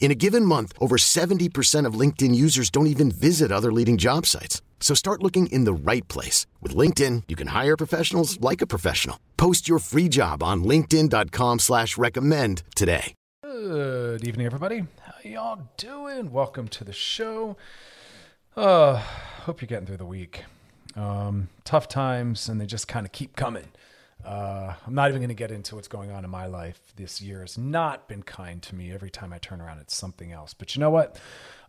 In 0.00 0.10
a 0.10 0.14
given 0.14 0.44
month, 0.44 0.72
over 0.80 0.96
70% 0.96 1.84
of 1.84 2.00
LinkedIn 2.00 2.34
users 2.34 2.70
don't 2.70 2.86
even 2.86 3.10
visit 3.10 3.52
other 3.52 3.70
leading 3.70 3.98
job 3.98 4.24
sites. 4.24 4.62
So 4.80 4.94
start 4.94 5.22
looking 5.22 5.48
in 5.48 5.64
the 5.64 5.72
right 5.74 6.06
place. 6.08 6.46
With 6.62 6.74
LinkedIn, 6.74 7.24
you 7.28 7.36
can 7.36 7.48
hire 7.48 7.76
professionals 7.76 8.40
like 8.40 8.62
a 8.62 8.66
professional. 8.66 9.18
Post 9.36 9.68
your 9.68 9.80
free 9.80 10.08
job 10.08 10.42
on 10.42 10.64
linkedin.com 10.64 11.58
slash 11.58 11.98
recommend 11.98 12.62
today. 12.74 13.12
Good 13.42 14.26
evening, 14.26 14.46
everybody. 14.46 14.84
How 15.00 15.28
y'all 15.28 15.68
doing? 15.76 16.30
Welcome 16.30 16.68
to 16.68 16.84
the 16.84 16.92
show. 16.92 17.56
Uh, 18.56 19.02
hope 19.44 19.60
you're 19.60 19.66
getting 19.66 19.86
through 19.86 19.96
the 19.96 20.06
week. 20.06 20.44
Um, 20.94 21.48
tough 21.64 21.88
times, 21.88 22.48
and 22.48 22.60
they 22.60 22.66
just 22.66 22.88
kind 22.88 23.04
of 23.04 23.12
keep 23.12 23.36
coming. 23.36 23.68
Uh, 24.28 24.74
I'm 24.86 24.94
not 24.94 25.08
even 25.08 25.22
going 25.22 25.30
to 25.30 25.34
get 25.34 25.50
into 25.50 25.74
what's 25.74 25.88
going 25.88 26.10
on 26.10 26.22
in 26.22 26.28
my 26.28 26.44
life. 26.44 26.78
This 26.96 27.22
year 27.22 27.40
has 27.40 27.56
not 27.56 28.08
been 28.08 28.22
kind 28.22 28.62
to 28.64 28.74
me. 28.74 28.92
Every 28.92 29.08
time 29.08 29.32
I 29.32 29.38
turn 29.38 29.62
around, 29.62 29.78
it's 29.78 29.96
something 29.96 30.32
else. 30.32 30.52
But 30.52 30.76
you 30.76 30.80
know 30.80 30.90
what? 30.90 31.18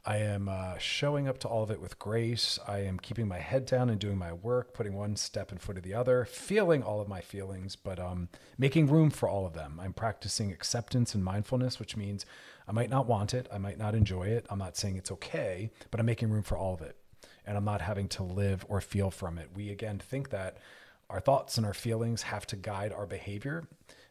I 0.05 0.17
am 0.17 0.49
uh, 0.49 0.77
showing 0.77 1.29
up 1.29 1.37
to 1.39 1.47
all 1.47 1.63
of 1.63 1.71
it 1.71 1.79
with 1.79 1.97
grace. 1.99 2.59
I 2.67 2.79
am 2.79 2.99
keeping 2.99 3.29
my 3.29 3.37
head 3.37 3.65
down 3.65 3.89
and 3.89 3.97
doing 3.97 4.17
my 4.17 4.33
work, 4.33 4.73
putting 4.73 4.93
one 4.93 5.15
step 5.15 5.53
in 5.53 5.57
front 5.57 5.77
of 5.77 5.85
the 5.85 5.93
other, 5.93 6.25
feeling 6.25 6.83
all 6.83 6.99
of 6.99 7.07
my 7.07 7.21
feelings, 7.21 7.77
but 7.77 7.97
um, 7.97 8.27
making 8.57 8.87
room 8.87 9.09
for 9.09 9.29
all 9.29 9.45
of 9.45 9.53
them. 9.53 9.79
I'm 9.81 9.93
practicing 9.93 10.51
acceptance 10.51 11.15
and 11.15 11.23
mindfulness, 11.23 11.79
which 11.79 11.95
means 11.95 12.25
I 12.67 12.73
might 12.73 12.89
not 12.89 13.07
want 13.07 13.33
it, 13.33 13.47
I 13.53 13.57
might 13.57 13.77
not 13.77 13.95
enjoy 13.95 14.23
it. 14.23 14.45
I'm 14.49 14.59
not 14.59 14.75
saying 14.75 14.97
it's 14.97 15.13
okay, 15.13 15.71
but 15.91 16.01
I'm 16.01 16.05
making 16.05 16.29
room 16.29 16.43
for 16.43 16.57
all 16.57 16.73
of 16.73 16.81
it. 16.81 16.97
And 17.45 17.55
I'm 17.55 17.65
not 17.65 17.79
having 17.79 18.09
to 18.09 18.23
live 18.23 18.65
or 18.67 18.81
feel 18.81 19.11
from 19.11 19.37
it. 19.37 19.49
We 19.55 19.69
again 19.69 19.97
think 19.97 20.29
that 20.31 20.57
our 21.09 21.19
thoughts 21.19 21.57
and 21.57 21.65
our 21.65 21.73
feelings 21.73 22.23
have 22.23 22.45
to 22.47 22.55
guide 22.55 22.93
our 22.93 23.05
behavior, 23.05 23.67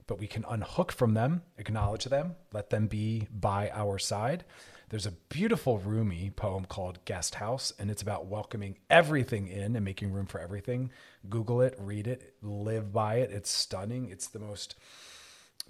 but 0.06 0.18
we 0.18 0.26
can 0.26 0.44
unhook 0.48 0.90
from 0.90 1.14
them, 1.14 1.42
acknowledge 1.58 2.04
them, 2.04 2.34
let 2.52 2.70
them 2.70 2.86
be 2.86 3.28
by 3.30 3.70
our 3.70 3.98
side. 3.98 4.44
There's 4.90 5.06
a 5.06 5.12
beautiful 5.28 5.78
Rumi 5.78 6.30
poem 6.34 6.64
called 6.64 7.04
Guest 7.04 7.34
House, 7.34 7.74
and 7.78 7.90
it's 7.90 8.00
about 8.00 8.26
welcoming 8.26 8.78
everything 8.88 9.46
in 9.46 9.76
and 9.76 9.84
making 9.84 10.12
room 10.12 10.24
for 10.24 10.40
everything. 10.40 10.90
Google 11.28 11.60
it, 11.60 11.74
read 11.78 12.06
it, 12.06 12.34
live 12.40 12.90
by 12.90 13.16
it. 13.16 13.30
It's 13.30 13.50
stunning. 13.50 14.08
It's 14.10 14.28
the 14.28 14.38
most 14.38 14.76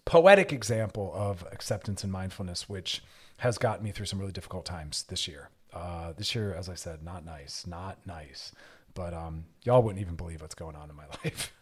poetic 0.04 0.52
example 0.52 1.12
of 1.14 1.44
acceptance 1.50 2.04
and 2.04 2.12
mindfulness, 2.12 2.68
which 2.68 3.02
has 3.38 3.58
gotten 3.58 3.84
me 3.84 3.90
through 3.90 4.06
some 4.06 4.20
really 4.20 4.32
difficult 4.32 4.64
times 4.64 5.02
this 5.08 5.26
year. 5.26 5.50
Uh, 5.72 6.12
this 6.16 6.34
year, 6.34 6.54
as 6.54 6.68
I 6.68 6.74
said, 6.74 7.02
not 7.02 7.24
nice, 7.24 7.66
not 7.66 7.98
nice. 8.06 8.52
But 8.98 9.14
um, 9.14 9.44
y'all 9.62 9.80
wouldn't 9.80 10.00
even 10.00 10.16
believe 10.16 10.42
what's 10.42 10.56
going 10.56 10.74
on 10.74 10.90
in 10.90 10.96
my 10.96 11.06
life. 11.24 11.52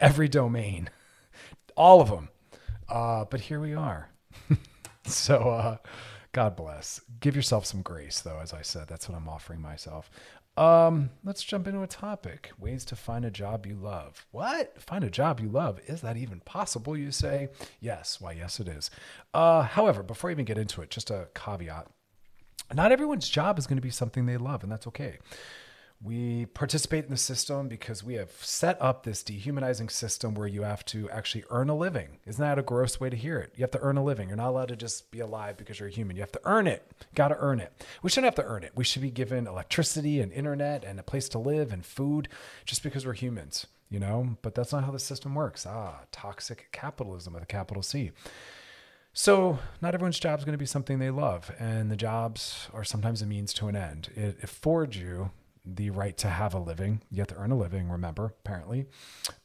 Every 0.00 0.28
domain, 0.28 0.88
all 1.76 2.00
of 2.00 2.08
them. 2.08 2.30
Uh, 2.88 3.26
but 3.26 3.42
here 3.42 3.60
we 3.60 3.74
are. 3.74 4.08
so 5.04 5.36
uh, 5.50 5.76
God 6.32 6.56
bless. 6.56 7.02
Give 7.20 7.36
yourself 7.36 7.66
some 7.66 7.82
grace, 7.82 8.20
though. 8.20 8.38
As 8.42 8.54
I 8.54 8.62
said, 8.62 8.88
that's 8.88 9.10
what 9.10 9.18
I'm 9.18 9.28
offering 9.28 9.60
myself. 9.60 10.10
Um, 10.56 11.10
let's 11.22 11.42
jump 11.42 11.68
into 11.68 11.82
a 11.82 11.86
topic: 11.86 12.50
ways 12.58 12.86
to 12.86 12.96
find 12.96 13.26
a 13.26 13.30
job 13.30 13.66
you 13.66 13.74
love. 13.74 14.24
What? 14.30 14.80
Find 14.80 15.04
a 15.04 15.10
job 15.10 15.38
you 15.38 15.50
love? 15.50 15.78
Is 15.86 16.00
that 16.00 16.16
even 16.16 16.40
possible? 16.40 16.96
You 16.96 17.12
say? 17.12 17.50
Yes. 17.78 18.22
Why? 18.22 18.32
Yes, 18.32 18.58
it 18.58 18.68
is. 18.68 18.90
Uh, 19.34 19.64
however, 19.64 20.02
before 20.02 20.30
I 20.30 20.32
even 20.32 20.46
get 20.46 20.56
into 20.56 20.80
it, 20.80 20.88
just 20.88 21.10
a 21.10 21.28
caveat: 21.34 21.88
not 22.72 22.90
everyone's 22.90 23.28
job 23.28 23.58
is 23.58 23.66
going 23.66 23.76
to 23.76 23.82
be 23.82 23.90
something 23.90 24.24
they 24.24 24.38
love, 24.38 24.62
and 24.62 24.72
that's 24.72 24.86
okay. 24.86 25.18
We 26.06 26.46
participate 26.46 27.06
in 27.06 27.10
the 27.10 27.16
system 27.16 27.66
because 27.66 28.04
we 28.04 28.14
have 28.14 28.30
set 28.40 28.80
up 28.80 29.02
this 29.02 29.24
dehumanizing 29.24 29.88
system 29.88 30.34
where 30.34 30.46
you 30.46 30.62
have 30.62 30.84
to 30.84 31.10
actually 31.10 31.42
earn 31.50 31.68
a 31.68 31.74
living. 31.74 32.18
Isn't 32.24 32.40
that 32.40 32.60
a 32.60 32.62
gross 32.62 33.00
way 33.00 33.10
to 33.10 33.16
hear 33.16 33.40
it? 33.40 33.54
You 33.56 33.64
have 33.64 33.72
to 33.72 33.80
earn 33.80 33.96
a 33.96 34.04
living. 34.04 34.28
You're 34.28 34.36
not 34.36 34.50
allowed 34.50 34.68
to 34.68 34.76
just 34.76 35.10
be 35.10 35.18
alive 35.18 35.56
because 35.56 35.80
you're 35.80 35.88
a 35.88 35.92
human. 35.92 36.14
You 36.14 36.22
have 36.22 36.30
to 36.30 36.40
earn 36.44 36.68
it. 36.68 36.88
Got 37.16 37.28
to 37.28 37.36
earn 37.40 37.58
it. 37.58 37.72
We 38.04 38.10
shouldn't 38.10 38.26
have 38.36 38.44
to 38.46 38.48
earn 38.48 38.62
it. 38.62 38.70
We 38.76 38.84
should 38.84 39.02
be 39.02 39.10
given 39.10 39.48
electricity 39.48 40.20
and 40.20 40.32
internet 40.32 40.84
and 40.84 41.00
a 41.00 41.02
place 41.02 41.28
to 41.30 41.40
live 41.40 41.72
and 41.72 41.84
food 41.84 42.28
just 42.64 42.84
because 42.84 43.04
we're 43.04 43.14
humans, 43.14 43.66
you 43.90 43.98
know? 43.98 44.36
But 44.42 44.54
that's 44.54 44.72
not 44.72 44.84
how 44.84 44.92
the 44.92 45.00
system 45.00 45.34
works. 45.34 45.66
Ah, 45.66 46.02
toxic 46.12 46.68
capitalism 46.70 47.32
with 47.32 47.42
a 47.42 47.46
capital 47.46 47.82
C. 47.82 48.12
So, 49.12 49.58
not 49.82 49.94
everyone's 49.94 50.20
job 50.20 50.38
is 50.38 50.44
going 50.44 50.52
to 50.52 50.56
be 50.56 50.66
something 50.66 51.00
they 51.00 51.10
love, 51.10 51.50
and 51.58 51.90
the 51.90 51.96
jobs 51.96 52.68
are 52.72 52.84
sometimes 52.84 53.22
a 53.22 53.26
means 53.26 53.52
to 53.54 53.66
an 53.66 53.74
end. 53.74 54.10
It 54.14 54.38
affords 54.44 54.96
you 54.98 55.30
the 55.66 55.90
right 55.90 56.16
to 56.18 56.28
have 56.28 56.54
a 56.54 56.58
living. 56.58 57.02
You 57.10 57.18
have 57.18 57.28
to 57.28 57.36
earn 57.36 57.50
a 57.50 57.56
living, 57.56 57.88
remember, 57.88 58.34
apparently. 58.44 58.86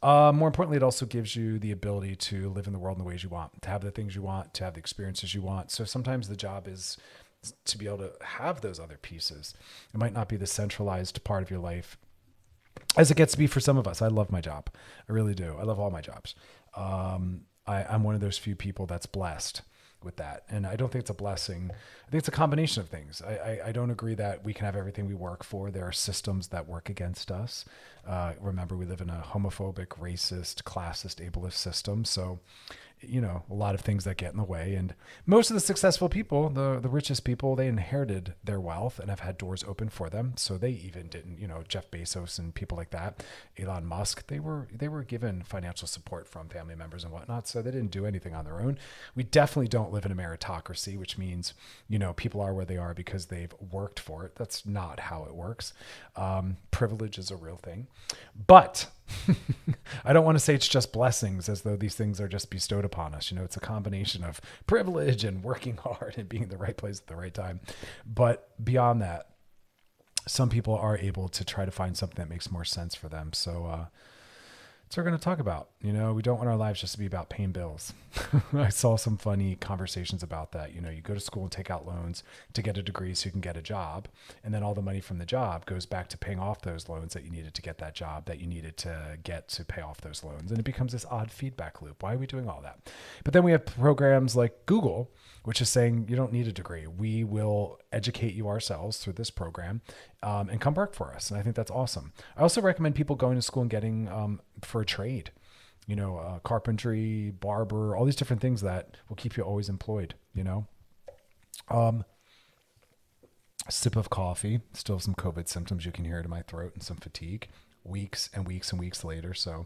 Uh, 0.04 0.32
more 0.34 0.48
importantly, 0.48 0.78
it 0.78 0.84
also 0.84 1.06
gives 1.06 1.36
you 1.36 1.58
the 1.58 1.72
ability 1.72 2.16
to 2.16 2.50
live 2.50 2.68
in 2.68 2.74
the 2.74 2.80
world 2.80 2.98
in 2.98 3.04
the 3.04 3.08
ways 3.08 3.24
you 3.24 3.30
want, 3.30 3.62
to 3.64 3.70
have 3.70 3.82
the 3.82 3.92
things 3.92 4.16
you 4.16 4.22
want, 4.22 4.54
to 4.54 4.64
have 4.64 4.76
the 4.76 4.80
experiences 4.80 5.34
you 5.34 5.42
want. 5.42 5.72
So 5.72 5.84
sometimes 5.84 6.28
the 6.28 6.36
job 6.36 6.68
is 6.68 6.98
to 7.66 7.78
be 7.78 7.88
able 7.88 7.98
to 7.98 8.12
have 8.24 8.62
those 8.62 8.80
other 8.80 8.98
pieces. 8.98 9.56
It 9.94 9.98
might 9.98 10.14
not 10.14 10.30
be 10.30 10.38
the 10.38 10.46
centralized 10.46 11.24
part 11.24 11.42
of 11.42 11.50
your 11.50 11.60
life 11.60 11.98
as 12.96 13.10
it 13.10 13.18
gets 13.18 13.34
to 13.34 13.38
be 13.40 13.48
for 13.48 13.60
some 13.60 13.78
of 13.78 13.88
us. 13.88 14.02
I 14.02 14.08
love 14.08 14.32
my 14.32 14.42
job. 14.42 14.70
I 15.10 15.14
really 15.14 15.34
do. 15.34 15.56
I 15.60 15.64
love 15.64 15.80
all 15.80 15.90
my 15.90 16.02
jobs. 16.02 16.36
Um, 16.76 17.42
I, 17.66 17.84
I'm 17.84 18.04
one 18.04 18.16
of 18.16 18.22
those 18.22 18.38
few 18.38 18.56
people 18.56 18.86
that's 18.86 19.06
blessed 19.06 19.62
with 20.04 20.18
that. 20.18 20.44
And 20.50 20.66
I 20.66 20.76
don't 20.76 20.92
think 20.92 21.02
it's 21.02 21.10
a 21.10 21.16
blessing. 21.16 21.72
I 21.72 22.12
think 22.12 22.20
it's 22.20 22.28
a 22.28 22.32
combination 22.32 22.82
of 22.82 22.90
things. 22.90 23.22
I, 23.22 23.34
I, 23.34 23.60
I, 23.68 23.72
don't 23.72 23.92
agree 23.92 24.16
that 24.16 24.44
we 24.44 24.54
can 24.54 24.66
have 24.66 24.76
everything 24.76 25.08
we 25.08 25.14
work 25.14 25.44
for. 25.44 25.72
There 25.72 25.86
are 25.86 25.92
systems 25.92 26.48
that 26.48 26.68
work 26.68 26.90
against 26.90 27.32
us. 27.32 27.66
Uh, 28.08 28.34
remember, 28.40 28.76
we 28.76 28.86
live 28.86 29.02
in 29.02 29.10
a 29.10 29.24
homophobic, 29.34 29.88
racist, 30.00 30.64
classist, 30.64 31.26
ableist 31.26 31.54
system. 31.54 32.06
So 32.06 32.40
you 33.02 33.22
know 33.22 33.44
a 33.50 33.54
lot 33.54 33.76
of 33.76 33.82
things 33.82 34.04
that 34.04 34.18
get 34.18 34.32
in 34.32 34.38
the 34.38 34.44
way. 34.44 34.76
And 34.76 34.94
most 35.26 35.50
of 35.50 35.56
the 35.56 35.60
successful 35.60 36.10
people 36.10 36.50
the 36.50 36.80
the 36.80 36.90
richest 36.90 37.24
people 37.24 37.56
they 37.56 37.68
inherited 37.68 38.34
their 38.44 38.60
wealth 38.60 39.00
and 39.00 39.10
have 39.10 39.22
had 39.22 39.38
doors 39.38 39.64
open 39.68 39.90
for 39.90 40.10
them. 40.10 40.34
So 40.38 40.58
they 40.58 40.72
even 40.72 41.08
didn't 41.08 41.40
you 41.40 41.48
know 41.48 41.64
Jeff 41.68 41.90
Bezos 41.92 42.40
and 42.40 42.54
people 42.54 42.78
like 42.78 42.92
that 42.92 43.24
Elon 43.58 43.86
Musk 43.86 44.28
they 44.28 44.40
were 44.40 44.68
they 44.74 44.88
were 44.88 45.04
given 45.04 45.44
financial 45.44 45.88
support 45.88 46.28
from 46.28 46.50
family 46.50 46.76
members 46.76 47.04
and 47.04 47.12
whatnot. 47.12 47.48
So 47.48 47.62
they 47.62 47.72
didn't 47.72 47.92
do 47.92 48.06
anything 48.06 48.36
on 48.36 48.46
their 48.46 48.60
own. 48.60 48.78
We 49.16 49.24
definitely 49.24 49.68
don't 49.68 49.92
live 49.92 50.06
in 50.06 50.12
a 50.12 50.16
meritocracy 50.16 50.98
which 50.98 51.18
means 51.18 51.54
you 51.88 52.00
know 52.00 52.14
people 52.14 52.42
are 52.42 52.54
where 52.54 52.66
they 52.66 52.78
are 52.78 52.94
because 52.94 53.28
they've 53.28 53.54
worked 53.72 54.00
for 54.00 54.26
it. 54.26 54.36
That's 54.36 54.66
not 54.66 55.00
how 55.00 55.24
it 55.24 55.36
works. 55.36 55.74
Um, 56.16 56.58
privilege 56.72 57.18
is 57.18 57.32
a 57.32 57.36
real 57.36 57.58
thing. 57.58 57.88
But 58.48 58.88
I 60.06 60.14
don't 60.14 60.26
want 60.26 60.38
to 60.38 60.44
say 60.44 60.54
it's 60.56 60.68
just 60.68 60.94
blessings 60.94 61.50
as 61.50 61.62
though 61.62 61.76
these 61.76 61.96
things 61.96 62.20
are 62.20 62.28
just 62.28 62.50
bestowed 62.50 62.86
upon 62.86 63.14
us. 63.14 63.32
You 63.32 63.38
know, 63.38 63.44
it's 63.44 63.58
a 63.58 63.62
combination 63.62 64.24
of 64.24 64.42
privilege 64.68 65.24
and 65.24 65.44
working 65.44 65.78
hard 65.84 66.16
and 66.18 66.28
being 66.30 66.44
in 66.44 66.50
the 66.50 66.58
right 66.58 66.78
place 66.78 67.00
at 67.00 67.08
the 67.08 67.16
right 67.16 67.34
time. 67.34 67.60
But 68.06 68.50
beyond 68.64 69.02
that, 69.02 69.28
some 70.28 70.50
people 70.50 70.76
are 70.76 70.98
able 70.98 71.28
to 71.30 71.44
try 71.44 71.66
to 71.66 71.72
find 71.72 71.98
something 71.98 72.18
that 72.18 72.30
makes 72.30 72.52
more 72.52 72.66
sense 72.66 72.96
for 72.96 73.10
them. 73.10 73.34
So, 73.34 73.66
uh, 73.66 73.86
what 74.98 75.04
we're 75.04 75.10
going 75.10 75.20
to 75.20 75.24
talk 75.24 75.40
about. 75.40 75.70
You 75.82 75.94
know, 75.94 76.14
we 76.14 76.22
don't 76.22 76.38
want 76.38 76.50
our 76.50 76.56
lives 76.56 76.82
just 76.82 76.94
to 76.94 77.00
be 77.00 77.06
about 77.06 77.30
paying 77.30 77.52
bills. 77.52 77.94
I 78.54 78.70
saw 78.70 78.98
some 78.98 79.18
funny 79.18 79.56
conversations 79.56 80.22
about 80.22 80.52
that. 80.52 80.74
You 80.74 80.82
know, 80.82 80.90
you 80.90 81.02
go 81.02 81.14
to 81.14 81.20
school 81.20 81.44
and 81.44 81.52
take 81.52 81.72
out 81.72 81.88
loans 81.88 82.24
to 82.54 82.62
get 82.62 82.78
a 82.78 82.84
degree 82.84 83.14
so 83.14 83.28
you 83.28 83.32
can 83.32 83.42
get 83.42 83.56
a 83.56 83.62
job. 83.62 84.08
And 84.44 84.54
then 84.54 84.64
all 84.64 84.74
the 84.74 84.82
money 84.82 85.00
from 85.00 85.18
the 85.18 85.26
job 85.26 85.66
goes 85.66 85.86
back 85.86 86.10
to 86.10 86.18
paying 86.18 86.40
off 86.40 86.62
those 86.62 86.90
loans 86.90 87.14
that 87.14 87.24
you 87.24 87.32
needed 87.32 87.54
to 87.54 87.62
get 87.62 87.78
that 87.78 87.96
job 87.96 88.26
that 88.26 88.40
you 88.40 88.48
needed 88.48 88.78
to 88.78 89.18
get 89.24 89.48
to 89.50 89.64
pay 89.64 89.82
off 89.82 90.02
those 90.02 90.24
loans. 90.24 90.52
And 90.52 90.60
it 90.60 90.64
becomes 90.64 90.92
this 90.92 91.06
odd 91.10 91.32
feedback 91.32 91.82
loop. 91.82 92.04
Why 92.04 92.14
are 92.14 92.18
we 92.18 92.28
doing 92.28 92.50
all 92.50 92.62
that? 92.62 92.92
But 93.24 93.34
then 93.34 93.44
we 93.44 93.52
have 93.52 93.66
programs 93.66 94.36
like 94.36 94.66
Google 94.66 95.12
which 95.44 95.62
is 95.62 95.70
saying 95.70 96.06
you 96.08 96.16
don't 96.16 96.32
need 96.32 96.48
a 96.48 96.52
degree. 96.52 96.86
We 96.86 97.24
will 97.24 97.80
educate 97.92 98.34
you 98.34 98.48
ourselves 98.48 98.98
through 98.98 99.14
this 99.14 99.32
program 99.32 99.82
um, 100.22 100.50
and 100.50 100.62
come 100.62 100.76
work 100.76 100.94
for 100.94 101.14
us. 101.14 101.32
And 101.32 101.40
I 101.40 101.44
think 101.44 101.56
that's 101.56 101.72
awesome. 101.72 102.14
I 102.38 102.42
also 102.42 102.62
recommend 102.62 102.96
people 102.96 103.16
going 103.16 103.36
to 103.36 103.42
school 103.42 103.62
and 103.62 103.70
getting 103.70 104.08
um, 104.08 104.42
for 104.66 104.82
a 104.82 104.86
trade. 104.86 105.32
you 105.88 105.96
know, 105.96 106.18
uh, 106.18 106.40
carpentry, 106.40 107.32
barber, 107.32 107.96
all 107.96 108.06
these 108.06 108.16
different 108.16 108.42
things 108.42 108.62
that 108.62 108.96
will 109.10 109.16
keep 109.16 109.36
you 109.36 109.44
always 109.44 109.68
employed, 109.68 110.14
you 110.34 110.44
know. 110.44 110.68
Um, 111.70 112.06
sip 113.70 113.96
of 113.96 114.10
coffee, 114.10 114.62
still 114.74 115.00
some 115.00 115.16
COVID 115.16 115.48
symptoms. 115.48 115.86
You 115.86 115.92
can 115.92 116.06
hear 116.06 116.20
it 116.20 116.26
in 116.26 116.30
my 116.30 116.44
throat 116.44 116.74
and 116.76 116.84
some 116.84 116.98
fatigue 116.98 117.48
weeks 117.84 118.30
and 118.34 118.48
weeks 118.48 118.72
and 118.72 118.80
weeks 118.80 119.04
later. 119.04 119.34
So, 119.34 119.66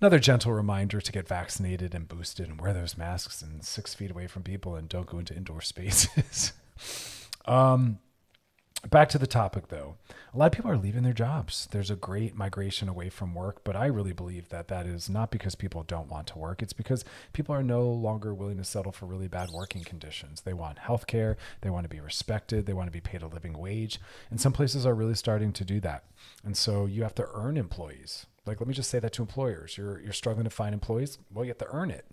another 0.00 0.18
gentle 0.18 0.52
reminder 0.52 1.00
to 1.00 1.12
get 1.12 1.28
vaccinated 1.28 1.94
and 1.94 2.08
boosted 2.08 2.48
and 2.48 2.60
wear 2.60 2.72
those 2.72 2.96
masks 2.96 3.42
and 3.42 3.62
six 3.64 3.94
feet 3.94 4.10
away 4.10 4.26
from 4.26 4.42
people 4.42 4.74
and 4.76 4.88
don't 4.88 5.06
go 5.06 5.18
into 5.18 5.34
indoor 5.36 5.60
spaces. 5.62 6.52
um, 7.44 7.98
back 8.90 9.08
to 9.10 9.18
the 9.18 9.26
topic 9.26 9.68
though. 9.68 9.96
A 10.34 10.38
lot 10.38 10.46
of 10.46 10.52
people 10.52 10.70
are 10.70 10.76
leaving 10.76 11.02
their 11.02 11.12
jobs. 11.12 11.68
There's 11.70 11.90
a 11.90 11.96
great 11.96 12.34
migration 12.34 12.88
away 12.88 13.10
from 13.10 13.34
work 13.34 13.62
but 13.64 13.76
i 13.76 13.86
really 13.86 14.12
believe 14.12 14.48
that 14.48 14.68
that 14.68 14.86
is 14.86 15.08
not 15.08 15.30
because 15.30 15.54
people 15.54 15.82
don't 15.82 16.10
want 16.10 16.26
to 16.28 16.38
work. 16.38 16.62
It's 16.62 16.72
because 16.72 17.04
people 17.32 17.54
are 17.54 17.62
no 17.62 17.88
longer 17.88 18.34
willing 18.34 18.58
to 18.58 18.64
settle 18.64 18.92
for 18.92 19.06
really 19.06 19.28
bad 19.28 19.50
working 19.50 19.84
conditions. 19.84 20.42
They 20.42 20.52
want 20.52 20.78
health 20.78 21.06
care. 21.06 21.36
They 21.60 21.70
want 21.70 21.84
to 21.84 21.88
be 21.88 22.00
respected. 22.00 22.66
They 22.66 22.72
want 22.72 22.88
to 22.88 22.92
be 22.92 23.00
paid 23.00 23.22
a 23.22 23.26
living 23.26 23.58
wage. 23.58 24.00
And 24.30 24.40
some 24.40 24.52
places 24.52 24.84
are 24.86 24.94
really 24.94 25.14
starting 25.14 25.52
to 25.52 25.64
do 25.64 25.80
that. 25.80 26.04
And 26.44 26.56
so 26.56 26.86
you 26.86 27.02
have 27.02 27.14
to 27.16 27.28
earn 27.34 27.56
employees 27.56 28.26
like, 28.44 28.60
let 28.60 28.66
me 28.66 28.74
just 28.74 28.90
say 28.90 28.98
that 28.98 29.12
to 29.12 29.22
employers. 29.22 29.78
You're, 29.78 30.00
you're 30.00 30.12
struggling 30.12 30.44
to 30.44 30.50
find 30.50 30.74
employees. 30.74 31.18
Well, 31.32 31.44
you 31.44 31.50
have 31.50 31.58
to 31.58 31.68
earn 31.70 31.92
it. 31.92 32.04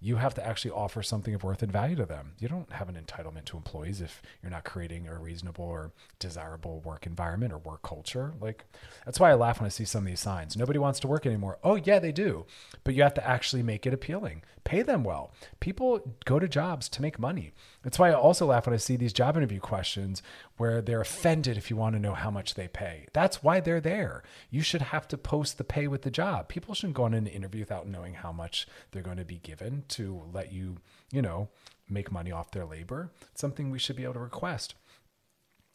You 0.00 0.16
have 0.16 0.34
to 0.34 0.44
actually 0.44 0.72
offer 0.72 1.00
something 1.00 1.32
of 1.32 1.44
worth 1.44 1.62
and 1.62 1.70
value 1.70 1.94
to 1.96 2.06
them. 2.06 2.32
You 2.40 2.48
don't 2.48 2.72
have 2.72 2.88
an 2.88 2.96
entitlement 2.96 3.44
to 3.46 3.56
employees 3.56 4.00
if 4.00 4.20
you're 4.42 4.50
not 4.50 4.64
creating 4.64 5.06
a 5.06 5.16
reasonable 5.16 5.64
or 5.64 5.92
desirable 6.18 6.80
work 6.80 7.06
environment 7.06 7.52
or 7.52 7.58
work 7.58 7.82
culture. 7.82 8.34
Like, 8.40 8.64
that's 9.04 9.20
why 9.20 9.30
I 9.30 9.34
laugh 9.34 9.60
when 9.60 9.66
I 9.66 9.70
see 9.70 9.84
some 9.84 10.02
of 10.02 10.06
these 10.08 10.18
signs. 10.18 10.56
Nobody 10.56 10.80
wants 10.80 10.98
to 11.00 11.08
work 11.08 11.24
anymore. 11.24 11.58
Oh, 11.62 11.76
yeah, 11.76 12.00
they 12.00 12.12
do. 12.12 12.46
But 12.82 12.94
you 12.94 13.04
have 13.04 13.14
to 13.14 13.26
actually 13.26 13.62
make 13.62 13.86
it 13.86 13.94
appealing. 13.94 14.42
Pay 14.64 14.82
them 14.82 15.04
well. 15.04 15.32
People 15.60 16.16
go 16.24 16.40
to 16.40 16.48
jobs 16.48 16.88
to 16.88 17.02
make 17.02 17.20
money. 17.20 17.52
That's 17.86 18.00
why 18.00 18.10
I 18.10 18.14
also 18.14 18.46
laugh 18.46 18.66
when 18.66 18.74
I 18.74 18.78
see 18.78 18.96
these 18.96 19.12
job 19.12 19.36
interview 19.36 19.60
questions 19.60 20.20
where 20.56 20.82
they're 20.82 21.00
offended 21.00 21.56
if 21.56 21.70
you 21.70 21.76
want 21.76 21.94
to 21.94 22.00
know 22.00 22.14
how 22.14 22.32
much 22.32 22.54
they 22.54 22.66
pay. 22.66 23.06
That's 23.12 23.44
why 23.44 23.60
they're 23.60 23.80
there. 23.80 24.24
You 24.50 24.62
should 24.62 24.82
have 24.82 25.06
to 25.06 25.16
post 25.16 25.56
the 25.56 25.62
pay 25.62 25.86
with 25.86 26.02
the 26.02 26.10
job. 26.10 26.48
People 26.48 26.74
shouldn't 26.74 26.96
go 26.96 27.04
on 27.04 27.14
an 27.14 27.28
interview 27.28 27.60
without 27.60 27.86
knowing 27.86 28.14
how 28.14 28.32
much 28.32 28.66
they're 28.90 29.04
going 29.04 29.18
to 29.18 29.24
be 29.24 29.38
given 29.38 29.84
to 29.90 30.20
let 30.32 30.52
you, 30.52 30.78
you 31.12 31.22
know, 31.22 31.48
make 31.88 32.10
money 32.10 32.32
off 32.32 32.50
their 32.50 32.64
labor. 32.64 33.12
It's 33.30 33.40
something 33.40 33.70
we 33.70 33.78
should 33.78 33.94
be 33.94 34.02
able 34.02 34.14
to 34.14 34.18
request. 34.18 34.74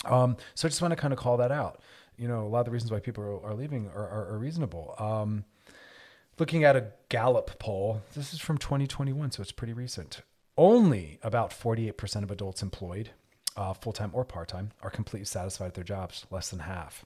Um, 0.03 0.35
so 0.53 0.67
I 0.67 0.69
just 0.69 0.81
want 0.81 0.91
to 0.91 0.97
kind 0.97 1.13
of 1.13 1.19
call 1.19 1.37
that 1.37 1.53
out. 1.53 1.79
You 2.17 2.27
know, 2.27 2.45
a 2.45 2.49
lot 2.49 2.59
of 2.59 2.65
the 2.65 2.71
reasons 2.71 2.91
why 2.91 2.99
people 2.99 3.41
are, 3.41 3.53
leaving 3.53 3.87
are, 3.87 4.09
are, 4.09 4.33
are 4.33 4.37
reasonable. 4.37 4.95
Um, 4.99 5.45
looking 6.37 6.65
at 6.65 6.75
a 6.75 6.87
Gallup 7.07 7.57
poll, 7.57 8.01
this 8.15 8.33
is 8.33 8.41
from 8.41 8.57
2021, 8.57 9.31
so 9.31 9.41
it's 9.41 9.53
pretty 9.53 9.71
recent 9.71 10.23
only 10.57 11.19
about 11.23 11.51
48% 11.51 12.23
of 12.23 12.31
adults 12.31 12.61
employed, 12.61 13.11
uh, 13.55 13.73
full 13.73 13.93
time 13.93 14.11
or 14.13 14.25
part 14.25 14.49
time, 14.49 14.71
are 14.81 14.89
completely 14.89 15.25
satisfied 15.25 15.65
with 15.65 15.73
their 15.75 15.83
jobs. 15.83 16.25
Less 16.29 16.49
than 16.49 16.59
half. 16.59 17.05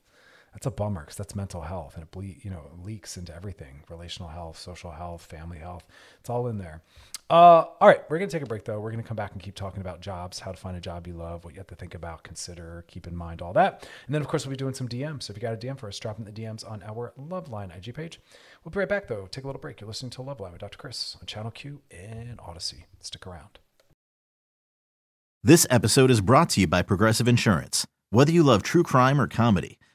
That's 0.56 0.68
a 0.68 0.72
bummer 0.72 1.02
because 1.02 1.18
that's 1.18 1.36
mental 1.36 1.60
health 1.60 1.96
and 1.96 2.04
it 2.04 2.12
ble- 2.12 2.24
you 2.24 2.50
know 2.50 2.72
leaks 2.81 3.18
into 3.18 3.36
everything: 3.36 3.84
relational 3.90 4.30
health, 4.30 4.57
social 4.57 4.90
health, 4.90 5.22
family 5.22 5.57
health. 5.57 5.86
It's 6.22 6.30
all 6.30 6.48
in 6.48 6.60
there. 6.60 6.81
Uh, 7.30 7.66
all 7.81 7.88
right, 7.90 8.10
we're 8.10 8.18
gonna 8.19 8.31
take 8.31 8.42
a 8.42 8.46
break 8.46 8.63
though. 8.63 8.80
We're 8.80 8.92
gonna 8.92 9.04
come 9.04 9.18
back 9.18 9.34
and 9.34 9.42
keep 9.42 9.56
talking 9.56 9.81
about 9.81 10.00
jobs, 10.00 10.40
how 10.40 10.52
to 10.52 10.57
find 10.57 10.78
a 10.78 10.80
job 10.80 11.07
you 11.07 11.13
love, 11.13 11.44
what 11.44 11.54
you 11.54 11.60
have 11.60 11.68
to 11.68 11.75
think 11.75 11.94
about, 11.94 12.24
consider, 12.24 12.86
keep 12.88 13.06
in 13.06 13.18
mind, 13.18 13.42
all 13.42 13.52
that. 13.52 13.86
And 14.06 14.16
then 14.16 14.22
of 14.22 14.30
course 14.30 14.46
we'll 14.46 14.52
be 14.52 14.56
doing 14.57 14.74
some 14.74 14.88
DMs. 14.88 15.24
So 15.24 15.31
if 15.31 15.38
you 15.38 15.42
got 15.42 15.54
a 15.54 15.57
DM 15.57 15.78
for 15.78 15.90
us, 15.90 16.00
drop 16.00 16.19
in 16.19 16.24
the 16.24 16.31
DMs 16.31 16.69
on 16.69 16.81
our 16.84 17.12
Loveline 17.19 17.75
IG 17.75 17.94
page. 17.94 18.22
We'll 18.63 18.72
be 18.72 18.80
right 18.80 18.88
back 18.88 19.10
though. 19.10 19.28
Take 19.30 19.44
a 19.44 19.48
little 19.48 19.60
break. 19.60 19.81
You're 19.81 19.90
listening 19.90 20.12
to 20.12 20.22
Loveline 20.22 20.54
with 20.54 20.62
Dr. 20.62 20.78
Chris 20.78 21.18
on 21.19 21.25
Channel 21.25 21.51
Q 21.51 21.81
and 21.92 22.38
Audacy. 22.38 22.86
Stick 23.01 23.28
around. 23.28 23.60
This 25.44 25.68
episode 25.69 26.10
is 26.10 26.22
brought 26.22 26.50
to 26.51 26.62
you 26.62 26.68
by 26.68 26.81
Progressive 26.81 27.28
Insurance. 27.28 27.86
Whether 28.10 28.31
you 28.31 28.44
love 28.44 28.63
true 28.63 28.84
crime 28.84 29.19
or 29.19 29.28
comedy, 29.28 29.78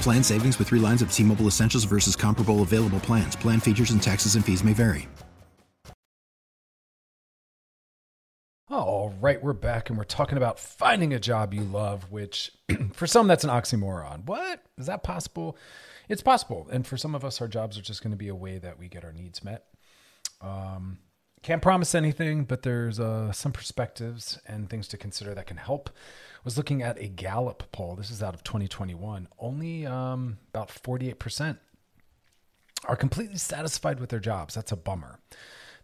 Plan 0.00 0.22
savings 0.22 0.58
with 0.58 0.68
three 0.68 0.80
lines 0.80 1.02
of 1.02 1.12
T 1.12 1.22
Mobile 1.22 1.46
Essentials 1.46 1.84
versus 1.84 2.16
comparable 2.16 2.62
available 2.62 3.00
plans. 3.00 3.36
Plan 3.36 3.60
features 3.60 3.90
and 3.90 4.02
taxes 4.02 4.34
and 4.34 4.44
fees 4.44 4.64
may 4.64 4.72
vary. 4.72 5.08
All 8.70 9.12
right, 9.20 9.42
we're 9.42 9.52
back 9.52 9.90
and 9.90 9.98
we're 9.98 10.04
talking 10.04 10.38
about 10.38 10.60
finding 10.60 11.12
a 11.12 11.18
job 11.18 11.52
you 11.52 11.62
love, 11.62 12.10
which 12.12 12.52
for 12.92 13.06
some 13.08 13.26
that's 13.26 13.42
an 13.42 13.50
oxymoron. 13.50 14.24
What? 14.26 14.62
Is 14.78 14.86
that 14.86 15.02
possible? 15.02 15.56
It's 16.08 16.22
possible. 16.22 16.68
And 16.70 16.86
for 16.86 16.96
some 16.96 17.14
of 17.16 17.24
us, 17.24 17.40
our 17.40 17.48
jobs 17.48 17.76
are 17.76 17.82
just 17.82 18.00
going 18.02 18.12
to 18.12 18.16
be 18.16 18.28
a 18.28 18.34
way 18.34 18.58
that 18.58 18.78
we 18.78 18.88
get 18.88 19.04
our 19.04 19.12
needs 19.12 19.42
met. 19.42 19.64
Um, 20.40 20.98
can't 21.42 21.62
promise 21.62 21.94
anything, 21.94 22.44
but 22.44 22.62
there's 22.62 23.00
uh, 23.00 23.32
some 23.32 23.52
perspectives 23.52 24.38
and 24.46 24.70
things 24.70 24.86
to 24.88 24.96
consider 24.96 25.34
that 25.34 25.46
can 25.46 25.56
help. 25.56 25.90
Was 26.44 26.56
looking 26.56 26.82
at 26.82 26.98
a 26.98 27.08
Gallup 27.08 27.70
poll. 27.70 27.96
This 27.96 28.10
is 28.10 28.22
out 28.22 28.34
of 28.34 28.42
2021. 28.42 29.28
Only 29.38 29.86
um, 29.86 30.38
about 30.48 30.68
48% 30.68 31.58
are 32.86 32.96
completely 32.96 33.36
satisfied 33.36 34.00
with 34.00 34.08
their 34.08 34.20
jobs. 34.20 34.54
That's 34.54 34.72
a 34.72 34.76
bummer. 34.76 35.20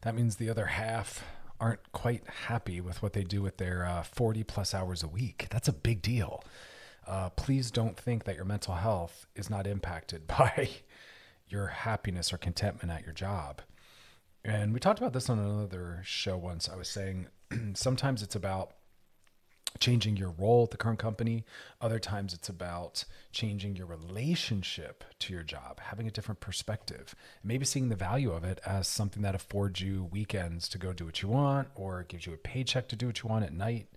That 0.02 0.14
means 0.14 0.36
the 0.36 0.48
other 0.48 0.66
half 0.66 1.24
aren't 1.60 1.92
quite 1.92 2.22
happy 2.46 2.80
with 2.80 3.02
what 3.02 3.12
they 3.12 3.24
do 3.24 3.42
with 3.42 3.58
their 3.58 3.84
uh, 3.84 4.02
40 4.02 4.44
plus 4.44 4.74
hours 4.74 5.02
a 5.02 5.08
week. 5.08 5.46
That's 5.50 5.68
a 5.68 5.72
big 5.72 6.02
deal. 6.02 6.42
Uh, 7.06 7.30
please 7.30 7.70
don't 7.70 7.96
think 7.96 8.24
that 8.24 8.36
your 8.36 8.44
mental 8.44 8.74
health 8.74 9.26
is 9.34 9.48
not 9.48 9.66
impacted 9.66 10.26
by 10.26 10.70
your 11.48 11.68
happiness 11.68 12.32
or 12.32 12.38
contentment 12.38 12.90
at 12.90 13.04
your 13.04 13.12
job. 13.12 13.62
And 14.44 14.72
we 14.72 14.80
talked 14.80 14.98
about 14.98 15.12
this 15.12 15.28
on 15.28 15.38
another 15.38 16.02
show 16.04 16.36
once. 16.36 16.68
I 16.68 16.76
was 16.76 16.88
saying 16.88 17.28
sometimes 17.74 18.22
it's 18.22 18.36
about 18.36 18.72
changing 19.80 20.16
your 20.16 20.30
role 20.30 20.64
at 20.64 20.70
the 20.70 20.76
current 20.76 20.98
company. 20.98 21.44
Other 21.80 21.98
times 21.98 22.34
it's 22.34 22.48
about 22.48 23.04
changing 23.32 23.76
your 23.76 23.86
relationship 23.86 25.04
to 25.20 25.32
your 25.32 25.42
job, 25.42 25.80
having 25.80 26.06
a 26.06 26.10
different 26.10 26.40
perspective, 26.40 27.14
maybe 27.42 27.64
seeing 27.64 27.88
the 27.88 27.96
value 27.96 28.32
of 28.32 28.44
it 28.44 28.60
as 28.66 28.88
something 28.88 29.22
that 29.22 29.34
affords 29.34 29.80
you 29.80 30.08
weekends 30.10 30.68
to 30.68 30.78
go 30.78 30.92
do 30.92 31.04
what 31.04 31.22
you 31.22 31.28
want 31.28 31.68
or 31.74 32.04
gives 32.04 32.26
you 32.26 32.32
a 32.32 32.38
paycheck 32.38 32.88
to 32.88 32.96
do 32.96 33.06
what 33.06 33.22
you 33.22 33.28
want 33.28 33.44
at 33.44 33.52
night. 33.52 33.88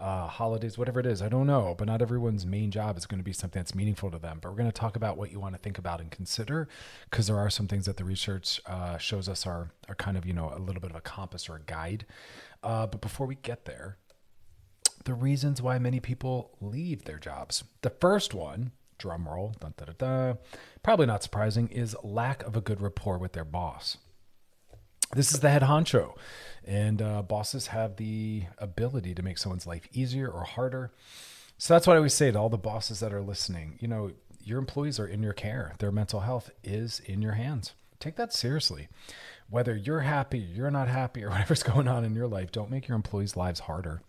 Uh, 0.00 0.26
holidays, 0.26 0.76
whatever 0.76 0.98
it 0.98 1.06
is, 1.06 1.22
I 1.22 1.28
don't 1.28 1.46
know, 1.46 1.72
but 1.78 1.86
not 1.86 2.02
everyone's 2.02 2.44
main 2.44 2.72
job 2.72 2.98
is 2.98 3.06
going 3.06 3.20
to 3.20 3.24
be 3.24 3.32
something 3.32 3.60
that's 3.60 3.76
meaningful 3.76 4.10
to 4.10 4.18
them. 4.18 4.38
But 4.42 4.50
we're 4.50 4.58
going 4.58 4.68
to 4.68 4.72
talk 4.72 4.96
about 4.96 5.16
what 5.16 5.30
you 5.30 5.38
want 5.38 5.54
to 5.54 5.60
think 5.60 5.78
about 5.78 6.00
and 6.00 6.10
consider, 6.10 6.68
because 7.08 7.28
there 7.28 7.38
are 7.38 7.48
some 7.48 7.68
things 7.68 7.86
that 7.86 7.96
the 7.96 8.04
research 8.04 8.60
uh, 8.66 8.98
shows 8.98 9.28
us 9.28 9.46
are 9.46 9.70
are 9.88 9.94
kind 9.94 10.16
of 10.16 10.26
you 10.26 10.32
know 10.32 10.52
a 10.54 10.58
little 10.58 10.80
bit 10.82 10.90
of 10.90 10.96
a 10.96 11.00
compass 11.00 11.48
or 11.48 11.54
a 11.56 11.60
guide. 11.60 12.06
Uh, 12.64 12.88
but 12.88 13.00
before 13.00 13.26
we 13.26 13.36
get 13.36 13.66
there, 13.66 13.96
the 15.04 15.14
reasons 15.14 15.60
why 15.60 15.78
many 15.78 16.00
people 16.00 16.50
leave 16.60 17.04
their 17.04 17.18
jobs. 17.18 17.64
The 17.82 17.90
first 17.90 18.34
one, 18.34 18.72
drum 18.98 19.28
roll, 19.28 19.54
dun, 19.60 19.74
dun, 19.76 19.94
dun, 19.98 20.38
probably 20.82 21.06
not 21.06 21.22
surprising, 21.22 21.68
is 21.68 21.96
lack 22.02 22.42
of 22.42 22.56
a 22.56 22.60
good 22.60 22.80
rapport 22.80 23.18
with 23.18 23.32
their 23.32 23.44
boss. 23.44 23.98
This 25.14 25.32
is 25.32 25.40
the 25.40 25.50
head 25.50 25.62
honcho, 25.62 26.16
and 26.64 27.00
uh, 27.00 27.22
bosses 27.22 27.68
have 27.68 27.96
the 27.96 28.44
ability 28.58 29.14
to 29.14 29.22
make 29.22 29.38
someone's 29.38 29.66
life 29.66 29.86
easier 29.92 30.28
or 30.28 30.44
harder. 30.44 30.92
So 31.58 31.74
that's 31.74 31.86
what 31.86 31.94
I 31.94 31.98
always 31.98 32.14
say 32.14 32.32
to 32.32 32.38
all 32.38 32.48
the 32.48 32.58
bosses 32.58 33.00
that 33.00 33.12
are 33.12 33.22
listening. 33.22 33.78
You 33.80 33.88
know, 33.88 34.12
your 34.42 34.58
employees 34.58 34.98
are 34.98 35.06
in 35.06 35.22
your 35.22 35.32
care. 35.32 35.74
Their 35.78 35.92
mental 35.92 36.20
health 36.20 36.50
is 36.64 37.00
in 37.04 37.22
your 37.22 37.32
hands. 37.32 37.74
Take 38.00 38.16
that 38.16 38.32
seriously. 38.32 38.88
Whether 39.48 39.76
you're 39.76 40.00
happy, 40.00 40.38
you're 40.38 40.70
not 40.70 40.88
happy, 40.88 41.22
or 41.22 41.30
whatever's 41.30 41.62
going 41.62 41.86
on 41.86 42.04
in 42.04 42.14
your 42.14 42.26
life, 42.26 42.50
don't 42.50 42.70
make 42.70 42.88
your 42.88 42.96
employees' 42.96 43.36
lives 43.36 43.60
harder 43.60 44.02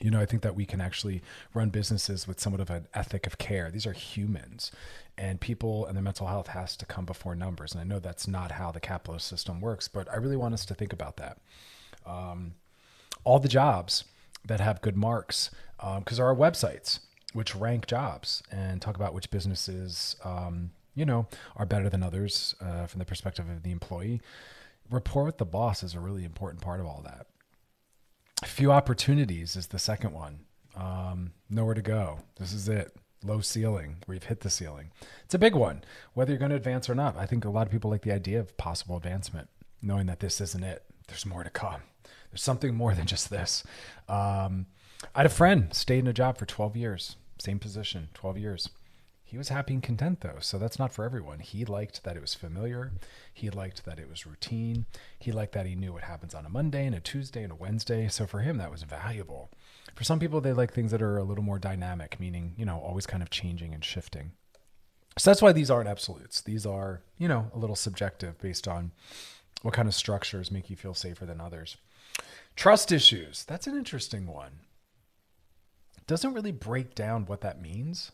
you 0.00 0.10
know, 0.10 0.20
I 0.20 0.26
think 0.26 0.42
that 0.42 0.54
we 0.54 0.64
can 0.64 0.80
actually 0.80 1.22
run 1.54 1.70
businesses 1.70 2.26
with 2.26 2.40
somewhat 2.40 2.60
of 2.60 2.70
an 2.70 2.86
ethic 2.94 3.26
of 3.26 3.38
care. 3.38 3.70
These 3.70 3.86
are 3.86 3.92
humans, 3.92 4.70
and 5.16 5.40
people 5.40 5.86
and 5.86 5.96
their 5.96 6.02
mental 6.02 6.26
health 6.26 6.48
has 6.48 6.76
to 6.76 6.86
come 6.86 7.04
before 7.04 7.34
numbers. 7.34 7.72
And 7.72 7.80
I 7.80 7.84
know 7.84 7.98
that's 7.98 8.28
not 8.28 8.52
how 8.52 8.70
the 8.70 8.80
capitalist 8.80 9.26
system 9.26 9.60
works, 9.60 9.88
but 9.88 10.10
I 10.10 10.16
really 10.16 10.36
want 10.36 10.54
us 10.54 10.64
to 10.66 10.74
think 10.74 10.92
about 10.92 11.16
that. 11.16 11.38
Um, 12.06 12.54
all 13.24 13.38
the 13.38 13.48
jobs 13.48 14.04
that 14.44 14.60
have 14.60 14.80
good 14.80 14.96
marks, 14.96 15.50
because 15.76 15.96
um, 15.96 16.04
there 16.16 16.26
are 16.26 16.34
websites 16.34 17.00
which 17.34 17.54
rank 17.54 17.86
jobs 17.86 18.42
and 18.50 18.80
talk 18.80 18.96
about 18.96 19.12
which 19.12 19.30
businesses, 19.30 20.16
um, 20.24 20.70
you 20.94 21.04
know, 21.04 21.26
are 21.56 21.66
better 21.66 21.88
than 21.90 22.02
others 22.02 22.54
uh, 22.60 22.86
from 22.86 23.00
the 23.00 23.04
perspective 23.04 23.48
of 23.50 23.62
the 23.62 23.70
employee. 23.70 24.20
Rapport 24.90 25.24
with 25.24 25.38
the 25.38 25.44
boss 25.44 25.82
is 25.82 25.94
a 25.94 26.00
really 26.00 26.24
important 26.24 26.62
part 26.62 26.80
of 26.80 26.86
all 26.86 27.02
that 27.04 27.26
few 28.46 28.72
opportunities 28.72 29.56
is 29.56 29.68
the 29.68 29.78
second 29.78 30.12
one. 30.12 30.40
Um, 30.76 31.32
nowhere 31.50 31.74
to 31.74 31.82
go. 31.82 32.20
This 32.38 32.52
is 32.52 32.68
it. 32.68 32.94
Low 33.24 33.40
ceiling. 33.40 33.96
We've 34.06 34.22
hit 34.22 34.40
the 34.40 34.50
ceiling. 34.50 34.92
It's 35.24 35.34
a 35.34 35.38
big 35.38 35.54
one, 35.54 35.82
whether 36.14 36.30
you're 36.30 36.38
going 36.38 36.50
to 36.50 36.56
advance 36.56 36.88
or 36.88 36.94
not. 36.94 37.16
I 37.16 37.26
think 37.26 37.44
a 37.44 37.50
lot 37.50 37.66
of 37.66 37.72
people 37.72 37.90
like 37.90 38.02
the 38.02 38.12
idea 38.12 38.38
of 38.38 38.56
possible 38.56 38.96
advancement, 38.96 39.48
knowing 39.82 40.06
that 40.06 40.20
this 40.20 40.40
isn't 40.40 40.62
it. 40.62 40.84
There's 41.08 41.26
more 41.26 41.42
to 41.42 41.50
come. 41.50 41.82
There's 42.30 42.42
something 42.42 42.74
more 42.74 42.94
than 42.94 43.06
just 43.06 43.30
this. 43.30 43.64
Um, 44.08 44.66
I 45.14 45.20
had 45.20 45.26
a 45.26 45.30
friend 45.30 45.72
stayed 45.74 46.00
in 46.00 46.06
a 46.06 46.12
job 46.12 46.38
for 46.38 46.46
12 46.46 46.76
years, 46.76 47.16
same 47.38 47.58
position, 47.58 48.08
12 48.14 48.38
years. 48.38 48.68
He 49.28 49.36
was 49.36 49.50
happy 49.50 49.74
and 49.74 49.82
content 49.82 50.22
though, 50.22 50.38
so 50.40 50.56
that's 50.56 50.78
not 50.78 50.90
for 50.90 51.04
everyone. 51.04 51.40
He 51.40 51.66
liked 51.66 52.02
that 52.02 52.16
it 52.16 52.22
was 52.22 52.34
familiar. 52.34 52.92
He 53.34 53.50
liked 53.50 53.84
that 53.84 53.98
it 53.98 54.08
was 54.08 54.24
routine. 54.24 54.86
He 55.18 55.32
liked 55.32 55.52
that 55.52 55.66
he 55.66 55.74
knew 55.74 55.92
what 55.92 56.04
happens 56.04 56.34
on 56.34 56.46
a 56.46 56.48
Monday 56.48 56.86
and 56.86 56.94
a 56.94 57.00
Tuesday 57.00 57.42
and 57.42 57.52
a 57.52 57.54
Wednesday. 57.54 58.08
So 58.08 58.26
for 58.26 58.40
him, 58.40 58.56
that 58.56 58.70
was 58.70 58.84
valuable. 58.84 59.50
For 59.94 60.02
some 60.02 60.18
people, 60.18 60.40
they 60.40 60.54
like 60.54 60.72
things 60.72 60.92
that 60.92 61.02
are 61.02 61.18
a 61.18 61.24
little 61.24 61.44
more 61.44 61.58
dynamic, 61.58 62.18
meaning, 62.18 62.54
you 62.56 62.64
know, 62.64 62.78
always 62.78 63.04
kind 63.04 63.22
of 63.22 63.28
changing 63.28 63.74
and 63.74 63.84
shifting. 63.84 64.32
So 65.18 65.28
that's 65.28 65.42
why 65.42 65.52
these 65.52 65.70
aren't 65.70 65.90
absolutes. 65.90 66.40
These 66.40 66.64
are, 66.64 67.02
you 67.18 67.28
know, 67.28 67.50
a 67.52 67.58
little 67.58 67.76
subjective 67.76 68.38
based 68.38 68.66
on 68.66 68.92
what 69.60 69.74
kind 69.74 69.88
of 69.88 69.94
structures 69.94 70.50
make 70.50 70.70
you 70.70 70.76
feel 70.76 70.94
safer 70.94 71.26
than 71.26 71.38
others. 71.38 71.76
Trust 72.56 72.90
issues. 72.92 73.44
That's 73.44 73.66
an 73.66 73.76
interesting 73.76 74.26
one. 74.26 74.60
Doesn't 76.06 76.32
really 76.32 76.50
break 76.50 76.94
down 76.94 77.26
what 77.26 77.42
that 77.42 77.60
means 77.60 78.12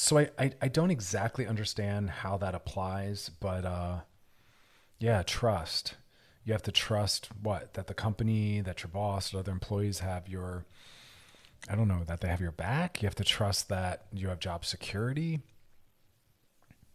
so 0.00 0.16
I, 0.16 0.30
I, 0.38 0.52
I 0.62 0.68
don't 0.68 0.90
exactly 0.90 1.46
understand 1.46 2.08
how 2.08 2.38
that 2.38 2.54
applies, 2.54 3.28
but 3.38 3.66
uh, 3.66 3.98
yeah, 4.98 5.22
trust. 5.22 5.96
You 6.42 6.54
have 6.54 6.62
to 6.62 6.72
trust 6.72 7.28
what 7.42 7.74
that 7.74 7.86
the 7.86 7.92
company, 7.92 8.62
that 8.62 8.82
your 8.82 8.88
boss, 8.88 9.34
other 9.34 9.52
employees 9.52 9.98
have 9.98 10.26
your, 10.26 10.64
I 11.68 11.76
don't 11.76 11.86
know, 11.86 12.02
that 12.06 12.22
they 12.22 12.28
have 12.28 12.40
your 12.40 12.50
back. 12.50 13.02
You 13.02 13.06
have 13.08 13.14
to 13.16 13.24
trust 13.24 13.68
that 13.68 14.06
you 14.10 14.28
have 14.28 14.40
job 14.40 14.64
security, 14.64 15.40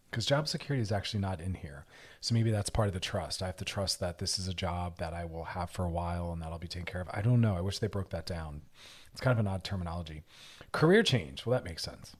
because 0.09 0.25
job 0.25 0.47
security 0.47 0.81
is 0.81 0.91
actually 0.91 1.19
not 1.19 1.39
in 1.39 1.53
here. 1.53 1.85
So 2.21 2.33
maybe 2.33 2.49
that's 2.49 2.71
part 2.71 2.87
of 2.87 2.95
the 2.95 2.99
trust. 2.99 3.43
I 3.43 3.45
have 3.45 3.57
to 3.57 3.65
trust 3.65 3.99
that 3.99 4.17
this 4.17 4.39
is 4.39 4.47
a 4.47 4.53
job 4.53 4.97
that 4.97 5.13
I 5.13 5.25
will 5.25 5.43
have 5.43 5.69
for 5.69 5.85
a 5.85 5.91
while 5.91 6.33
and 6.33 6.41
that 6.41 6.47
I'll 6.51 6.57
be 6.57 6.67
taken 6.67 6.87
care 6.87 7.01
of. 7.01 7.09
I 7.13 7.21
don't 7.21 7.39
know. 7.39 7.55
I 7.55 7.61
wish 7.61 7.77
they 7.77 7.85
broke 7.85 8.09
that 8.09 8.25
down. 8.25 8.63
It's 9.11 9.21
kind 9.21 9.37
of 9.37 9.45
an 9.45 9.51
odd 9.51 9.63
terminology. 9.63 10.23
Career 10.71 11.03
change. 11.03 11.45
Well, 11.45 11.53
that 11.53 11.65
makes 11.65 11.83
sense 11.83 12.15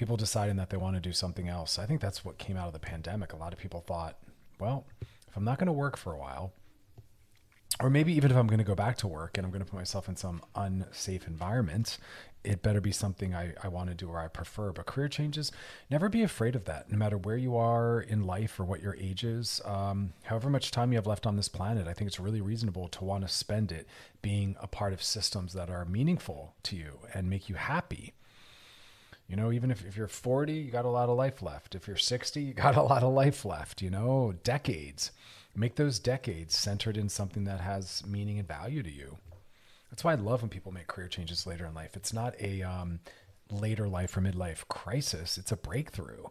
people 0.00 0.16
deciding 0.16 0.56
that 0.56 0.70
they 0.70 0.78
want 0.78 0.96
to 0.96 1.00
do 1.00 1.12
something 1.12 1.46
else. 1.46 1.78
I 1.78 1.84
think 1.84 2.00
that's 2.00 2.24
what 2.24 2.38
came 2.38 2.56
out 2.56 2.66
of 2.66 2.72
the 2.72 2.78
pandemic. 2.78 3.34
A 3.34 3.36
lot 3.36 3.52
of 3.52 3.58
people 3.58 3.84
thought, 3.86 4.16
well, 4.58 4.86
if 5.02 5.36
I'm 5.36 5.44
not 5.44 5.58
going 5.58 5.66
to 5.66 5.74
work 5.74 5.98
for 5.98 6.14
a 6.14 6.18
while, 6.18 6.54
or 7.80 7.90
maybe 7.90 8.14
even 8.14 8.30
if 8.30 8.36
I'm 8.38 8.46
going 8.46 8.60
to 8.60 8.64
go 8.64 8.74
back 8.74 8.96
to 8.98 9.06
work 9.06 9.36
and 9.36 9.44
I'm 9.44 9.50
going 9.50 9.62
to 9.62 9.70
put 9.70 9.76
myself 9.76 10.08
in 10.08 10.16
some 10.16 10.40
unsafe 10.54 11.26
environment, 11.26 11.98
it 12.44 12.62
better 12.62 12.80
be 12.80 12.92
something 12.92 13.34
I, 13.34 13.52
I 13.62 13.68
want 13.68 13.90
to 13.90 13.94
do 13.94 14.08
or 14.08 14.18
I 14.18 14.28
prefer. 14.28 14.72
But 14.72 14.86
career 14.86 15.08
changes, 15.08 15.52
never 15.90 16.08
be 16.08 16.22
afraid 16.22 16.56
of 16.56 16.64
that, 16.64 16.90
no 16.90 16.96
matter 16.96 17.18
where 17.18 17.36
you 17.36 17.54
are 17.58 18.00
in 18.00 18.24
life 18.24 18.58
or 18.58 18.64
what 18.64 18.82
your 18.82 18.96
age 18.96 19.22
is. 19.22 19.60
Um, 19.66 20.14
however 20.22 20.48
much 20.48 20.70
time 20.70 20.92
you 20.92 20.96
have 20.96 21.06
left 21.06 21.26
on 21.26 21.36
this 21.36 21.48
planet, 21.48 21.86
I 21.86 21.92
think 21.92 22.08
it's 22.08 22.18
really 22.18 22.40
reasonable 22.40 22.88
to 22.88 23.04
want 23.04 23.22
to 23.26 23.28
spend 23.28 23.70
it 23.70 23.86
being 24.22 24.56
a 24.62 24.66
part 24.66 24.94
of 24.94 25.02
systems 25.02 25.52
that 25.52 25.68
are 25.68 25.84
meaningful 25.84 26.54
to 26.62 26.76
you 26.76 27.00
and 27.12 27.28
make 27.28 27.50
you 27.50 27.56
happy. 27.56 28.14
You 29.30 29.36
know, 29.36 29.52
even 29.52 29.70
if, 29.70 29.86
if 29.86 29.96
you're 29.96 30.08
40, 30.08 30.52
you 30.52 30.72
got 30.72 30.84
a 30.84 30.90
lot 30.90 31.08
of 31.08 31.16
life 31.16 31.40
left. 31.40 31.76
If 31.76 31.86
you're 31.86 31.96
60, 31.96 32.42
you 32.42 32.52
got 32.52 32.76
a 32.76 32.82
lot 32.82 33.04
of 33.04 33.12
life 33.12 33.44
left, 33.44 33.80
you 33.80 33.88
know, 33.88 34.34
decades. 34.42 35.12
Make 35.54 35.76
those 35.76 36.00
decades 36.00 36.56
centered 36.56 36.96
in 36.96 37.08
something 37.08 37.44
that 37.44 37.60
has 37.60 38.04
meaning 38.04 38.40
and 38.40 38.48
value 38.48 38.82
to 38.82 38.90
you. 38.90 39.18
That's 39.90 40.02
why 40.02 40.12
I 40.12 40.16
love 40.16 40.42
when 40.42 40.48
people 40.48 40.72
make 40.72 40.88
career 40.88 41.08
changes 41.08 41.46
later 41.46 41.64
in 41.64 41.74
life. 41.74 41.96
It's 41.96 42.12
not 42.12 42.34
a 42.40 42.62
um, 42.62 42.98
later 43.50 43.88
life 43.88 44.16
or 44.16 44.20
midlife 44.20 44.66
crisis, 44.68 45.38
it's 45.38 45.52
a 45.52 45.56
breakthrough. 45.56 46.24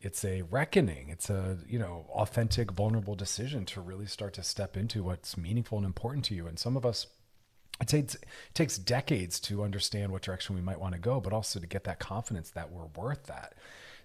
It's 0.00 0.22
a 0.22 0.42
reckoning. 0.42 1.08
It's 1.08 1.30
a, 1.30 1.56
you 1.66 1.78
know, 1.78 2.04
authentic, 2.10 2.70
vulnerable 2.72 3.14
decision 3.14 3.64
to 3.66 3.80
really 3.80 4.04
start 4.04 4.34
to 4.34 4.42
step 4.42 4.76
into 4.76 5.02
what's 5.02 5.38
meaningful 5.38 5.78
and 5.78 5.86
important 5.86 6.26
to 6.26 6.34
you. 6.34 6.46
And 6.46 6.58
some 6.58 6.76
of 6.76 6.84
us, 6.84 7.06
it 7.80 7.88
takes, 7.88 8.14
it 8.14 8.24
takes 8.54 8.78
decades 8.78 9.40
to 9.40 9.62
understand 9.62 10.12
what 10.12 10.22
direction 10.22 10.54
we 10.54 10.60
might 10.60 10.80
want 10.80 10.94
to 10.94 11.00
go, 11.00 11.20
but 11.20 11.32
also 11.32 11.58
to 11.60 11.66
get 11.66 11.84
that 11.84 11.98
confidence 11.98 12.50
that 12.50 12.70
we're 12.70 12.86
worth 12.96 13.24
that. 13.24 13.54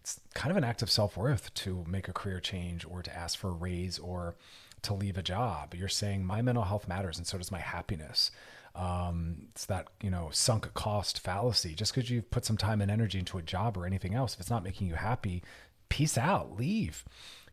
It's 0.01 0.19
kind 0.33 0.49
of 0.49 0.57
an 0.57 0.63
act 0.63 0.81
of 0.81 0.89
self 0.89 1.17
worth 1.17 1.53
to 1.55 1.85
make 1.87 2.07
a 2.07 2.13
career 2.13 2.39
change 2.39 2.85
or 2.85 3.03
to 3.03 3.15
ask 3.15 3.37
for 3.37 3.49
a 3.49 3.53
raise 3.53 3.99
or 3.99 4.35
to 4.81 4.93
leave 4.93 5.17
a 5.17 5.23
job. 5.23 5.75
You're 5.75 5.87
saying 5.89 6.25
my 6.25 6.41
mental 6.41 6.63
health 6.63 6.87
matters 6.87 7.17
and 7.17 7.27
so 7.27 7.37
does 7.37 7.51
my 7.51 7.59
happiness. 7.59 8.31
Um, 8.75 9.47
it's 9.51 9.65
that 9.65 9.87
you 10.01 10.09
know 10.09 10.29
sunk 10.31 10.73
cost 10.73 11.19
fallacy. 11.19 11.73
Just 11.73 11.93
because 11.93 12.09
you've 12.09 12.31
put 12.31 12.45
some 12.45 12.57
time 12.57 12.81
and 12.81 12.89
energy 12.89 13.19
into 13.19 13.37
a 13.37 13.41
job 13.41 13.77
or 13.77 13.85
anything 13.85 14.15
else, 14.15 14.33
if 14.33 14.39
it's 14.39 14.49
not 14.49 14.63
making 14.63 14.87
you 14.87 14.95
happy, 14.95 15.43
peace 15.89 16.17
out, 16.17 16.57
leave. 16.57 17.03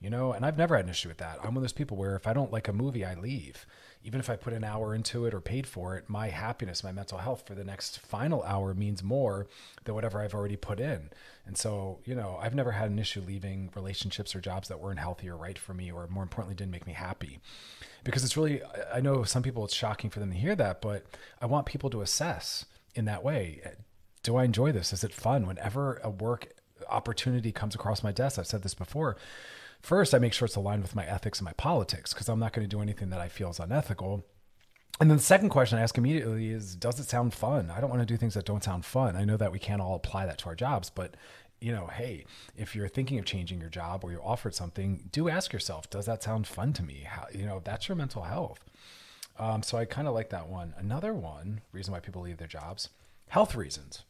You 0.00 0.10
know, 0.10 0.32
and 0.32 0.44
I've 0.44 0.58
never 0.58 0.76
had 0.76 0.84
an 0.84 0.90
issue 0.90 1.08
with 1.08 1.18
that. 1.18 1.38
I'm 1.38 1.48
one 1.48 1.56
of 1.56 1.62
those 1.62 1.72
people 1.72 1.96
where 1.96 2.16
if 2.16 2.26
I 2.26 2.32
don't 2.32 2.52
like 2.52 2.68
a 2.68 2.72
movie, 2.72 3.04
I 3.04 3.14
leave 3.14 3.66
even 4.06 4.20
if 4.20 4.30
I 4.30 4.36
put 4.36 4.52
an 4.52 4.62
hour 4.62 4.94
into 4.94 5.26
it 5.26 5.34
or 5.34 5.40
paid 5.40 5.66
for 5.66 5.96
it, 5.96 6.08
my 6.08 6.28
happiness, 6.28 6.84
my 6.84 6.92
mental 6.92 7.18
health 7.18 7.42
for 7.44 7.56
the 7.56 7.64
next 7.64 7.98
final 7.98 8.40
hour 8.44 8.72
means 8.72 9.02
more 9.02 9.48
than 9.84 9.96
whatever 9.96 10.20
I've 10.20 10.32
already 10.32 10.54
put 10.54 10.78
in. 10.78 11.10
And 11.44 11.58
so, 11.58 11.98
you 12.04 12.14
know, 12.14 12.38
I've 12.40 12.54
never 12.54 12.70
had 12.70 12.88
an 12.88 13.00
issue 13.00 13.20
leaving 13.20 13.72
relationships 13.74 14.32
or 14.36 14.40
jobs 14.40 14.68
that 14.68 14.78
weren't 14.78 15.00
healthy 15.00 15.28
or 15.28 15.36
right 15.36 15.58
for 15.58 15.74
me, 15.74 15.90
or 15.90 16.06
more 16.06 16.22
importantly, 16.22 16.54
didn't 16.54 16.70
make 16.70 16.86
me 16.86 16.92
happy. 16.92 17.40
Because 18.04 18.22
it's 18.22 18.36
really, 18.36 18.62
I 18.94 19.00
know 19.00 19.24
some 19.24 19.42
people 19.42 19.64
it's 19.64 19.74
shocking 19.74 20.08
for 20.08 20.20
them 20.20 20.30
to 20.30 20.38
hear 20.38 20.54
that, 20.54 20.80
but 20.80 21.04
I 21.42 21.46
want 21.46 21.66
people 21.66 21.90
to 21.90 22.00
assess 22.00 22.64
in 22.94 23.06
that 23.06 23.24
way. 23.24 23.60
Do 24.22 24.36
I 24.36 24.44
enjoy 24.44 24.70
this? 24.70 24.92
Is 24.92 25.02
it 25.02 25.12
fun? 25.12 25.48
Whenever 25.48 26.00
a 26.04 26.10
work 26.10 26.52
opportunity 26.88 27.50
comes 27.50 27.74
across 27.74 28.04
my 28.04 28.12
desk, 28.12 28.38
I've 28.38 28.46
said 28.46 28.62
this 28.62 28.74
before 28.74 29.16
first 29.80 30.14
I 30.14 30.18
make 30.18 30.32
sure 30.32 30.46
it's 30.46 30.56
aligned 30.56 30.82
with 30.82 30.96
my 30.96 31.04
ethics 31.04 31.38
and 31.38 31.44
my 31.44 31.52
politics 31.54 32.12
because 32.12 32.28
I'm 32.28 32.38
not 32.38 32.52
going 32.52 32.68
to 32.68 32.76
do 32.76 32.82
anything 32.82 33.10
that 33.10 33.20
I 33.20 33.28
feel 33.28 33.50
is 33.50 33.60
unethical. 33.60 34.24
And 34.98 35.10
then 35.10 35.18
the 35.18 35.22
second 35.22 35.50
question 35.50 35.78
I 35.78 35.82
ask 35.82 35.98
immediately 35.98 36.48
is, 36.48 36.74
does 36.74 36.98
it 36.98 37.08
sound 37.08 37.34
fun? 37.34 37.70
I 37.70 37.80
don't 37.80 37.90
want 37.90 38.00
to 38.00 38.06
do 38.06 38.16
things 38.16 38.34
that 38.34 38.46
don't 38.46 38.64
sound 38.64 38.84
fun. 38.84 39.14
I 39.14 39.24
know 39.24 39.36
that 39.36 39.52
we 39.52 39.58
can't 39.58 39.82
all 39.82 39.94
apply 39.94 40.24
that 40.24 40.38
to 40.38 40.46
our 40.46 40.54
jobs, 40.54 40.88
but 40.88 41.14
you 41.60 41.72
know, 41.72 41.86
hey, 41.86 42.24
if 42.56 42.74
you're 42.74 42.88
thinking 42.88 43.18
of 43.18 43.24
changing 43.24 43.60
your 43.60 43.70
job 43.70 44.04
or 44.04 44.10
you're 44.10 44.24
offered 44.24 44.54
something, 44.54 45.08
do 45.10 45.28
ask 45.28 45.52
yourself, 45.52 45.88
does 45.88 46.06
that 46.06 46.22
sound 46.22 46.46
fun 46.46 46.72
to 46.74 46.82
me? 46.82 47.04
How, 47.06 47.26
you 47.32 47.46
know, 47.46 47.60
that's 47.64 47.88
your 47.88 47.96
mental 47.96 48.22
health. 48.22 48.64
Um, 49.38 49.62
so 49.62 49.78
I 49.78 49.84
kind 49.84 50.08
of 50.08 50.14
like 50.14 50.30
that 50.30 50.48
one. 50.48 50.74
Another 50.76 51.12
one, 51.12 51.60
reason 51.72 51.92
why 51.92 52.00
people 52.00 52.22
leave 52.22 52.38
their 52.38 52.46
jobs, 52.46 52.90
health 53.28 53.54
reasons. 53.54 54.04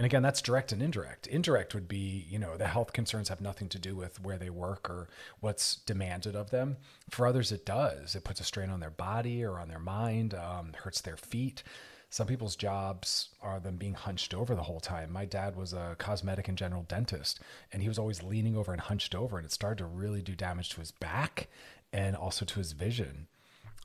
And 0.00 0.06
again, 0.06 0.22
that's 0.22 0.40
direct 0.40 0.72
and 0.72 0.82
indirect. 0.82 1.26
Indirect 1.26 1.74
would 1.74 1.86
be, 1.86 2.24
you 2.30 2.38
know, 2.38 2.56
the 2.56 2.68
health 2.68 2.94
concerns 2.94 3.28
have 3.28 3.42
nothing 3.42 3.68
to 3.68 3.78
do 3.78 3.94
with 3.94 4.18
where 4.22 4.38
they 4.38 4.48
work 4.48 4.88
or 4.88 5.10
what's 5.40 5.76
demanded 5.76 6.34
of 6.34 6.48
them. 6.48 6.78
For 7.10 7.26
others, 7.26 7.52
it 7.52 7.66
does. 7.66 8.14
It 8.14 8.24
puts 8.24 8.40
a 8.40 8.44
strain 8.44 8.70
on 8.70 8.80
their 8.80 8.88
body 8.88 9.44
or 9.44 9.58
on 9.58 9.68
their 9.68 9.78
mind, 9.78 10.32
um, 10.32 10.72
hurts 10.72 11.02
their 11.02 11.18
feet. 11.18 11.62
Some 12.08 12.26
people's 12.26 12.56
jobs 12.56 13.28
are 13.42 13.60
them 13.60 13.76
being 13.76 13.92
hunched 13.92 14.32
over 14.32 14.54
the 14.54 14.62
whole 14.62 14.80
time. 14.80 15.12
My 15.12 15.26
dad 15.26 15.54
was 15.54 15.74
a 15.74 15.96
cosmetic 15.98 16.48
and 16.48 16.56
general 16.56 16.84
dentist, 16.84 17.38
and 17.70 17.82
he 17.82 17.88
was 17.88 17.98
always 17.98 18.22
leaning 18.22 18.56
over 18.56 18.72
and 18.72 18.80
hunched 18.80 19.14
over, 19.14 19.36
and 19.36 19.44
it 19.44 19.52
started 19.52 19.80
to 19.80 19.84
really 19.84 20.22
do 20.22 20.34
damage 20.34 20.70
to 20.70 20.80
his 20.80 20.92
back 20.92 21.48
and 21.92 22.16
also 22.16 22.46
to 22.46 22.58
his 22.58 22.72
vision. 22.72 23.26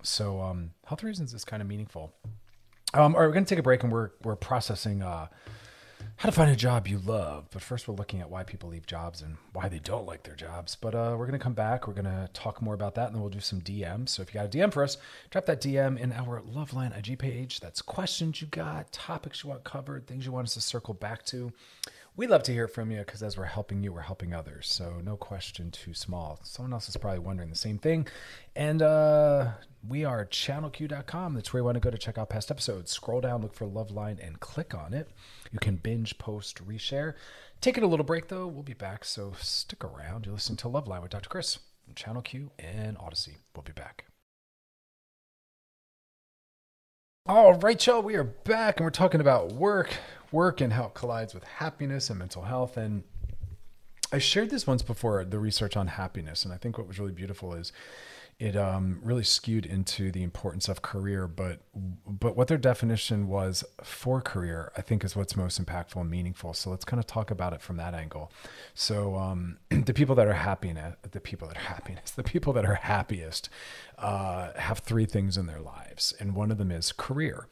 So, 0.02 0.40
um, 0.40 0.72
health 0.86 1.04
reasons 1.04 1.34
is 1.34 1.44
kind 1.44 1.62
of 1.62 1.68
meaningful. 1.68 2.14
Um, 2.94 3.16
all 3.16 3.20
right, 3.20 3.28
we're 3.28 3.34
going 3.34 3.44
to 3.44 3.50
take 3.50 3.60
a 3.60 3.64
break 3.64 3.84
and 3.84 3.92
we're, 3.92 4.12
we're 4.24 4.38
processing 4.38 5.02
uh, 5.04 5.28
how 6.18 6.30
to 6.30 6.36
find 6.36 6.50
a 6.52 6.56
job 6.56 6.88
you 6.88 7.00
love. 7.00 7.48
But 7.52 7.62
first, 7.62 7.88
we're 7.88 7.96
looking 7.96 8.22
at 8.22 8.30
why 8.30 8.44
people 8.44 8.70
leave 8.70 8.86
jobs 8.86 9.22
and 9.22 9.38
why 9.54 9.70
they 9.70 9.80
don't 9.80 10.06
like 10.06 10.24
their 10.24 10.36
jobs. 10.36 10.76
But 10.76 10.96
uh, 10.96 11.16
we're 11.18 11.26
going 11.26 11.40
to 11.40 11.44
come 11.44 11.54
back. 11.54 11.88
We're 11.88 11.94
going 11.94 12.06
to 12.06 12.30
talk 12.34 12.62
more 12.62 12.74
about 12.74 12.96
that 12.96 13.08
and 13.08 13.16
then 13.16 13.22
we'll 13.22 13.30
do 13.30 13.40
some 13.40 13.62
DMs. 13.62 14.10
So 14.10 14.22
if 14.22 14.34
you 14.34 14.40
got 14.40 14.54
a 14.54 14.58
DM 14.58 14.72
for 14.72 14.84
us, 14.84 14.98
drop 15.30 15.46
that 15.46 15.62
DM 15.62 16.00
in 16.00 16.12
our 16.14 16.42
Loveline 16.42 16.98
IG 16.98 17.20
page. 17.20 17.60
That's 17.60 17.82
questions 17.82 18.42
you 18.42 18.48
got, 18.48 18.92
topics 18.92 19.44
you 19.44 19.50
want 19.50 19.64
covered, 19.64 20.08
things 20.08 20.26
you 20.26 20.32
want 20.32 20.48
us 20.48 20.54
to 20.56 20.62
circle 20.62 20.94
back 20.94 21.26
to. 21.26 21.52
We 22.18 22.28
love 22.28 22.44
to 22.44 22.54
hear 22.54 22.70
from 22.70 22.92
you 22.92 23.00
because 23.00 23.22
as 23.22 23.38
we're 23.38 23.44
helping 23.44 23.84
you, 23.84 23.92
we're 23.92 24.00
helping 24.00 24.34
others. 24.34 24.68
So 24.68 25.02
no 25.04 25.18
question 25.18 25.70
too 25.72 25.94
small. 25.94 26.40
Someone 26.44 26.72
else 26.72 26.88
is 26.88 26.96
probably 26.96 27.20
wondering 27.20 27.50
the 27.50 27.58
same 27.58 27.78
thing. 27.78 28.08
And 28.56 28.82
uh, 28.82 29.52
we 29.88 30.04
are 30.04 30.26
channelq.com. 30.26 31.34
That's 31.34 31.54
where 31.54 31.62
you 31.62 31.66
want 31.66 31.76
to 31.76 31.80
go 31.80 31.92
to 31.92 31.98
check 31.98 32.18
out 32.18 32.30
past 32.30 32.52
episodes. 32.52 32.92
Scroll 32.92 33.22
down, 33.22 33.42
look 33.42 33.54
for 33.54 33.66
Loveline, 33.66 34.26
and 34.26 34.40
click 34.40 34.74
on 34.74 34.94
it. 34.94 35.10
You 35.52 35.60
can 35.60 35.76
binge, 35.76 36.18
post, 36.18 36.66
reshare. 36.66 37.14
Taking 37.62 37.84
a 37.84 37.88
little 37.88 38.06
break 38.06 38.28
though. 38.28 38.48
We'll 38.48 38.64
be 38.64 38.74
back. 38.74 39.06
So 39.06 39.34
stick 39.40 39.84
around. 39.84 40.26
You're 40.26 40.34
listening 40.34 40.58
to 40.58 40.68
Love 40.68 40.86
Loveline 40.86 41.02
with 41.02 41.12
Dr. 41.12 41.30
Chris 41.30 41.60
from 41.84 41.94
Channel 41.96 42.22
Q 42.22 42.52
and 42.60 42.98
Audacy. 42.98 43.38
We'll 43.56 43.64
be 43.64 43.72
back. 43.72 44.06
All 47.28 47.56
right, 47.56 47.84
y'all, 47.88 48.04
we 48.04 48.16
are 48.16 48.24
back 48.24 48.78
and 48.78 48.86
we're 48.86 48.92
talking 48.92 49.20
about 49.20 49.52
work, 49.52 49.90
work 50.32 50.62
and 50.62 50.72
how 50.74 50.86
it 50.86 50.94
collides 50.94 51.34
with 51.34 51.44
happiness 51.44 52.12
and 52.12 52.20
mental 52.20 52.44
health. 52.44 52.78
And 52.78 53.04
I 54.12 54.20
shared 54.20 54.52
this 54.52 54.68
once 54.68 54.84
before 54.84 55.26
the 55.26 55.40
research 55.40 55.76
on 55.76 55.88
happiness. 55.88 56.46
And 56.46 56.54
I 56.54 56.58
think 56.58 56.78
what 56.78 56.88
was 56.88 57.00
really 57.00 57.14
beautiful 57.14 57.56
is 57.56 57.74
it 58.38 58.58
um, 58.58 59.00
really 59.02 59.24
skewed 59.24 59.66
into 59.66 60.12
the 60.12 60.22
importance 60.22 60.68
of 60.68 60.82
career, 60.82 61.26
but 61.26 61.62
but 62.06 62.36
what 62.36 62.50
their 62.50 62.58
definition 62.58 63.30
was 63.30 63.64
for 63.82 64.20
career, 64.20 64.74
I 64.78 64.82
think, 64.82 65.06
is 65.06 65.16
what's 65.16 65.38
most 65.38 65.64
impactful 65.64 66.02
and 66.02 66.10
meaningful. 66.10 66.54
So 66.54 66.70
let's 66.70 66.84
kind 66.84 67.00
of 67.00 67.08
talk 67.08 67.32
about 67.32 67.54
it 67.54 67.62
from 67.62 67.78
that 67.78 67.94
angle. 67.94 68.34
So 68.74 69.16
um, 69.16 69.60
the 69.70 69.94
people 69.94 70.16
that 70.16 70.28
are 70.28 70.34
happiness, 70.34 70.98
the 71.10 71.22
people 71.22 71.48
that 71.48 71.56
are 71.56 71.62
happiness, 71.62 72.12
the 72.16 72.24
people 72.24 72.52
that 72.54 72.66
are 72.66 72.76
happiest 72.76 73.50
uh, 73.98 74.52
have 74.58 74.80
three 74.80 75.06
things 75.06 75.38
in 75.38 75.46
their 75.46 75.62
lives, 75.62 76.14
and 76.20 76.36
one 76.36 76.52
of 76.52 76.58
them 76.58 76.72
is 76.72 76.92
career. 76.92 77.48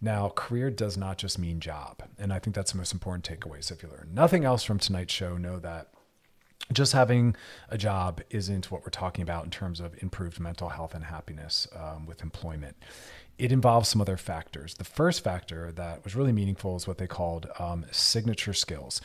Now, 0.00 0.28
career 0.28 0.70
does 0.70 0.96
not 0.96 1.18
just 1.18 1.36
mean 1.36 1.58
job, 1.58 2.04
and 2.16 2.32
I 2.32 2.38
think 2.38 2.54
that's 2.54 2.70
the 2.70 2.78
most 2.78 2.92
important 2.92 3.28
takeaway. 3.28 3.64
So 3.64 3.74
if 3.74 3.82
you 3.82 3.88
learn 3.88 4.10
nothing 4.14 4.44
else 4.44 4.62
from 4.62 4.78
tonight's 4.78 5.12
show, 5.12 5.36
know 5.36 5.58
that 5.58 5.88
just 6.72 6.92
having 6.92 7.34
a 7.70 7.78
job 7.78 8.20
isn't 8.30 8.70
what 8.70 8.82
we're 8.82 8.90
talking 8.90 9.22
about 9.22 9.44
in 9.44 9.50
terms 9.50 9.80
of 9.80 10.00
improved 10.02 10.38
mental 10.38 10.68
health 10.68 10.94
and 10.94 11.04
happiness 11.04 11.66
um, 11.74 12.06
with 12.06 12.22
employment. 12.22 12.76
It 13.38 13.52
involves 13.52 13.88
some 13.88 14.00
other 14.00 14.16
factors. 14.16 14.74
The 14.74 14.84
first 14.84 15.22
factor 15.22 15.70
that 15.72 16.02
was 16.02 16.16
really 16.16 16.32
meaningful 16.32 16.76
is 16.76 16.88
what 16.88 16.98
they 16.98 17.06
called 17.06 17.48
um, 17.58 17.86
signature 17.92 18.52
skills 18.52 19.00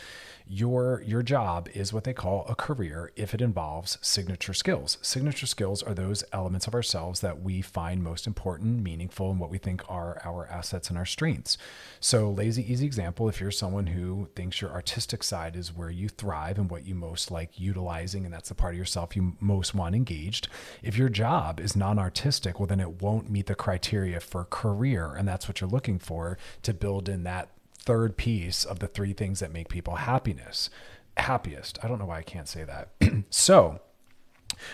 your 0.47 1.01
your 1.05 1.23
job 1.23 1.69
is 1.73 1.93
what 1.93 2.03
they 2.03 2.13
call 2.13 2.45
a 2.49 2.55
career 2.55 3.11
if 3.15 3.33
it 3.33 3.41
involves 3.41 3.97
signature 4.01 4.53
skills. 4.53 4.97
Signature 5.01 5.45
skills 5.45 5.81
are 5.81 5.93
those 5.93 6.23
elements 6.33 6.67
of 6.67 6.75
ourselves 6.75 7.21
that 7.21 7.41
we 7.41 7.61
find 7.61 8.03
most 8.03 8.27
important, 8.27 8.83
meaningful, 8.83 9.31
and 9.31 9.39
what 9.39 9.49
we 9.49 9.57
think 9.57 9.81
are 9.89 10.21
our 10.25 10.47
assets 10.47 10.89
and 10.89 10.97
our 10.97 11.05
strengths. 11.05 11.57
So, 11.99 12.29
lazy 12.29 12.71
easy 12.71 12.85
example, 12.85 13.29
if 13.29 13.39
you're 13.39 13.51
someone 13.51 13.87
who 13.87 14.27
thinks 14.35 14.59
your 14.59 14.71
artistic 14.71 15.23
side 15.23 15.55
is 15.55 15.75
where 15.75 15.89
you 15.89 16.09
thrive 16.09 16.57
and 16.57 16.69
what 16.69 16.85
you 16.85 16.95
most 16.95 17.31
like 17.31 17.59
utilizing 17.59 18.25
and 18.25 18.33
that's 18.33 18.49
the 18.49 18.55
part 18.55 18.73
of 18.73 18.77
yourself 18.77 19.15
you 19.15 19.37
most 19.39 19.73
want 19.73 19.95
engaged, 19.95 20.49
if 20.81 20.97
your 20.97 21.09
job 21.09 21.59
is 21.59 21.75
non-artistic, 21.75 22.59
well 22.59 22.67
then 22.67 22.79
it 22.79 23.01
won't 23.01 23.29
meet 23.29 23.45
the 23.45 23.55
criteria 23.55 24.19
for 24.23 24.45
career 24.45 25.13
and 25.13 25.27
that's 25.27 25.47
what 25.47 25.61
you're 25.61 25.69
looking 25.69 25.99
for 25.99 26.37
to 26.63 26.73
build 26.73 27.07
in 27.09 27.23
that 27.23 27.49
third 27.77 28.17
piece 28.17 28.63
of 28.63 28.79
the 28.79 28.87
three 28.87 29.13
things 29.13 29.39
that 29.39 29.51
make 29.51 29.69
people 29.69 29.95
happiness 29.95 30.69
happiest. 31.17 31.77
I 31.83 31.87
don't 31.87 31.99
know 31.99 32.05
why 32.05 32.19
I 32.19 32.23
can't 32.23 32.47
say 32.47 32.63
that. 32.63 32.89
so, 33.29 33.79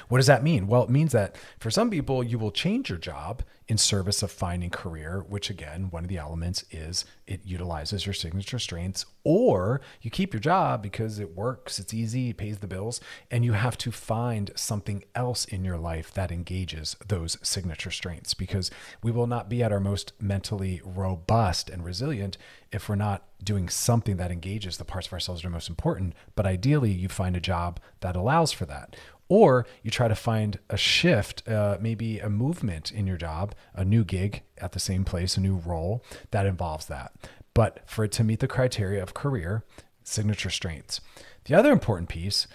what 0.07 0.17
does 0.19 0.27
that 0.27 0.43
mean? 0.43 0.67
Well, 0.67 0.83
it 0.83 0.89
means 0.89 1.11
that 1.11 1.35
for 1.59 1.71
some 1.71 1.89
people, 1.89 2.23
you 2.23 2.39
will 2.39 2.51
change 2.51 2.89
your 2.89 2.97
job 2.97 3.43
in 3.69 3.77
service 3.77 4.23
of 4.23 4.31
finding 4.31 4.71
career, 4.71 5.23
which 5.29 5.51
again, 5.51 5.89
one 5.91 6.03
of 6.03 6.09
the 6.09 6.17
elements 6.17 6.65
is 6.71 7.05
it 7.27 7.39
utilizes 7.45 8.05
your 8.05 8.13
signature 8.13 8.57
strengths, 8.57 9.05
or 9.23 9.79
you 10.01 10.09
keep 10.09 10.33
your 10.33 10.39
job 10.39 10.81
because 10.81 11.19
it 11.19 11.35
works, 11.35 11.77
it's 11.77 11.93
easy, 11.93 12.31
it 12.31 12.37
pays 12.37 12.57
the 12.57 12.67
bills, 12.67 12.99
and 13.29 13.45
you 13.45 13.53
have 13.53 13.77
to 13.77 13.91
find 13.91 14.49
something 14.55 15.03
else 15.13 15.45
in 15.45 15.63
your 15.63 15.77
life 15.77 16.11
that 16.15 16.31
engages 16.31 16.95
those 17.07 17.37
signature 17.43 17.91
strengths 17.91 18.33
because 18.33 18.71
we 19.03 19.11
will 19.11 19.27
not 19.27 19.47
be 19.47 19.61
at 19.61 19.71
our 19.71 19.79
most 19.79 20.13
mentally 20.19 20.81
robust 20.83 21.69
and 21.69 21.85
resilient 21.85 22.37
if 22.71 22.89
we're 22.89 22.95
not 22.95 23.25
doing 23.43 23.69
something 23.69 24.17
that 24.17 24.31
engages 24.31 24.77
the 24.77 24.85
parts 24.85 25.07
of 25.07 25.13
ourselves 25.13 25.41
that 25.41 25.47
are 25.47 25.51
most 25.51 25.69
important. 25.69 26.13
But 26.35 26.47
ideally, 26.47 26.91
you 26.91 27.07
find 27.07 27.35
a 27.35 27.41
job 27.41 27.79
that 28.01 28.15
allows 28.15 28.51
for 28.51 28.65
that 28.65 28.95
or 29.29 29.65
you 29.83 29.91
try 29.91 30.07
to 30.07 30.15
find 30.15 30.59
a 30.69 30.77
shift, 30.77 31.47
uh, 31.47 31.77
maybe 31.79 32.19
a 32.19 32.29
movement 32.29 32.91
in 32.91 33.07
your 33.07 33.15
job, 33.15 33.55
a 33.73 33.85
new 33.85 34.03
gig 34.03 34.41
at 34.57 34.73
the 34.73 34.79
same 34.79 35.05
place, 35.05 35.37
a 35.37 35.41
new 35.41 35.55
role 35.55 36.03
that 36.31 36.45
involves 36.45 36.87
that. 36.87 37.13
But 37.53 37.81
for 37.85 38.03
it 38.03 38.11
to 38.13 38.23
meet 38.23 38.39
the 38.39 38.47
criteria 38.47 39.01
of 39.01 39.13
career, 39.13 39.63
signature 40.03 40.49
strengths. 40.49 40.99
The 41.45 41.55
other 41.55 41.71
important 41.71 42.09
piece 42.09 42.47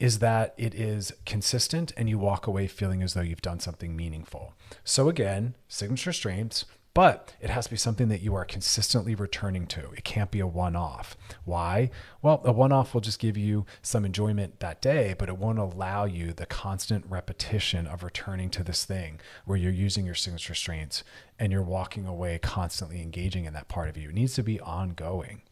is 0.00 0.18
that 0.18 0.54
it 0.56 0.74
is 0.74 1.12
consistent 1.24 1.92
and 1.96 2.08
you 2.08 2.18
walk 2.18 2.46
away 2.46 2.66
feeling 2.66 3.02
as 3.02 3.14
though 3.14 3.20
you've 3.20 3.42
done 3.42 3.60
something 3.60 3.94
meaningful. 3.94 4.54
So, 4.82 5.08
again, 5.08 5.54
signature 5.68 6.12
strengths, 6.12 6.64
but 6.94 7.34
it 7.40 7.48
has 7.48 7.64
to 7.64 7.70
be 7.70 7.76
something 7.76 8.08
that 8.08 8.20
you 8.20 8.34
are 8.34 8.44
consistently 8.44 9.14
returning 9.14 9.66
to. 9.66 9.90
It 9.92 10.04
can't 10.04 10.30
be 10.30 10.40
a 10.40 10.46
one 10.46 10.76
off. 10.76 11.16
Why? 11.44 11.90
Well, 12.20 12.42
a 12.44 12.52
one 12.52 12.72
off 12.72 12.92
will 12.92 13.00
just 13.00 13.18
give 13.18 13.36
you 13.36 13.64
some 13.80 14.04
enjoyment 14.04 14.60
that 14.60 14.82
day, 14.82 15.14
but 15.18 15.30
it 15.30 15.38
won't 15.38 15.58
allow 15.58 16.04
you 16.04 16.32
the 16.32 16.44
constant 16.44 17.06
repetition 17.08 17.86
of 17.86 18.02
returning 18.02 18.50
to 18.50 18.62
this 18.62 18.84
thing 18.84 19.20
where 19.46 19.56
you're 19.56 19.72
using 19.72 20.04
your 20.04 20.14
signature 20.14 20.54
strengths 20.54 21.02
and 21.38 21.50
you're 21.50 21.62
walking 21.62 22.06
away 22.06 22.38
constantly 22.38 23.00
engaging 23.00 23.46
in 23.46 23.54
that 23.54 23.68
part 23.68 23.88
of 23.88 23.96
you. 23.96 24.10
It 24.10 24.14
needs 24.14 24.34
to 24.34 24.42
be 24.42 24.60
ongoing. 24.60 25.42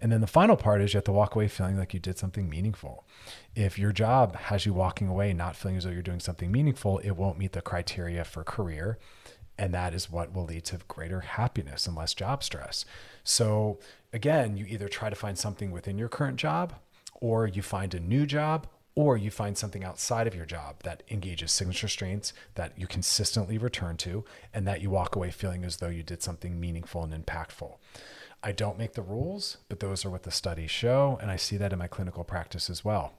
And 0.00 0.10
then 0.10 0.22
the 0.22 0.26
final 0.26 0.56
part 0.56 0.80
is 0.80 0.94
you 0.94 0.98
have 0.98 1.04
to 1.04 1.12
walk 1.12 1.34
away 1.34 1.48
feeling 1.48 1.76
like 1.76 1.92
you 1.92 2.00
did 2.00 2.16
something 2.16 2.48
meaningful. 2.48 3.04
If 3.54 3.78
your 3.78 3.92
job 3.92 4.36
has 4.36 4.64
you 4.64 4.72
walking 4.72 5.08
away 5.08 5.34
not 5.34 5.56
feeling 5.56 5.76
as 5.76 5.84
though 5.84 5.90
you're 5.90 6.00
doing 6.00 6.20
something 6.20 6.50
meaningful, 6.50 6.98
it 6.98 7.10
won't 7.10 7.38
meet 7.38 7.52
the 7.52 7.60
criteria 7.60 8.24
for 8.24 8.44
career 8.44 8.98
and 9.58 9.74
that 9.74 9.92
is 9.92 10.10
what 10.10 10.32
will 10.32 10.44
lead 10.44 10.64
to 10.66 10.78
greater 10.88 11.20
happiness 11.20 11.86
and 11.86 11.96
less 11.96 12.14
job 12.14 12.42
stress. 12.44 12.84
So, 13.24 13.78
again, 14.12 14.56
you 14.56 14.64
either 14.66 14.88
try 14.88 15.10
to 15.10 15.16
find 15.16 15.36
something 15.36 15.70
within 15.70 15.98
your 15.98 16.08
current 16.08 16.36
job, 16.36 16.74
or 17.20 17.46
you 17.46 17.62
find 17.62 17.92
a 17.94 18.00
new 18.00 18.24
job, 18.24 18.68
or 18.94 19.16
you 19.16 19.30
find 19.30 19.56
something 19.56 19.84
outside 19.84 20.26
of 20.26 20.34
your 20.34 20.44
job 20.46 20.82
that 20.82 21.02
engages 21.08 21.52
signature 21.52 21.88
strengths 21.88 22.32
that 22.54 22.78
you 22.78 22.86
consistently 22.86 23.58
return 23.58 23.96
to, 23.96 24.24
and 24.54 24.66
that 24.66 24.80
you 24.80 24.90
walk 24.90 25.16
away 25.16 25.30
feeling 25.30 25.64
as 25.64 25.76
though 25.76 25.88
you 25.88 26.02
did 26.02 26.22
something 26.22 26.58
meaningful 26.58 27.02
and 27.04 27.12
impactful. 27.12 27.76
I 28.42 28.52
don't 28.52 28.78
make 28.78 28.94
the 28.94 29.02
rules, 29.02 29.58
but 29.68 29.80
those 29.80 30.04
are 30.04 30.10
what 30.10 30.22
the 30.22 30.30
studies 30.30 30.70
show, 30.70 31.18
and 31.20 31.30
I 31.30 31.36
see 31.36 31.56
that 31.56 31.72
in 31.72 31.78
my 31.78 31.88
clinical 31.88 32.22
practice 32.22 32.70
as 32.70 32.84
well. 32.84 33.14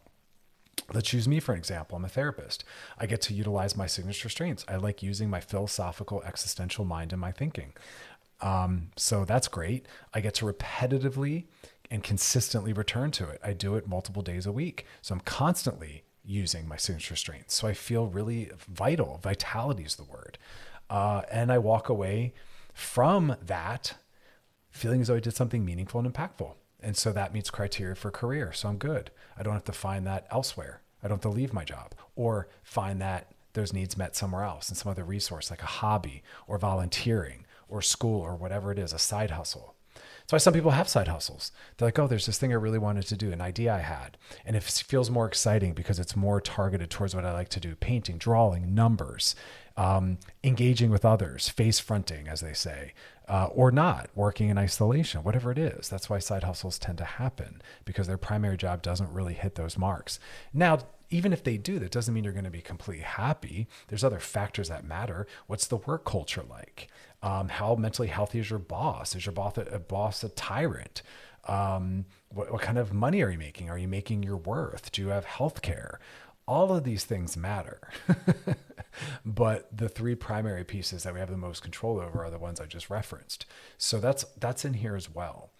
Let's 0.93 1.13
use 1.13 1.27
me 1.27 1.39
for 1.39 1.53
an 1.53 1.59
example. 1.59 1.97
I'm 1.97 2.05
a 2.05 2.09
therapist. 2.09 2.63
I 2.97 3.05
get 3.05 3.21
to 3.23 3.33
utilize 3.33 3.77
my 3.77 3.87
signature 3.87 4.29
strengths. 4.29 4.65
I 4.67 4.77
like 4.77 5.03
using 5.03 5.29
my 5.29 5.39
philosophical, 5.39 6.23
existential 6.23 6.85
mind 6.85 7.13
in 7.13 7.19
my 7.19 7.31
thinking. 7.31 7.73
Um, 8.41 8.89
so 8.95 9.25
that's 9.25 9.47
great. 9.47 9.85
I 10.13 10.21
get 10.21 10.33
to 10.35 10.45
repetitively 10.45 11.45
and 11.91 12.03
consistently 12.03 12.73
return 12.73 13.11
to 13.11 13.27
it. 13.29 13.39
I 13.43 13.53
do 13.53 13.75
it 13.75 13.87
multiple 13.87 14.21
days 14.21 14.45
a 14.45 14.51
week. 14.51 14.85
So 15.01 15.13
I'm 15.13 15.21
constantly 15.21 16.03
using 16.23 16.67
my 16.67 16.77
signature 16.77 17.15
strengths. 17.15 17.55
So 17.55 17.67
I 17.67 17.73
feel 17.73 18.07
really 18.07 18.51
vital. 18.57 19.19
Vitality 19.23 19.83
is 19.83 19.95
the 19.95 20.03
word. 20.03 20.37
Uh, 20.89 21.23
and 21.31 21.51
I 21.51 21.57
walk 21.57 21.89
away 21.89 22.33
from 22.73 23.35
that 23.41 23.95
feeling 24.69 25.01
as 25.01 25.07
though 25.07 25.15
I 25.15 25.19
did 25.19 25.35
something 25.35 25.65
meaningful 25.65 25.99
and 25.99 26.11
impactful. 26.11 26.53
And 26.81 26.95
so 26.95 27.11
that 27.11 27.33
meets 27.33 27.49
criteria 27.49 27.95
for 27.95 28.11
career. 28.11 28.53
So 28.53 28.69
I'm 28.69 28.77
good. 28.77 29.11
I 29.37 29.43
don't 29.43 29.53
have 29.53 29.65
to 29.65 29.71
find 29.71 30.05
that 30.07 30.27
elsewhere. 30.31 30.81
I 31.03 31.07
don't 31.07 31.23
have 31.23 31.31
to 31.31 31.37
leave 31.37 31.53
my 31.53 31.63
job 31.63 31.93
or 32.15 32.47
find 32.63 33.01
that 33.01 33.31
those 33.53 33.73
needs 33.73 33.97
met 33.97 34.15
somewhere 34.15 34.43
else 34.43 34.69
in 34.69 34.75
some 34.75 34.91
other 34.91 35.03
resource 35.03 35.49
like 35.49 35.63
a 35.63 35.67
hobby 35.67 36.23
or 36.47 36.57
volunteering 36.57 37.45
or 37.67 37.81
school 37.81 38.21
or 38.21 38.35
whatever 38.35 38.71
it 38.71 38.79
is, 38.79 38.93
a 38.93 38.99
side 38.99 39.31
hustle. 39.31 39.75
That's 40.29 40.33
why 40.33 40.37
some 40.37 40.53
people 40.53 40.71
have 40.71 40.87
side 40.87 41.07
hustles. 41.07 41.51
They're 41.77 41.87
like, 41.87 41.97
oh, 41.97 42.05
there's 42.05 42.27
this 42.27 42.37
thing 42.37 42.51
I 42.51 42.55
really 42.55 42.77
wanted 42.77 43.07
to 43.07 43.17
do, 43.17 43.31
an 43.31 43.41
idea 43.41 43.73
I 43.73 43.79
had. 43.79 44.17
And 44.45 44.55
it 44.55 44.63
feels 44.63 45.09
more 45.09 45.25
exciting 45.25 45.73
because 45.73 45.97
it's 45.97 46.15
more 46.15 46.39
targeted 46.39 46.91
towards 46.91 47.15
what 47.15 47.25
I 47.25 47.33
like 47.33 47.49
to 47.49 47.59
do 47.59 47.75
painting, 47.75 48.19
drawing, 48.19 48.75
numbers, 48.75 49.35
um, 49.75 50.19
engaging 50.43 50.91
with 50.91 51.03
others, 51.03 51.49
face 51.49 51.79
fronting, 51.79 52.27
as 52.27 52.41
they 52.41 52.53
say, 52.53 52.93
uh, 53.29 53.45
or 53.51 53.71
not 53.71 54.09
working 54.15 54.49
in 54.49 54.57
isolation, 54.57 55.23
whatever 55.23 55.51
it 55.51 55.57
is. 55.59 55.87
That's 55.87 56.09
why 56.09 56.17
side 56.19 56.43
hustles 56.43 56.79
tend 56.79 56.97
to 56.97 57.05
happen 57.05 57.61
because 57.85 58.07
their 58.07 58.17
primary 58.17 58.57
job 58.57 58.81
doesn't 58.81 59.13
really 59.13 59.35
hit 59.35 59.55
those 59.55 59.77
marks. 59.77 60.19
Now, 60.51 60.79
even 61.11 61.31
if 61.31 61.43
they 61.43 61.57
do, 61.57 61.79
that 61.79 61.91
doesn't 61.91 62.13
mean 62.13 62.23
you're 62.23 62.33
going 62.33 62.43
to 62.45 62.51
be 62.51 62.61
completely 62.61 63.03
happy. 63.03 63.67
There's 63.87 64.03
other 64.03 64.19
factors 64.19 64.69
that 64.69 64.83
matter. 64.83 65.27
What's 65.47 65.67
the 65.67 65.77
work 65.77 66.05
culture 66.05 66.43
like? 66.49 66.87
Um, 67.21 67.49
how 67.49 67.75
mentally 67.75 68.07
healthy 68.07 68.39
is 68.39 68.49
your 68.49 68.59
boss? 68.59 69.15
Is 69.15 69.25
your 69.25 69.33
boss 69.33 69.57
a, 69.57 69.61
a 69.61 69.79
boss 69.79 70.23
a 70.23 70.29
tyrant? 70.29 71.01
Um, 71.47 72.05
what, 72.29 72.51
what 72.51 72.61
kind 72.61 72.77
of 72.77 72.93
money 72.93 73.21
are 73.21 73.29
you 73.29 73.37
making? 73.37 73.69
Are 73.69 73.77
you 73.77 73.87
making 73.87 74.23
your 74.23 74.37
worth? 74.37 74.91
Do 74.91 75.01
you 75.01 75.09
have 75.09 75.25
health 75.25 75.61
care? 75.61 75.99
All 76.49 76.73
of 76.75 76.83
these 76.83 77.05
things 77.05 77.37
matter. 77.37 77.79
but 79.25 79.69
the 79.71 79.87
three 79.87 80.15
primary 80.15 80.63
pieces 80.63 81.03
that 81.03 81.13
we 81.13 81.19
have 81.19 81.29
the 81.29 81.37
most 81.37 81.61
control 81.61 81.99
over 81.99 82.25
are 82.25 82.31
the 82.31 82.39
ones 82.39 82.59
I 82.59 82.65
just 82.65 82.89
referenced. 82.89 83.45
So 83.77 83.99
that's 83.99 84.25
that's 84.35 84.65
in 84.65 84.73
here 84.73 84.95
as 84.95 85.13
well. 85.13 85.51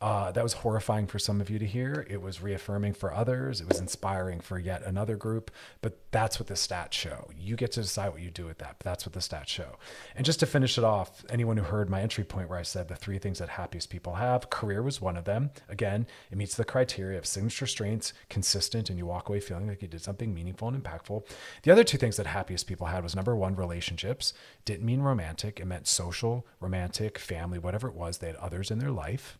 Uh, 0.00 0.30
that 0.30 0.44
was 0.44 0.52
horrifying 0.52 1.08
for 1.08 1.18
some 1.18 1.40
of 1.40 1.50
you 1.50 1.58
to 1.58 1.66
hear. 1.66 2.06
It 2.08 2.22
was 2.22 2.40
reaffirming 2.40 2.94
for 2.94 3.12
others. 3.12 3.60
It 3.60 3.68
was 3.68 3.80
inspiring 3.80 4.38
for 4.38 4.56
yet 4.56 4.84
another 4.84 5.16
group. 5.16 5.50
But 5.82 5.98
that's 6.12 6.38
what 6.38 6.46
the 6.46 6.54
stats 6.54 6.92
show. 6.92 7.28
You 7.36 7.56
get 7.56 7.72
to 7.72 7.82
decide 7.82 8.10
what 8.10 8.22
you 8.22 8.30
do 8.30 8.46
with 8.46 8.58
that. 8.58 8.76
But 8.78 8.84
that's 8.84 9.04
what 9.04 9.12
the 9.12 9.18
stats 9.18 9.48
show. 9.48 9.76
And 10.14 10.24
just 10.24 10.38
to 10.38 10.46
finish 10.46 10.78
it 10.78 10.84
off, 10.84 11.24
anyone 11.30 11.56
who 11.56 11.64
heard 11.64 11.90
my 11.90 12.00
entry 12.00 12.22
point 12.22 12.48
where 12.48 12.60
I 12.60 12.62
said 12.62 12.86
the 12.86 12.94
three 12.94 13.18
things 13.18 13.40
that 13.40 13.48
happiest 13.48 13.90
people 13.90 14.14
have, 14.14 14.50
career 14.50 14.84
was 14.84 15.00
one 15.00 15.16
of 15.16 15.24
them. 15.24 15.50
Again, 15.68 16.06
it 16.30 16.38
meets 16.38 16.54
the 16.54 16.64
criteria 16.64 17.18
of 17.18 17.26
signature 17.26 17.66
strengths, 17.66 18.12
consistent, 18.28 18.90
and 18.90 18.98
you 19.00 19.06
walk 19.06 19.28
away 19.28 19.40
feeling 19.40 19.66
like 19.66 19.82
you 19.82 19.88
did 19.88 20.02
something 20.02 20.32
meaningful 20.32 20.68
and 20.68 20.80
impactful. 20.80 21.26
The 21.64 21.72
other 21.72 21.82
two 21.82 21.98
things 21.98 22.16
that 22.18 22.26
happiest 22.28 22.68
people 22.68 22.86
had 22.86 23.02
was 23.02 23.16
number 23.16 23.34
one, 23.34 23.56
relationships. 23.56 24.32
Didn't 24.64 24.86
mean 24.86 25.00
romantic. 25.00 25.58
It 25.58 25.66
meant 25.66 25.88
social, 25.88 26.46
romantic, 26.60 27.18
family, 27.18 27.58
whatever 27.58 27.88
it 27.88 27.96
was. 27.96 28.18
They 28.18 28.28
had 28.28 28.36
others 28.36 28.70
in 28.70 28.78
their 28.78 28.92
life. 28.92 29.38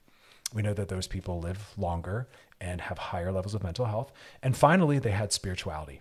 We 0.54 0.62
know 0.62 0.74
that 0.74 0.88
those 0.88 1.06
people 1.06 1.40
live 1.40 1.74
longer 1.76 2.28
and 2.60 2.80
have 2.80 2.98
higher 2.98 3.30
levels 3.30 3.54
of 3.54 3.62
mental 3.62 3.84
health. 3.84 4.12
And 4.42 4.56
finally, 4.56 4.98
they 4.98 5.10
had 5.10 5.32
spirituality. 5.32 6.00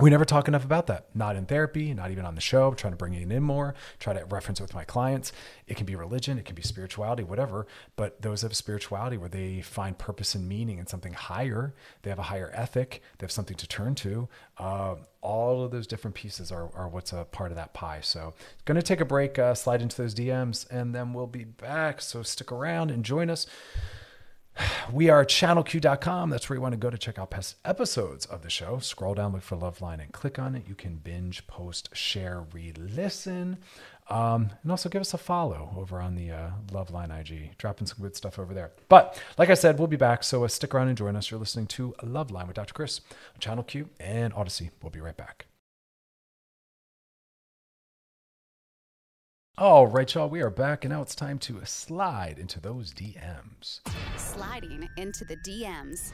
We 0.00 0.10
never 0.10 0.24
talk 0.24 0.46
enough 0.46 0.64
about 0.64 0.86
that. 0.86 1.06
Not 1.12 1.34
in 1.34 1.46
therapy, 1.46 1.92
not 1.92 2.12
even 2.12 2.24
on 2.24 2.36
the 2.36 2.40
show. 2.40 2.68
I'm 2.68 2.76
trying 2.76 2.92
to 2.92 2.96
bring 2.96 3.14
it 3.14 3.28
in 3.28 3.42
more, 3.42 3.74
try 3.98 4.12
to 4.12 4.24
reference 4.26 4.60
it 4.60 4.62
with 4.62 4.74
my 4.74 4.84
clients. 4.84 5.32
It 5.66 5.76
can 5.76 5.86
be 5.86 5.96
religion, 5.96 6.38
it 6.38 6.44
can 6.44 6.54
be 6.54 6.62
spirituality, 6.62 7.24
whatever. 7.24 7.66
But 7.96 8.22
those 8.22 8.44
of 8.44 8.54
spirituality 8.54 9.16
where 9.16 9.28
they 9.28 9.60
find 9.60 9.98
purpose 9.98 10.36
and 10.36 10.48
meaning 10.48 10.78
in 10.78 10.86
something 10.86 11.14
higher, 11.14 11.74
they 12.02 12.10
have 12.10 12.20
a 12.20 12.22
higher 12.22 12.52
ethic, 12.54 13.02
they 13.18 13.24
have 13.24 13.32
something 13.32 13.56
to 13.56 13.66
turn 13.66 13.96
to. 13.96 14.28
Uh, 14.56 14.94
all 15.20 15.64
of 15.64 15.72
those 15.72 15.88
different 15.88 16.14
pieces 16.14 16.52
are, 16.52 16.70
are 16.76 16.88
what's 16.88 17.12
a 17.12 17.24
part 17.24 17.50
of 17.50 17.56
that 17.56 17.74
pie. 17.74 17.98
So, 18.00 18.34
going 18.66 18.76
to 18.76 18.82
take 18.82 19.00
a 19.00 19.04
break, 19.04 19.36
uh, 19.36 19.54
slide 19.54 19.82
into 19.82 20.00
those 20.00 20.14
DMs, 20.14 20.70
and 20.70 20.94
then 20.94 21.12
we'll 21.12 21.26
be 21.26 21.42
back. 21.42 22.00
So, 22.00 22.22
stick 22.22 22.52
around 22.52 22.92
and 22.92 23.04
join 23.04 23.30
us. 23.30 23.48
We 24.92 25.10
are 25.10 25.24
channelq.com. 25.24 26.30
That's 26.30 26.48
where 26.48 26.56
you 26.56 26.62
want 26.62 26.72
to 26.72 26.78
go 26.78 26.90
to 26.90 26.98
check 26.98 27.18
out 27.18 27.30
past 27.30 27.56
episodes 27.64 28.26
of 28.26 28.42
the 28.42 28.50
show. 28.50 28.78
Scroll 28.78 29.14
down, 29.14 29.32
look 29.32 29.42
for 29.42 29.56
Loveline, 29.56 30.00
and 30.00 30.12
click 30.12 30.38
on 30.38 30.54
it. 30.54 30.64
You 30.66 30.74
can 30.74 30.96
binge, 30.96 31.46
post, 31.46 31.94
share, 31.94 32.44
re 32.52 32.72
listen. 32.76 33.58
Um, 34.10 34.50
and 34.62 34.70
also 34.70 34.88
give 34.88 35.00
us 35.00 35.12
a 35.12 35.18
follow 35.18 35.74
over 35.76 36.00
on 36.00 36.14
the 36.14 36.30
uh, 36.30 36.50
Loveline 36.72 37.16
IG. 37.18 37.56
Dropping 37.58 37.86
some 37.86 37.98
good 38.00 38.16
stuff 38.16 38.38
over 38.38 38.54
there. 38.54 38.72
But 38.88 39.20
like 39.36 39.50
I 39.50 39.54
said, 39.54 39.78
we'll 39.78 39.88
be 39.88 39.96
back. 39.96 40.24
So 40.24 40.44
uh, 40.44 40.48
stick 40.48 40.74
around 40.74 40.88
and 40.88 40.96
join 40.96 41.16
us. 41.16 41.30
You're 41.30 41.40
listening 41.40 41.66
to 41.68 41.94
Loveline 42.02 42.46
with 42.46 42.56
Dr. 42.56 42.72
Chris 42.72 43.00
Channel 43.38 43.64
Q 43.64 43.90
and 44.00 44.32
Audacy. 44.32 44.70
We'll 44.82 44.90
be 44.90 45.00
right 45.00 45.16
back. 45.16 45.46
All 49.60 49.88
right, 49.88 50.14
y'all, 50.14 50.28
we 50.28 50.40
are 50.40 50.50
back, 50.50 50.84
and 50.84 50.92
now 50.94 51.02
it's 51.02 51.16
time 51.16 51.36
to 51.40 51.60
slide 51.64 52.38
into 52.38 52.60
those 52.60 52.94
DMs. 52.94 53.80
Sliding 54.16 54.88
into 54.96 55.24
the 55.24 55.36
DMs. 55.38 56.12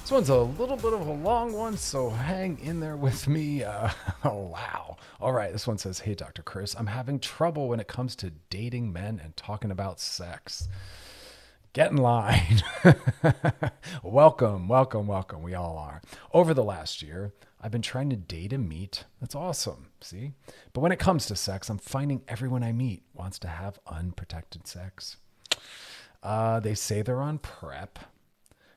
This 0.00 0.10
one's 0.10 0.30
a 0.30 0.38
little 0.38 0.78
bit 0.78 0.94
of 0.94 1.06
a 1.06 1.12
long 1.12 1.52
one, 1.52 1.76
so 1.76 2.08
hang 2.08 2.58
in 2.60 2.80
there 2.80 2.96
with 2.96 3.28
me. 3.28 3.62
Uh, 3.70 3.90
oh, 4.24 4.46
wow. 4.46 4.96
All 5.20 5.34
right, 5.34 5.52
this 5.52 5.66
one 5.66 5.76
says 5.76 5.98
Hey, 5.98 6.14
Dr. 6.14 6.40
Chris, 6.40 6.74
I'm 6.74 6.86
having 6.86 7.20
trouble 7.20 7.68
when 7.68 7.80
it 7.80 7.86
comes 7.86 8.16
to 8.16 8.32
dating 8.48 8.94
men 8.94 9.20
and 9.22 9.36
talking 9.36 9.70
about 9.70 10.00
sex. 10.00 10.66
Get 11.74 11.90
in 11.90 11.98
line. 11.98 12.62
welcome, 14.02 14.68
welcome, 14.68 15.06
welcome. 15.06 15.42
We 15.42 15.52
all 15.52 15.76
are. 15.76 16.00
Over 16.32 16.54
the 16.54 16.64
last 16.64 17.02
year, 17.02 17.34
I've 17.60 17.70
been 17.70 17.82
trying 17.82 18.10
to 18.10 18.16
date 18.16 18.52
and 18.52 18.68
meet. 18.68 19.04
That's 19.20 19.34
awesome. 19.34 19.88
See? 20.00 20.32
But 20.72 20.80
when 20.80 20.92
it 20.92 20.98
comes 20.98 21.26
to 21.26 21.36
sex, 21.36 21.68
I'm 21.68 21.78
finding 21.78 22.22
everyone 22.26 22.62
I 22.62 22.72
meet 22.72 23.02
wants 23.14 23.38
to 23.40 23.48
have 23.48 23.78
unprotected 23.86 24.66
sex. 24.66 25.16
Uh, 26.22 26.60
they 26.60 26.74
say 26.74 27.02
they're 27.02 27.20
on 27.20 27.38
PrEP, 27.38 27.98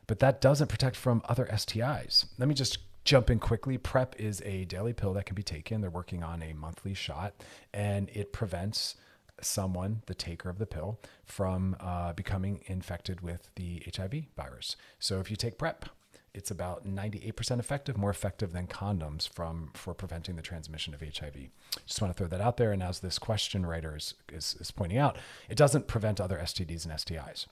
but 0.07 0.19
that 0.19 0.41
doesn't 0.41 0.67
protect 0.67 0.95
from 0.95 1.21
other 1.25 1.45
STIs. 1.45 2.25
Let 2.37 2.47
me 2.47 2.55
just 2.55 2.79
jump 3.03 3.29
in 3.29 3.39
quickly. 3.39 3.77
PrEP 3.77 4.19
is 4.19 4.41
a 4.45 4.65
daily 4.65 4.93
pill 4.93 5.13
that 5.13 5.25
can 5.25 5.35
be 5.35 5.43
taken. 5.43 5.81
They're 5.81 5.89
working 5.89 6.23
on 6.23 6.41
a 6.41 6.53
monthly 6.53 6.93
shot, 6.93 7.33
and 7.73 8.09
it 8.13 8.31
prevents 8.31 8.95
someone, 9.41 10.01
the 10.05 10.15
taker 10.15 10.49
of 10.49 10.57
the 10.57 10.65
pill, 10.65 10.99
from 11.25 11.75
uh, 11.79 12.13
becoming 12.13 12.61
infected 12.65 13.21
with 13.21 13.49
the 13.55 13.83
HIV 13.95 14.25
virus. 14.37 14.75
So 14.99 15.19
if 15.19 15.29
you 15.29 15.35
take 15.35 15.57
PrEP, 15.57 15.85
it's 16.33 16.49
about 16.49 16.85
98% 16.85 17.59
effective, 17.59 17.97
more 17.97 18.09
effective 18.09 18.53
than 18.53 18.65
condoms 18.67 19.29
from 19.29 19.69
for 19.73 19.93
preventing 19.93 20.35
the 20.35 20.41
transmission 20.41 20.93
of 20.93 21.01
HIV. 21.01 21.49
Just 21.85 22.01
want 22.01 22.13
to 22.13 22.17
throw 22.17 22.27
that 22.27 22.41
out 22.41 22.57
there. 22.57 22.71
And 22.71 22.81
as 22.81 22.99
this 22.99 23.19
question 23.19 23.65
writer 23.65 23.95
is, 23.95 24.15
is, 24.31 24.55
is 24.59 24.71
pointing 24.71 24.97
out, 24.97 25.17
it 25.47 25.57
doesn't 25.57 25.87
prevent 25.87 26.19
other 26.19 26.37
STDs 26.37 26.85
and 26.85 26.93
STIs. 26.95 27.45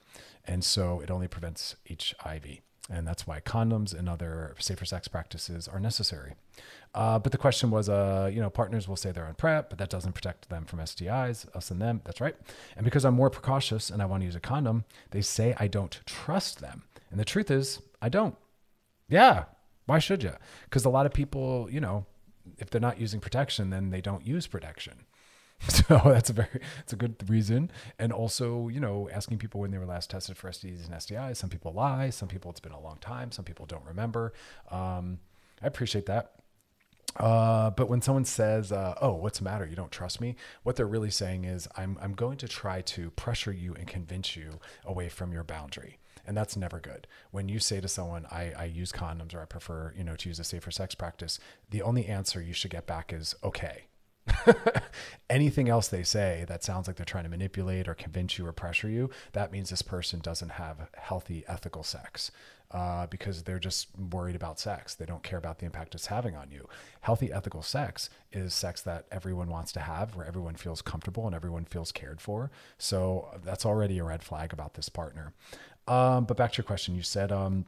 And 0.46 0.64
so 0.64 1.00
it 1.00 1.12
only 1.12 1.28
prevents 1.28 1.76
HIV. 1.88 2.62
And 2.90 3.08
that's 3.08 3.28
why 3.28 3.40
condoms 3.40 3.98
and 3.98 4.10
other 4.10 4.56
safer 4.60 4.86
sex 4.86 5.08
practices 5.08 5.68
are 5.68 5.80
necessary. 5.80 6.34
Uh, 6.94 7.20
but 7.20 7.32
the 7.32 7.38
question 7.38 7.70
was, 7.70 7.88
uh, 7.88 8.30
you 8.34 8.42
know, 8.42 8.50
partners 8.50 8.88
will 8.88 8.96
say 8.96 9.12
they're 9.12 9.28
on 9.28 9.36
PrEP, 9.36 9.70
but 9.70 9.78
that 9.78 9.90
doesn't 9.90 10.14
protect 10.14 10.50
them 10.50 10.66
from 10.66 10.80
STIs, 10.80 11.46
us 11.56 11.72
and 11.72 11.82
them. 11.82 12.02
That's 12.04 12.20
right. 12.20 12.36
And 12.76 12.84
because 12.84 13.06
I'm 13.06 13.14
more 13.14 13.30
precautious 13.30 13.92
and 13.92 14.02
I 14.02 14.06
want 14.06 14.22
to 14.22 14.26
use 14.26 14.36
a 14.36 14.42
condom, 14.42 14.86
they 15.12 15.22
say 15.22 15.56
I 15.58 15.68
don't 15.68 16.02
trust 16.06 16.60
them. 16.60 16.84
And 17.12 17.20
the 17.20 17.26
truth 17.26 17.52
is, 17.52 17.80
I 18.02 18.10
don't. 18.10 18.36
Yeah. 19.12 19.46
Why 19.86 20.00
should 20.00 20.24
you? 20.24 20.34
Because 20.64 20.86
a 20.86 20.90
lot 20.90 21.06
of 21.06 21.14
people, 21.14 21.68
you 21.70 21.82
know, 21.82 22.06
if 22.58 22.70
they're 22.70 22.82
not 22.82 23.00
using 23.00 23.20
protection, 23.20 23.70
then 23.70 23.92
they 23.92 24.02
don't 24.02 24.26
use 24.26 24.48
protection. 24.48 25.06
So 25.70 26.02
that's 26.04 26.32
a 26.32 26.34
very, 26.34 26.60
it's 26.80 26.94
a 26.94 26.96
good 26.96 27.30
reason. 27.30 27.70
And 28.00 28.12
also, 28.12 28.68
you 28.68 28.80
know, 28.80 29.08
asking 29.14 29.38
people 29.38 29.62
when 29.62 29.70
they 29.70 29.78
were 29.78 29.86
last 29.86 30.10
tested 30.10 30.36
for 30.36 30.50
STDs 30.50 30.86
and 30.86 30.96
STIs. 30.96 31.38
Some 31.38 31.52
people 31.52 31.72
lie. 31.72 32.10
Some 32.10 32.28
people, 32.28 32.50
it's 32.50 32.60
been 32.60 32.72
a 32.72 32.80
long 32.80 32.98
time. 33.00 33.32
Some 33.32 33.46
people 33.46 33.68
don't 33.68 33.86
remember. 33.86 34.34
Um, 34.72 35.20
I 35.62 35.68
appreciate 35.68 36.08
that. 36.08 36.32
Uh, 37.18 37.70
but 37.72 37.90
when 37.90 38.02
someone 38.02 38.26
says, 38.26 38.72
uh, 38.72 38.96
"Oh, 39.02 39.14
what's 39.14 39.38
the 39.40 39.44
matter? 39.44 39.66
You 39.68 39.76
don't 39.76 39.92
trust 39.92 40.22
me?" 40.22 40.36
What 40.64 40.78
they're 40.78 40.88
really 40.88 41.12
saying 41.12 41.44
is, 41.44 41.68
"I'm 41.76 41.98
I'm 42.02 42.14
going 42.14 42.38
to 42.38 42.48
try 42.48 42.82
to 42.82 43.12
pressure 43.12 43.52
you 43.52 43.76
and 43.76 43.86
convince 43.86 44.36
you 44.36 44.60
away 44.86 45.10
from 45.10 45.34
your 45.34 45.44
boundary." 45.44 46.00
And 46.32 46.38
that's 46.38 46.56
never 46.56 46.80
good 46.80 47.08
when 47.32 47.50
you 47.50 47.60
say 47.60 47.82
to 47.82 47.90
someone 47.90 48.26
I, 48.32 48.54
I 48.58 48.64
use 48.64 48.94
condoms 48.94 49.36
or 49.36 49.42
i 49.42 49.46
prefer 49.46 49.94
you 49.98 50.06
know 50.06 50.16
to 50.16 50.30
use 50.30 50.40
a 50.40 50.46
safer 50.46 50.72
sex 50.72 50.96
practice 50.96 51.40
the 51.72 51.82
only 51.82 52.06
answer 52.06 52.42
you 52.42 52.54
should 52.54 52.72
get 52.72 52.88
back 52.88 53.12
is 53.12 53.36
okay 53.44 53.88
anything 55.30 55.68
else 55.68 55.90
they 55.90 56.04
say 56.04 56.46
that 56.48 56.64
sounds 56.64 56.88
like 56.88 56.96
they're 56.96 57.06
trying 57.06 57.26
to 57.26 57.30
manipulate 57.30 57.90
or 57.90 57.94
convince 57.94 58.38
you 58.38 58.48
or 58.48 58.54
pressure 58.54 58.88
you 58.88 59.10
that 59.34 59.52
means 59.52 59.72
this 59.72 59.82
person 59.82 60.22
doesn't 60.22 60.52
have 60.52 60.90
healthy 60.94 61.44
ethical 61.50 61.84
sex 61.84 62.32
uh, 62.74 63.06
because 63.08 63.44
they're 63.44 63.60
just 63.60 63.90
worried 64.12 64.36
about 64.36 64.60
sex. 64.60 64.96
They 64.96 65.06
don't 65.06 65.24
care 65.24 65.38
about 65.38 65.60
the 65.60 65.66
impact 65.66 65.94
it's 65.94 66.06
having 66.06 66.36
on 66.36 66.52
you. 66.52 66.68
Healthy, 67.02 67.32
ethical 67.32 67.62
sex 67.62 68.10
is 68.32 68.54
sex 68.54 68.82
that 68.84 69.06
everyone 69.12 69.50
wants 69.50 69.72
to 69.74 69.82
have, 69.82 70.16
where 70.16 70.26
everyone 70.26 70.56
feels 70.56 70.82
comfortable 70.82 71.26
and 71.26 71.36
everyone 71.36 71.66
feels 71.66 71.92
cared 71.92 72.22
for. 72.22 72.50
So 72.78 73.28
that's 73.44 73.66
already 73.66 74.00
a 74.00 74.04
red 74.04 74.24
flag 74.24 74.54
about 74.54 74.76
this 74.76 74.90
partner. 74.90 75.34
Um, 75.92 76.24
but 76.24 76.38
back 76.38 76.54
to 76.54 76.58
your 76.58 76.64
question, 76.64 76.96
you 76.96 77.02
said, 77.02 77.34
um, 77.34 77.66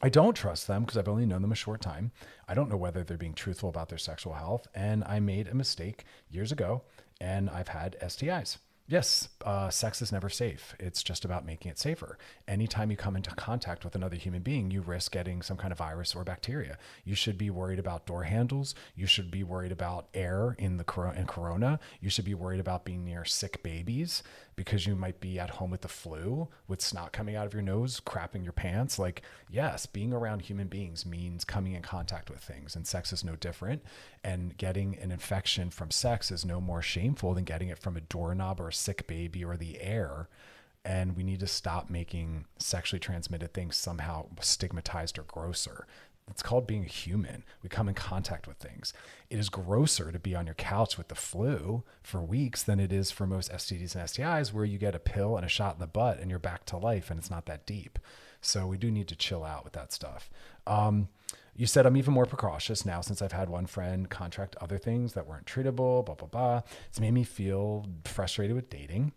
I 0.00 0.08
don't 0.08 0.34
trust 0.34 0.66
them 0.66 0.84
because 0.84 0.96
I've 0.96 1.06
only 1.06 1.26
known 1.26 1.42
them 1.42 1.52
a 1.52 1.54
short 1.54 1.82
time. 1.82 2.10
I 2.48 2.54
don't 2.54 2.70
know 2.70 2.78
whether 2.78 3.04
they're 3.04 3.18
being 3.18 3.34
truthful 3.34 3.68
about 3.68 3.90
their 3.90 3.98
sexual 3.98 4.32
health. 4.32 4.66
And 4.74 5.04
I 5.04 5.20
made 5.20 5.48
a 5.48 5.54
mistake 5.54 6.04
years 6.30 6.50
ago 6.50 6.82
and 7.20 7.50
I've 7.50 7.68
had 7.68 7.98
STIs. 8.00 8.56
Yes, 8.88 9.28
uh, 9.44 9.70
sex 9.70 10.02
is 10.02 10.12
never 10.12 10.28
safe. 10.28 10.74
It's 10.80 11.02
just 11.02 11.24
about 11.24 11.46
making 11.46 11.70
it 11.70 11.78
safer. 11.78 12.18
Anytime 12.48 12.90
you 12.90 12.96
come 12.96 13.16
into 13.16 13.30
contact 13.36 13.84
with 13.84 13.94
another 13.94 14.16
human 14.16 14.42
being, 14.42 14.70
you 14.70 14.80
risk 14.80 15.12
getting 15.12 15.40
some 15.40 15.56
kind 15.56 15.72
of 15.72 15.78
virus 15.78 16.14
or 16.14 16.24
bacteria. 16.24 16.78
You 17.04 17.14
should 17.14 17.38
be 17.38 17.48
worried 17.48 17.78
about 17.78 18.06
door 18.06 18.24
handles. 18.24 18.74
You 18.96 19.06
should 19.06 19.30
be 19.30 19.44
worried 19.44 19.72
about 19.72 20.08
air 20.14 20.56
in 20.58 20.78
the 20.78 21.12
in 21.16 21.26
corona. 21.26 21.78
You 22.00 22.10
should 22.10 22.24
be 22.24 22.34
worried 22.34 22.60
about 22.60 22.84
being 22.84 23.04
near 23.04 23.24
sick 23.24 23.62
babies 23.62 24.22
because 24.56 24.86
you 24.86 24.94
might 24.94 25.20
be 25.20 25.38
at 25.38 25.50
home 25.50 25.70
with 25.70 25.80
the 25.80 25.88
flu, 25.88 26.48
with 26.68 26.80
snot 26.80 27.12
coming 27.12 27.36
out 27.36 27.46
of 27.46 27.54
your 27.54 27.62
nose, 27.62 28.00
crapping 28.00 28.44
your 28.44 28.52
pants. 28.52 28.98
Like, 28.98 29.22
yes, 29.50 29.86
being 29.86 30.12
around 30.12 30.42
human 30.42 30.68
beings 30.68 31.06
means 31.06 31.44
coming 31.44 31.72
in 31.72 31.82
contact 31.82 32.30
with 32.30 32.40
things, 32.40 32.76
and 32.76 32.86
sex 32.86 33.12
is 33.12 33.24
no 33.24 33.36
different. 33.36 33.82
And 34.22 34.56
getting 34.56 34.96
an 34.98 35.10
infection 35.10 35.70
from 35.70 35.90
sex 35.90 36.30
is 36.30 36.44
no 36.44 36.60
more 36.60 36.82
shameful 36.82 37.34
than 37.34 37.44
getting 37.44 37.68
it 37.68 37.78
from 37.78 37.96
a 37.96 38.02
doorknob 38.02 38.60
or 38.60 38.68
a 38.68 38.72
sick 38.72 39.06
baby 39.06 39.44
or 39.44 39.56
the 39.56 39.80
air. 39.80 40.28
And 40.84 41.16
we 41.16 41.22
need 41.22 41.40
to 41.40 41.46
stop 41.46 41.88
making 41.90 42.46
sexually 42.58 42.98
transmitted 42.98 43.54
things 43.54 43.76
somehow 43.76 44.26
stigmatized 44.40 45.18
or 45.18 45.22
grosser 45.22 45.86
It's 46.32 46.42
called 46.42 46.66
being 46.66 46.84
a 46.84 46.88
human. 46.88 47.44
We 47.62 47.68
come 47.68 47.88
in 47.88 47.94
contact 47.94 48.48
with 48.48 48.56
things. 48.56 48.94
It 49.28 49.38
is 49.38 49.50
grosser 49.50 50.10
to 50.10 50.18
be 50.18 50.34
on 50.34 50.46
your 50.46 50.54
couch 50.54 50.96
with 50.96 51.08
the 51.08 51.14
flu 51.14 51.84
for 52.02 52.22
weeks 52.22 52.62
than 52.62 52.80
it 52.80 52.90
is 52.90 53.10
for 53.10 53.26
most 53.26 53.52
STDs 53.52 53.94
and 53.94 54.08
STIs, 54.08 54.52
where 54.52 54.64
you 54.64 54.78
get 54.78 54.94
a 54.94 54.98
pill 54.98 55.36
and 55.36 55.44
a 55.44 55.48
shot 55.48 55.74
in 55.74 55.80
the 55.80 55.86
butt 55.86 56.18
and 56.18 56.30
you're 56.30 56.38
back 56.38 56.64
to 56.66 56.78
life 56.78 57.10
and 57.10 57.18
it's 57.18 57.30
not 57.30 57.44
that 57.46 57.66
deep. 57.66 57.98
So 58.40 58.66
we 58.66 58.78
do 58.78 58.90
need 58.90 59.08
to 59.08 59.16
chill 59.16 59.44
out 59.44 59.62
with 59.62 59.74
that 59.74 59.92
stuff. 59.92 60.30
Um, 60.66 61.08
you 61.54 61.66
said 61.66 61.84
I'm 61.84 61.98
even 61.98 62.14
more 62.14 62.24
precautious 62.24 62.86
now 62.86 63.02
since 63.02 63.20
I've 63.20 63.32
had 63.32 63.50
one 63.50 63.66
friend 63.66 64.08
contract 64.08 64.56
other 64.60 64.78
things 64.78 65.12
that 65.12 65.26
weren't 65.26 65.46
treatable, 65.46 66.04
blah, 66.04 66.14
blah, 66.14 66.28
blah. 66.28 66.62
It's 66.88 66.98
made 66.98 67.12
me 67.12 67.24
feel 67.24 67.86
frustrated 68.04 68.56
with 68.56 68.70
dating. 68.70 69.12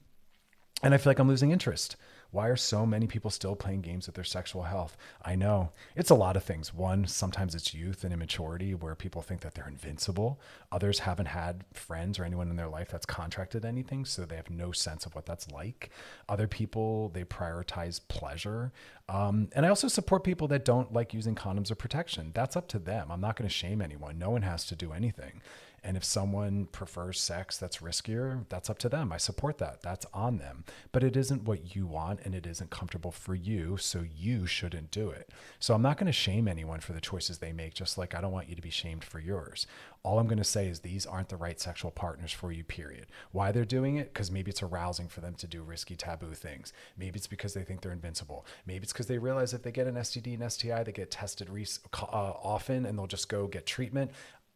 And 0.84 0.93
I 0.93 0.97
feel 0.97 1.10
like 1.10 1.19
I'm 1.19 1.30
losing 1.30 1.51
interest. 1.51 1.95
Why 2.36 2.48
are 2.48 2.58
so 2.58 2.86
many 2.86 3.08
people 3.08 3.32
still 3.32 3.56
playing 3.56 3.80
games 3.80 4.08
with 4.08 4.15
their 4.15 4.26
sexual 4.26 4.63
health? 4.63 4.98
I 5.24 5.36
know 5.36 5.71
it's 5.95 6.10
a 6.10 6.15
lot 6.15 6.36
of 6.36 6.43
things. 6.43 6.74
One, 6.74 7.08
sometimes 7.08 7.56
it's 7.56 7.74
youth 7.74 8.04
and 8.04 8.12
immaturity 8.12 8.76
where 8.76 8.93
people 8.93 9.21
think 9.21 9.39
that 9.39 9.56
they're 9.56 9.69
invincible. 9.69 10.41
Others 10.69 11.00
haven't 11.00 11.28
had 11.28 11.63
friends 11.71 12.19
or 12.19 12.26
anyone 12.26 12.50
in 12.50 12.58
their 12.58 12.67
life 12.67 12.89
that's 12.91 13.06
contracted 13.06 13.63
anything, 13.63 14.04
so 14.04 14.26
they 14.26 14.36
have 14.36 14.50
no 14.50 14.74
sense 14.74 15.06
of 15.06 15.15
what 15.15 15.26
that's 15.26 15.50
like. 15.50 15.91
Other 16.28 16.45
people, 16.45 17.08
they 17.08 17.24
prioritize 17.24 18.02
pleasure. 18.10 18.74
Um, 19.08 19.48
and 19.56 19.65
I 19.65 19.69
also 19.69 19.88
support 19.88 20.26
people 20.26 20.50
that 20.50 20.65
don't 20.65 20.91
like 20.91 21.13
using 21.13 21.36
condoms 21.36 21.71
or 21.71 21.76
protection. 21.76 22.32
That's 22.34 22.58
up 22.58 22.67
to 22.67 22.80
them. 22.80 23.12
I'm 23.12 23.21
not 23.21 23.38
going 23.38 23.48
to 23.48 23.56
shame 23.56 23.82
anyone. 23.82 24.19
No 24.19 24.30
one 24.32 24.41
has 24.41 24.65
to 24.65 24.76
do 24.76 24.91
anything. 24.91 25.41
And 25.86 25.95
if 25.95 26.04
someone 26.04 26.65
prefers 26.65 27.19
sex 27.19 27.58
that's 27.58 27.78
riskier, 27.78 28.45
that's 28.50 28.71
up 28.71 28.80
to 28.80 28.89
them. 28.89 29.13
I 29.13 29.17
support 29.17 29.60
that. 29.60 29.84
That's 29.84 30.08
on 30.15 30.39
them. 30.39 30.65
But 30.91 31.04
it 31.04 31.15
isn't 31.15 31.43
what 31.43 31.76
you 31.76 31.86
want 31.86 32.21
and 32.26 32.34
it 32.34 32.48
isn't 32.48 32.71
comfortable 32.71 33.12
for 33.12 33.36
you. 33.36 33.78
So 33.78 34.04
you 34.04 34.48
shouldn't 34.48 34.89
do 34.89 35.12
it. 35.12 35.30
So 35.60 35.76
I'm 35.76 35.84
not 35.84 35.98
going 35.98 36.08
to 36.08 36.12
shame 36.12 36.48
anyone 36.48 36.80
for 36.80 36.93
the 36.93 37.00
choices 37.00 37.38
they 37.38 37.52
make, 37.52 37.76
just 37.76 38.00
like 38.00 38.15
I 38.15 38.21
don't 38.21 38.32
want 38.32 38.50
you 38.50 38.56
to 38.56 38.63
be 38.63 38.71
shamed 38.71 39.04
for 39.04 39.19
yours. 39.19 39.67
All 40.02 40.17
I'm 40.17 40.26
going 40.26 40.39
to 40.39 40.43
say 40.43 40.67
is 40.67 40.80
these 40.80 41.06
aren't 41.06 41.30
the 41.30 41.38
right 41.38 41.60
sexual 41.60 41.91
partners 41.91 42.32
for 42.32 42.52
you, 42.52 42.63
period. 42.63 43.06
Why 43.32 43.52
they're 43.52 43.63
doing 43.63 43.98
it? 43.98 44.12
Because 44.12 44.32
maybe 44.32 44.50
it's 44.50 44.63
arousing 44.63 45.08
for 45.08 45.21
them 45.21 45.36
to 45.36 45.48
do 45.48 45.62
risky, 45.62 45.95
taboo 45.95 46.34
things. 46.34 46.74
Maybe 46.98 47.17
it's 47.17 47.28
because 47.28 47.54
they 47.54 47.63
think 47.63 47.82
they're 47.82 47.91
invincible. 47.91 48.48
Maybe 48.65 48.84
it's 48.84 48.93
because 48.93 49.08
they 49.08 49.19
realize 49.19 49.54
if 49.54 49.62
they 49.62 49.71
get 49.71 49.86
an 49.86 49.95
STD 49.95 50.39
and 50.39 50.52
STI, 50.52 50.84
they 50.84 50.91
get 50.91 51.12
tested 51.12 51.48
re- 51.48 51.67
uh, 52.02 52.06
often 52.06 52.88
and 52.88 52.98
they'll 52.98 53.06
just 53.06 53.30
go 53.30 53.45
get 53.45 53.67
treatment. 53.67 54.10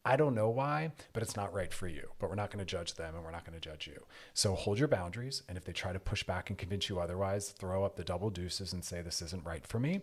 I 0.10 0.16
don't 0.16 0.34
know 0.34 0.50
why, 0.50 0.92
but 1.14 1.22
it's 1.22 1.36
not 1.36 1.54
right 1.54 1.72
for 1.72 1.88
you. 1.88 2.10
But 2.18 2.30
we're 2.30 2.36
not 2.36 2.50
going 2.50 2.66
to 2.66 2.66
judge 2.66 2.96
them 2.96 3.14
and 3.14 3.24
we're 3.24 3.30
not 3.30 3.46
going 3.46 3.60
to 3.60 3.70
judge 3.70 3.86
you. 3.86 4.06
So 4.34 4.56
hold 4.56 4.80
your 4.80 4.88
boundaries. 4.88 5.44
And 5.48 5.56
if 5.56 5.66
they 5.66 5.72
try 5.72 5.94
to 5.94 6.00
push 6.00 6.24
back 6.24 6.50
and 6.50 6.58
convince 6.58 6.90
you 6.90 7.00
otherwise, 7.00 7.52
throw 7.52 7.86
up 7.86 7.96
the 7.96 8.04
double 8.04 8.32
deuces 8.32 8.74
and 8.74 8.84
say, 8.84 9.04
this 9.04 9.22
isn't 9.22 9.46
right 9.46 9.68
for 9.68 9.80
me. 9.80 10.02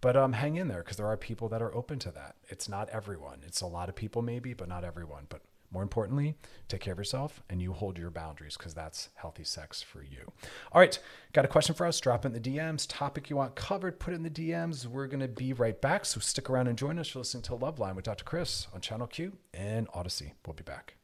But 0.00 0.16
um, 0.16 0.32
hang 0.32 0.54
in 0.54 0.68
there 0.68 0.84
because 0.84 0.96
there 0.96 1.08
are 1.08 1.16
people 1.16 1.48
that 1.48 1.60
are 1.60 1.74
open 1.74 1.98
to 2.00 2.12
that. 2.12 2.36
It's 2.50 2.68
not 2.68 2.88
everyone. 2.90 3.40
It's 3.44 3.62
a 3.62 3.66
lot 3.66 3.88
of 3.88 3.96
people, 3.96 4.22
maybe, 4.22 4.54
but 4.54 4.68
not 4.68 4.84
everyone. 4.84 5.26
But 5.28 5.42
more 5.72 5.82
importantly, 5.82 6.36
take 6.68 6.80
care 6.80 6.92
of 6.92 6.98
yourself 6.98 7.42
and 7.48 7.62
you 7.62 7.72
hold 7.72 7.98
your 7.98 8.10
boundaries 8.10 8.56
because 8.56 8.74
that's 8.74 9.08
healthy 9.14 9.44
sex 9.44 9.82
for 9.82 10.02
you. 10.02 10.30
All 10.72 10.80
right, 10.80 10.98
got 11.32 11.44
a 11.44 11.48
question 11.48 11.74
for 11.74 11.86
us? 11.86 12.00
Drop 12.00 12.24
it 12.24 12.28
in 12.28 12.34
the 12.34 12.40
DMs. 12.40 12.86
Topic 12.88 13.30
you 13.30 13.36
want 13.36 13.54
covered, 13.54 13.98
put 13.98 14.12
it 14.12 14.16
in 14.16 14.22
the 14.22 14.30
DMs. 14.30 14.86
We're 14.86 15.06
going 15.06 15.20
to 15.20 15.28
be 15.28 15.52
right 15.52 15.80
back. 15.80 16.04
So 16.04 16.20
stick 16.20 16.50
around 16.50 16.68
and 16.68 16.76
join 16.78 16.98
us. 16.98 17.14
You're 17.14 17.20
listening 17.20 17.42
to 17.44 17.52
Loveline 17.52 17.96
with 17.96 18.04
Dr. 18.04 18.24
Chris 18.24 18.66
on 18.74 18.80
Channel 18.80 19.06
Q 19.06 19.32
and 19.54 19.88
Audacy. 19.88 20.32
We'll 20.46 20.54
be 20.54 20.62
back. 20.62 21.01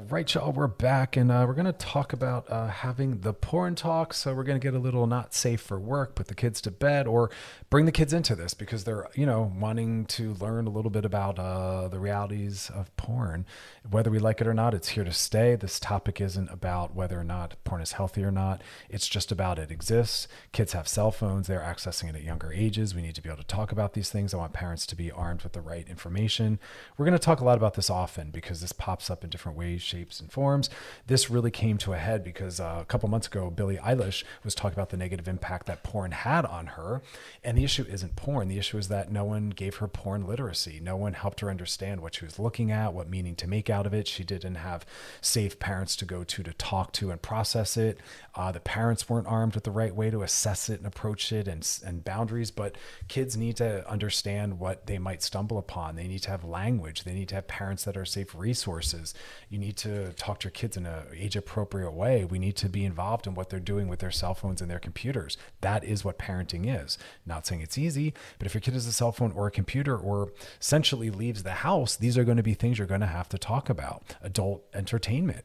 Right, 0.00 0.32
y'all, 0.32 0.52
we're 0.52 0.68
back 0.68 1.16
and 1.16 1.28
uh, 1.32 1.44
we're 1.48 1.54
going 1.54 1.66
to 1.66 1.72
talk 1.72 2.12
about 2.12 2.48
uh, 2.48 2.68
having 2.68 3.18
the 3.22 3.32
porn 3.32 3.74
talk. 3.74 4.14
So, 4.14 4.32
we're 4.32 4.44
going 4.44 4.60
to 4.60 4.64
get 4.64 4.72
a 4.72 4.78
little 4.78 5.08
not 5.08 5.34
safe 5.34 5.60
for 5.60 5.76
work, 5.76 6.14
put 6.14 6.28
the 6.28 6.36
kids 6.36 6.60
to 6.62 6.70
bed, 6.70 7.08
or 7.08 7.32
bring 7.68 7.84
the 7.84 7.90
kids 7.90 8.12
into 8.12 8.36
this 8.36 8.54
because 8.54 8.84
they're, 8.84 9.08
you 9.16 9.26
know, 9.26 9.52
wanting 9.58 10.06
to 10.06 10.34
learn 10.34 10.68
a 10.68 10.70
little 10.70 10.92
bit 10.92 11.04
about 11.04 11.40
uh, 11.40 11.88
the 11.88 11.98
realities 11.98 12.70
of 12.72 12.96
porn. 12.96 13.44
Whether 13.90 14.08
we 14.08 14.20
like 14.20 14.40
it 14.40 14.46
or 14.46 14.54
not, 14.54 14.72
it's 14.72 14.90
here 14.90 15.02
to 15.02 15.12
stay. 15.12 15.56
This 15.56 15.80
topic 15.80 16.20
isn't 16.20 16.48
about 16.48 16.94
whether 16.94 17.18
or 17.18 17.24
not 17.24 17.56
porn 17.64 17.82
is 17.82 17.92
healthy 17.92 18.22
or 18.22 18.30
not, 18.30 18.62
it's 18.88 19.08
just 19.08 19.32
about 19.32 19.58
it 19.58 19.72
exists. 19.72 20.28
Kids 20.52 20.74
have 20.74 20.86
cell 20.86 21.10
phones, 21.10 21.48
they're 21.48 21.58
accessing 21.58 22.08
it 22.08 22.14
at 22.14 22.22
younger 22.22 22.52
ages. 22.52 22.94
We 22.94 23.02
need 23.02 23.16
to 23.16 23.22
be 23.22 23.30
able 23.30 23.42
to 23.42 23.48
talk 23.48 23.72
about 23.72 23.94
these 23.94 24.10
things. 24.10 24.32
I 24.32 24.36
want 24.36 24.52
parents 24.52 24.86
to 24.86 24.94
be 24.94 25.10
armed 25.10 25.42
with 25.42 25.54
the 25.54 25.60
right 25.60 25.88
information. 25.88 26.60
We're 26.96 27.06
going 27.06 27.18
to 27.18 27.24
talk 27.24 27.40
a 27.40 27.44
lot 27.44 27.56
about 27.56 27.74
this 27.74 27.90
often 27.90 28.30
because 28.30 28.60
this 28.60 28.72
pops 28.72 29.10
up 29.10 29.24
in 29.24 29.30
different 29.30 29.58
ways 29.58 29.87
shapes, 29.88 30.20
and 30.20 30.30
forms. 30.30 30.68
This 31.06 31.30
really 31.30 31.50
came 31.50 31.78
to 31.78 31.94
a 31.94 31.98
head 31.98 32.22
because 32.22 32.60
uh, 32.60 32.78
a 32.80 32.84
couple 32.84 33.08
months 33.08 33.26
ago, 33.26 33.50
Billie 33.50 33.78
Eilish 33.78 34.24
was 34.44 34.54
talking 34.54 34.74
about 34.74 34.90
the 34.90 34.96
negative 34.96 35.26
impact 35.26 35.66
that 35.66 35.82
porn 35.82 36.12
had 36.12 36.44
on 36.44 36.66
her. 36.68 37.02
And 37.42 37.56
the 37.56 37.64
issue 37.64 37.86
isn't 37.88 38.16
porn. 38.16 38.48
The 38.48 38.58
issue 38.58 38.78
is 38.78 38.88
that 38.88 39.10
no 39.10 39.24
one 39.24 39.50
gave 39.50 39.76
her 39.76 39.88
porn 39.88 40.26
literacy. 40.26 40.80
No 40.82 40.96
one 40.96 41.14
helped 41.14 41.40
her 41.40 41.50
understand 41.50 42.00
what 42.00 42.14
she 42.14 42.24
was 42.24 42.38
looking 42.38 42.70
at, 42.70 42.92
what 42.92 43.08
meaning 43.08 43.34
to 43.36 43.48
make 43.48 43.70
out 43.70 43.86
of 43.86 43.94
it. 43.94 44.06
She 44.06 44.24
didn't 44.24 44.56
have 44.56 44.84
safe 45.20 45.58
parents 45.58 45.96
to 45.96 46.04
go 46.04 46.24
to 46.24 46.42
to 46.42 46.52
talk 46.52 46.92
to 46.92 47.10
and 47.10 47.20
process 47.22 47.76
it. 47.76 47.98
Uh, 48.34 48.52
the 48.52 48.60
parents 48.60 49.08
weren't 49.08 49.26
armed 49.26 49.54
with 49.54 49.64
the 49.64 49.70
right 49.70 49.94
way 49.94 50.10
to 50.10 50.22
assess 50.22 50.68
it 50.68 50.78
and 50.78 50.86
approach 50.86 51.32
it 51.32 51.48
and, 51.48 51.66
and 51.84 52.04
boundaries. 52.04 52.50
But 52.50 52.76
kids 53.08 53.36
need 53.36 53.56
to 53.56 53.88
understand 53.88 54.58
what 54.58 54.86
they 54.86 54.98
might 54.98 55.22
stumble 55.22 55.58
upon. 55.58 55.96
They 55.96 56.08
need 56.08 56.22
to 56.22 56.30
have 56.30 56.44
language. 56.44 57.04
They 57.04 57.14
need 57.14 57.28
to 57.30 57.36
have 57.36 57.48
parents 57.48 57.84
that 57.84 57.96
are 57.96 58.04
safe 58.04 58.34
resources. 58.34 59.14
You 59.48 59.58
need 59.58 59.67
to 59.76 60.12
talk 60.14 60.40
to 60.40 60.46
your 60.46 60.52
kids 60.52 60.76
in 60.76 60.86
a 60.86 61.04
age 61.14 61.36
appropriate 61.36 61.92
way. 61.92 62.24
We 62.24 62.38
need 62.38 62.56
to 62.56 62.68
be 62.68 62.84
involved 62.84 63.26
in 63.26 63.34
what 63.34 63.50
they're 63.50 63.60
doing 63.60 63.88
with 63.88 64.00
their 64.00 64.10
cell 64.10 64.34
phones 64.34 64.60
and 64.60 64.70
their 64.70 64.78
computers. 64.78 65.36
That 65.60 65.84
is 65.84 66.04
what 66.04 66.18
parenting 66.18 66.64
is. 66.66 66.98
Not 67.26 67.46
saying 67.46 67.60
it's 67.60 67.78
easy, 67.78 68.14
but 68.38 68.46
if 68.46 68.54
your 68.54 68.60
kid 68.60 68.74
has 68.74 68.86
a 68.86 68.92
cell 68.92 69.12
phone 69.12 69.32
or 69.32 69.46
a 69.46 69.50
computer 69.50 69.96
or 69.96 70.32
essentially 70.60 71.10
leaves 71.10 71.42
the 71.42 71.52
house, 71.52 71.96
these 71.96 72.16
are 72.16 72.24
going 72.24 72.36
to 72.36 72.42
be 72.42 72.54
things 72.54 72.78
you're 72.78 72.86
going 72.86 73.00
to 73.00 73.06
have 73.06 73.28
to 73.28 73.38
talk 73.38 73.68
about. 73.68 74.02
Adult 74.22 74.64
entertainment. 74.74 75.44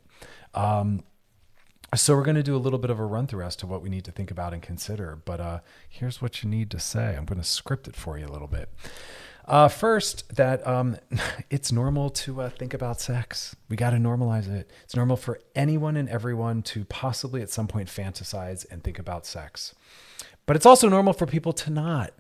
Um, 0.54 1.04
so 1.96 2.16
we're 2.16 2.24
going 2.24 2.36
to 2.36 2.44
do 2.44 2.56
a 2.56 2.58
little 2.58 2.80
bit 2.80 2.90
of 2.90 3.00
a 3.00 3.06
run 3.06 3.28
through 3.28 3.44
as 3.44 3.56
to 3.58 3.68
what 3.68 3.84
we 3.84 3.90
need 3.90 4.04
to 4.06 4.12
think 4.12 4.32
about 4.32 4.54
and 4.54 4.62
consider. 4.62 5.20
But 5.24 5.40
uh, 5.40 5.60
here's 5.88 6.22
what 6.22 6.42
you 6.42 6.50
need 6.50 6.72
to 6.72 6.80
say. 6.80 7.16
I'm 7.16 7.26
going 7.26 7.40
to 7.40 7.48
script 7.48 7.88
it 7.88 7.96
for 7.96 8.18
you 8.18 8.26
a 8.26 8.30
little 8.30 8.48
bit. 8.48 8.70
Uh, 9.46 9.68
first, 9.68 10.36
that 10.36 10.66
um, 10.66 10.98
it's 11.50 11.72
normal 11.72 12.10
to 12.10 12.42
uh, 12.42 12.50
think 12.50 12.74
about 12.74 13.02
sex. 13.02 13.56
We 13.70 13.76
got 13.76 13.92
to 13.92 13.98
normalize 13.98 14.50
it. 14.50 14.72
It's 14.84 14.96
normal 14.96 15.18
for 15.18 15.40
anyone 15.56 15.98
and 15.98 16.08
everyone 16.10 16.62
to 16.64 16.86
possibly 16.86 17.42
at 17.42 17.50
some 17.50 17.68
point 17.68 17.90
fantasize 17.90 18.66
and 18.72 18.84
think 18.84 19.00
about 19.00 19.26
sex. 19.26 19.76
But 20.46 20.56
it's 20.56 20.66
also 20.66 20.90
normal 20.90 21.14
for 21.14 21.26
people 21.26 21.54
to 21.54 21.70
not 21.72 22.14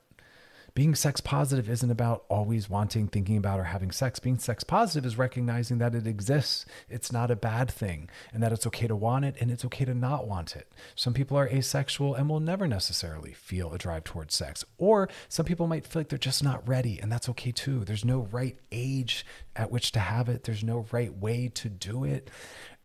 being 0.75 0.95
sex 0.95 1.21
positive 1.21 1.69
isn't 1.69 1.91
about 1.91 2.25
always 2.29 2.67
wanting, 2.67 3.07
thinking 3.07 3.37
about, 3.37 3.59
or 3.59 3.65
having 3.65 3.91
sex. 3.91 4.17
Being 4.19 4.39
sex 4.39 4.63
positive 4.63 5.05
is 5.05 5.17
recognizing 5.17 5.77
that 5.77 5.93
it 5.93 6.07
exists. 6.07 6.65
It's 6.89 7.11
not 7.11 7.29
a 7.29 7.35
bad 7.35 7.69
thing, 7.69 8.09
and 8.33 8.41
that 8.41 8.51
it's 8.51 8.65
okay 8.67 8.87
to 8.87 8.95
want 8.95 9.25
it 9.25 9.35
and 9.39 9.51
it's 9.51 9.65
okay 9.65 9.85
to 9.85 9.93
not 9.93 10.27
want 10.27 10.55
it. 10.55 10.67
Some 10.95 11.13
people 11.13 11.37
are 11.37 11.47
asexual 11.47 12.15
and 12.15 12.27
will 12.27 12.39
never 12.39 12.67
necessarily 12.67 13.33
feel 13.33 13.71
a 13.71 13.77
drive 13.77 14.03
towards 14.03 14.33
sex. 14.33 14.65
Or 14.79 15.09
some 15.29 15.45
people 15.45 15.67
might 15.67 15.85
feel 15.85 15.99
like 15.99 16.09
they're 16.09 16.17
just 16.17 16.43
not 16.43 16.67
ready, 16.67 16.99
and 16.99 17.11
that's 17.11 17.29
okay 17.29 17.51
too. 17.51 17.85
There's 17.85 18.05
no 18.05 18.27
right 18.31 18.57
age 18.71 19.25
at 19.55 19.71
which 19.71 19.91
to 19.91 19.99
have 19.99 20.29
it, 20.29 20.43
there's 20.43 20.63
no 20.63 20.87
right 20.91 21.15
way 21.15 21.49
to 21.49 21.69
do 21.69 22.03
it 22.03 22.31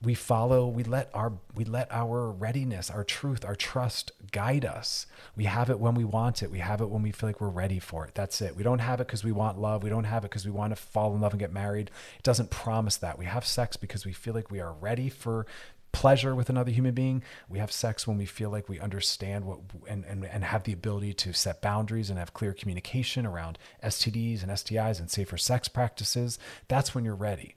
we 0.01 0.15
follow 0.15 0.69
we 0.69 0.85
let 0.85 1.11
our 1.13 1.33
we 1.55 1.65
let 1.65 1.91
our 1.91 2.31
readiness 2.31 2.89
our 2.89 3.03
truth 3.03 3.45
our 3.45 3.57
trust 3.57 4.13
guide 4.31 4.65
us. 4.65 5.07
We 5.37 5.45
have 5.45 5.71
it 5.71 5.81
when 5.81 5.95
we 5.95 6.05
want 6.05 6.43
it. 6.43 6.51
We 6.51 6.59
have 6.59 6.81
it 6.81 6.91
when 6.91 7.03
we 7.03 7.13
feel 7.13 7.29
like 7.29 7.41
we're 7.41 7.49
ready 7.49 7.79
for 7.79 8.07
it. 8.07 8.15
That's 8.15 8.41
it. 8.41 8.55
We 8.55 8.63
don't 8.63 8.81
have 8.81 9.01
it 9.01 9.07
because 9.07 9.25
we 9.25 9.33
want 9.33 9.59
love. 9.59 9.83
We 9.83 9.91
don't 9.91 10.05
have 10.05 10.25
it 10.25 10.31
because 10.31 10.45
we 10.45 10.53
want 10.53 10.71
to 10.73 10.77
fall 10.77 11.15
in 11.15 11.21
love 11.21 11.33
and 11.33 11.41
get 11.41 11.53
married. 11.53 11.91
It 12.17 12.23
doesn't 12.23 12.51
promise 12.51 12.97
that. 12.99 13.19
We 13.19 13.25
have 13.25 13.47
sex 13.47 13.77
because 13.77 14.05
we 14.05 14.13
feel 14.13 14.35
like 14.35 14.51
we 14.51 14.61
are 14.61 14.73
ready 14.73 15.09
for 15.09 15.47
pleasure 15.91 16.35
with 16.35 16.51
another 16.51 16.71
human 16.71 16.95
being. 16.95 17.23
We 17.49 17.59
have 17.59 17.73
sex 17.73 18.07
when 18.07 18.19
we 18.19 18.27
feel 18.27 18.51
like 18.51 18.69
we 18.69 18.79
understand 18.79 19.47
what 19.47 19.61
and, 19.89 20.05
and 20.05 20.25
and 20.25 20.45
have 20.45 20.65
the 20.65 20.73
ability 20.73 21.15
to 21.15 21.33
set 21.33 21.63
boundaries 21.63 22.11
and 22.11 22.19
have 22.19 22.35
clear 22.35 22.53
communication 22.53 23.27
around 23.27 23.59
stds 23.83 24.43
and 24.43 24.53
stis 24.53 25.01
and 25.01 25.11
safer 25.11 25.39
sex 25.39 25.67
practices. 25.67 26.39
That's 26.69 26.95
when 26.95 27.05
you're 27.05 27.15
ready 27.17 27.57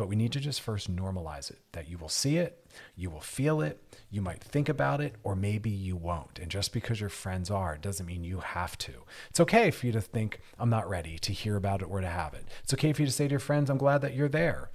but 0.00 0.08
we 0.08 0.16
need 0.16 0.32
to 0.32 0.40
just 0.40 0.62
first 0.62 0.90
normalize 0.90 1.50
it 1.50 1.58
that 1.72 1.86
you 1.86 1.98
will 1.98 2.08
see 2.08 2.38
it, 2.38 2.64
you 2.96 3.10
will 3.10 3.20
feel 3.20 3.60
it, 3.60 3.78
you 4.08 4.22
might 4.22 4.42
think 4.42 4.66
about 4.66 4.98
it, 4.98 5.14
or 5.22 5.36
maybe 5.36 5.68
you 5.68 5.94
won't. 5.94 6.38
And 6.38 6.50
just 6.50 6.72
because 6.72 7.00
your 7.00 7.10
friends 7.10 7.50
are, 7.50 7.76
doesn't 7.76 8.06
mean 8.06 8.24
you 8.24 8.40
have 8.40 8.78
to. 8.78 8.92
It's 9.28 9.40
okay 9.40 9.70
for 9.70 9.84
you 9.84 9.92
to 9.92 10.00
think, 10.00 10.40
I'm 10.58 10.70
not 10.70 10.88
ready 10.88 11.18
to 11.18 11.34
hear 11.34 11.54
about 11.54 11.82
it 11.82 11.88
or 11.90 12.00
to 12.00 12.06
have 12.06 12.32
it. 12.32 12.46
It's 12.62 12.72
okay 12.72 12.94
for 12.94 13.02
you 13.02 13.06
to 13.08 13.12
say 13.12 13.28
to 13.28 13.32
your 13.32 13.40
friends, 13.40 13.68
I'm 13.68 13.76
glad 13.76 14.00
that 14.00 14.14
you're 14.14 14.30
there. 14.30 14.70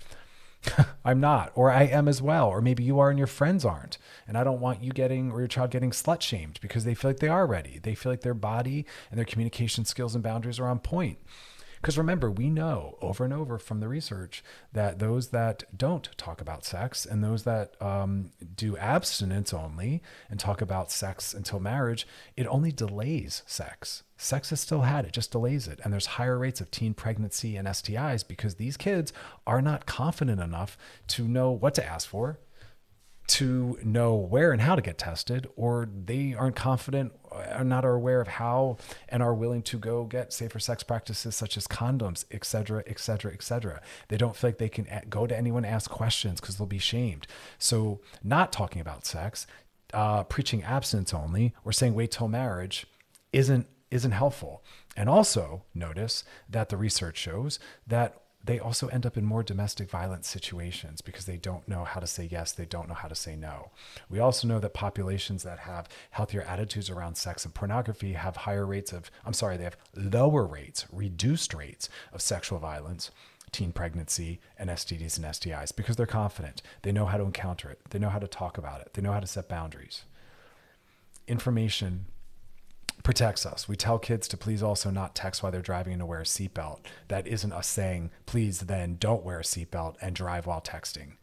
I'm 1.03 1.19
not, 1.19 1.51
or 1.55 1.71
I 1.71 1.85
am 1.85 2.07
as 2.07 2.21
well, 2.21 2.47
or 2.47 2.61
maybe 2.61 2.83
you 2.83 2.99
are 2.99 3.09
and 3.09 3.17
your 3.17 3.25
friends 3.25 3.65
aren't. 3.65 3.97
And 4.27 4.37
I 4.37 4.43
don't 4.43 4.61
want 4.61 4.83
you 4.83 4.91
getting 4.91 5.31
or 5.31 5.39
your 5.39 5.47
child 5.47 5.71
getting 5.71 5.89
slut 5.89 6.21
shamed 6.21 6.59
because 6.61 6.83
they 6.83 6.93
feel 6.93 7.09
like 7.09 7.19
they 7.19 7.29
are 7.29 7.47
ready. 7.47 7.79
They 7.81 7.95
feel 7.95 8.11
like 8.11 8.21
their 8.21 8.35
body 8.35 8.85
and 9.09 9.17
their 9.17 9.25
communication 9.25 9.85
skills 9.85 10.13
and 10.13 10.23
boundaries 10.23 10.59
are 10.59 10.67
on 10.67 10.77
point 10.77 11.17
Because 11.85 11.99
remember, 11.99 12.31
we 12.31 12.49
know 12.49 12.97
over 12.99 13.23
and 13.23 13.31
over 13.31 13.59
from 13.59 13.79
the 13.79 13.87
research 13.87 14.43
that 14.73 14.97
those 14.97 15.27
that 15.27 15.65
don't 15.77 16.09
talk 16.17 16.41
about 16.41 16.65
sex 16.65 17.05
and 17.05 17.23
those 17.23 17.43
that 17.43 17.79
um, 17.79 18.31
do 18.55 18.75
abstinence 18.75 19.53
only 19.53 20.01
and 20.27 20.39
talk 20.39 20.61
about 20.61 20.89
sex 20.89 21.31
until 21.31 21.59
marriage, 21.59 22.07
it 22.35 22.47
only 22.47 22.71
delays 22.71 23.43
sex. 23.45 24.01
Sex 24.17 24.51
is 24.51 24.59
still 24.59 24.81
had, 24.81 25.05
it 25.05 25.11
just 25.11 25.31
delays 25.31 25.67
it. 25.67 25.79
And 25.83 25.93
there's 25.93 26.07
higher 26.07 26.39
rates 26.39 26.59
of 26.59 26.71
teen 26.71 26.95
pregnancy 26.95 27.55
and 27.55 27.67
STIs 27.67 28.27
because 28.27 28.55
these 28.55 28.77
kids 28.77 29.13
are 29.45 29.61
not 29.61 29.85
confident 29.85 30.41
enough 30.41 30.79
to 31.09 31.27
know 31.27 31.51
what 31.51 31.75
to 31.75 31.85
ask 31.85 32.09
for, 32.09 32.39
to 33.27 33.79
know 33.83 34.15
where 34.15 34.51
and 34.51 34.61
how 34.61 34.75
to 34.75 34.81
get 34.81 34.97
tested, 34.97 35.47
or 35.55 35.89
they 36.05 36.33
aren't 36.33 36.55
confident, 36.55 37.13
are 37.31 37.63
not 37.63 37.83
aware 37.83 38.21
of 38.21 38.27
how, 38.27 38.77
and 39.09 39.23
are 39.23 39.33
willing 39.33 39.61
to 39.63 39.77
go 39.79 40.03
get 40.05 40.31
safer 40.31 40.59
sex 40.59 40.83
practices 40.83 41.35
such 41.35 41.57
as 41.57 41.67
condoms, 41.67 42.25
et 42.31 42.45
cetera, 42.45 42.83
et 42.85 42.99
cetera, 42.99 43.33
et 43.33 43.41
cetera. 43.41 43.81
They 44.09 44.17
don't 44.17 44.35
feel 44.35 44.49
like 44.49 44.57
they 44.59 44.69
can 44.69 44.87
go 45.09 45.25
to 45.27 45.35
anyone 45.37 45.65
ask 45.65 45.89
questions 45.89 46.39
because 46.39 46.57
they'll 46.57 46.67
be 46.67 46.77
shamed. 46.77 47.27
So, 47.57 48.01
not 48.23 48.51
talking 48.51 48.81
about 48.81 49.05
sex, 49.05 49.47
uh, 49.93 50.23
preaching 50.23 50.63
abstinence 50.63 51.13
only, 51.13 51.53
or 51.63 51.71
saying 51.71 51.95
wait 51.95 52.11
till 52.11 52.27
marriage 52.27 52.85
isn't 53.33 53.67
isn't 53.91 54.11
helpful. 54.11 54.63
And 54.97 55.09
also 55.09 55.63
notice 55.73 56.23
that 56.49 56.69
the 56.69 56.77
research 56.77 57.17
shows 57.17 57.59
that 57.87 58.21
they 58.45 58.59
also 58.59 58.87
end 58.87 59.05
up 59.05 59.17
in 59.17 59.25
more 59.25 59.43
domestic 59.43 59.89
violence 59.89 60.27
situations 60.27 61.01
because 61.01 61.25
they 61.25 61.37
don't 61.37 61.67
know 61.67 61.83
how 61.83 61.99
to 61.99 62.07
say 62.07 62.27
yes, 62.29 62.51
they 62.51 62.65
don't 62.65 62.87
know 62.87 62.93
how 62.93 63.07
to 63.07 63.15
say 63.15 63.35
no. 63.35 63.71
We 64.09 64.19
also 64.19 64.47
know 64.47 64.59
that 64.59 64.73
populations 64.73 65.43
that 65.43 65.59
have 65.59 65.87
healthier 66.11 66.43
attitudes 66.43 66.89
around 66.89 67.15
sex 67.15 67.43
and 67.43 67.53
pornography 67.53 68.13
have 68.13 68.37
higher 68.37 68.65
rates 68.65 68.93
of, 68.93 69.09
I'm 69.25 69.33
sorry, 69.33 69.57
they 69.57 69.63
have 69.63 69.77
lower 69.95 70.45
rates, 70.45 70.85
reduced 70.91 71.53
rates 71.53 71.89
of 72.13 72.21
sexual 72.21 72.59
violence, 72.59 73.09
teen 73.51 73.71
pregnancy, 73.71 74.39
and 74.59 74.69
STDs 74.69 75.17
and 75.17 75.25
STIs 75.25 75.75
because 75.75 75.95
they're 75.95 76.05
confident. 76.05 76.61
They 76.83 76.91
know 76.91 77.05
how 77.05 77.17
to 77.17 77.23
encounter 77.23 77.69
it, 77.69 77.79
they 77.89 77.99
know 77.99 78.09
how 78.09 78.19
to 78.19 78.27
talk 78.27 78.57
about 78.57 78.81
it, 78.81 78.93
they 78.93 79.01
know 79.01 79.13
how 79.13 79.19
to 79.21 79.27
set 79.27 79.49
boundaries. 79.49 80.03
Information 81.27 82.05
protects 83.05 83.45
us. 83.45 83.69
We 83.69 83.77
tell 83.77 83.99
kids 83.99 84.27
to 84.27 84.35
please 84.35 84.63
also 84.63 84.89
not 84.89 85.15
text 85.15 85.41
while 85.41 85.51
they're 85.51 85.61
driving 85.61 85.93
and 85.93 86.01
to 86.01 86.05
wear 86.05 86.21
a 86.21 86.25
seatbelt. 86.25 86.79
That 87.07 87.27
isn't 87.27 87.53
us 87.53 87.67
saying, 87.67 88.09
please 88.25 88.61
then 88.61 88.97
don't 88.99 89.23
wear 89.23 89.39
a 89.39 89.43
seatbelt 89.43 89.95
and 90.01 90.15
drive 90.15 90.47
while 90.47 90.59
texting. 90.59 91.13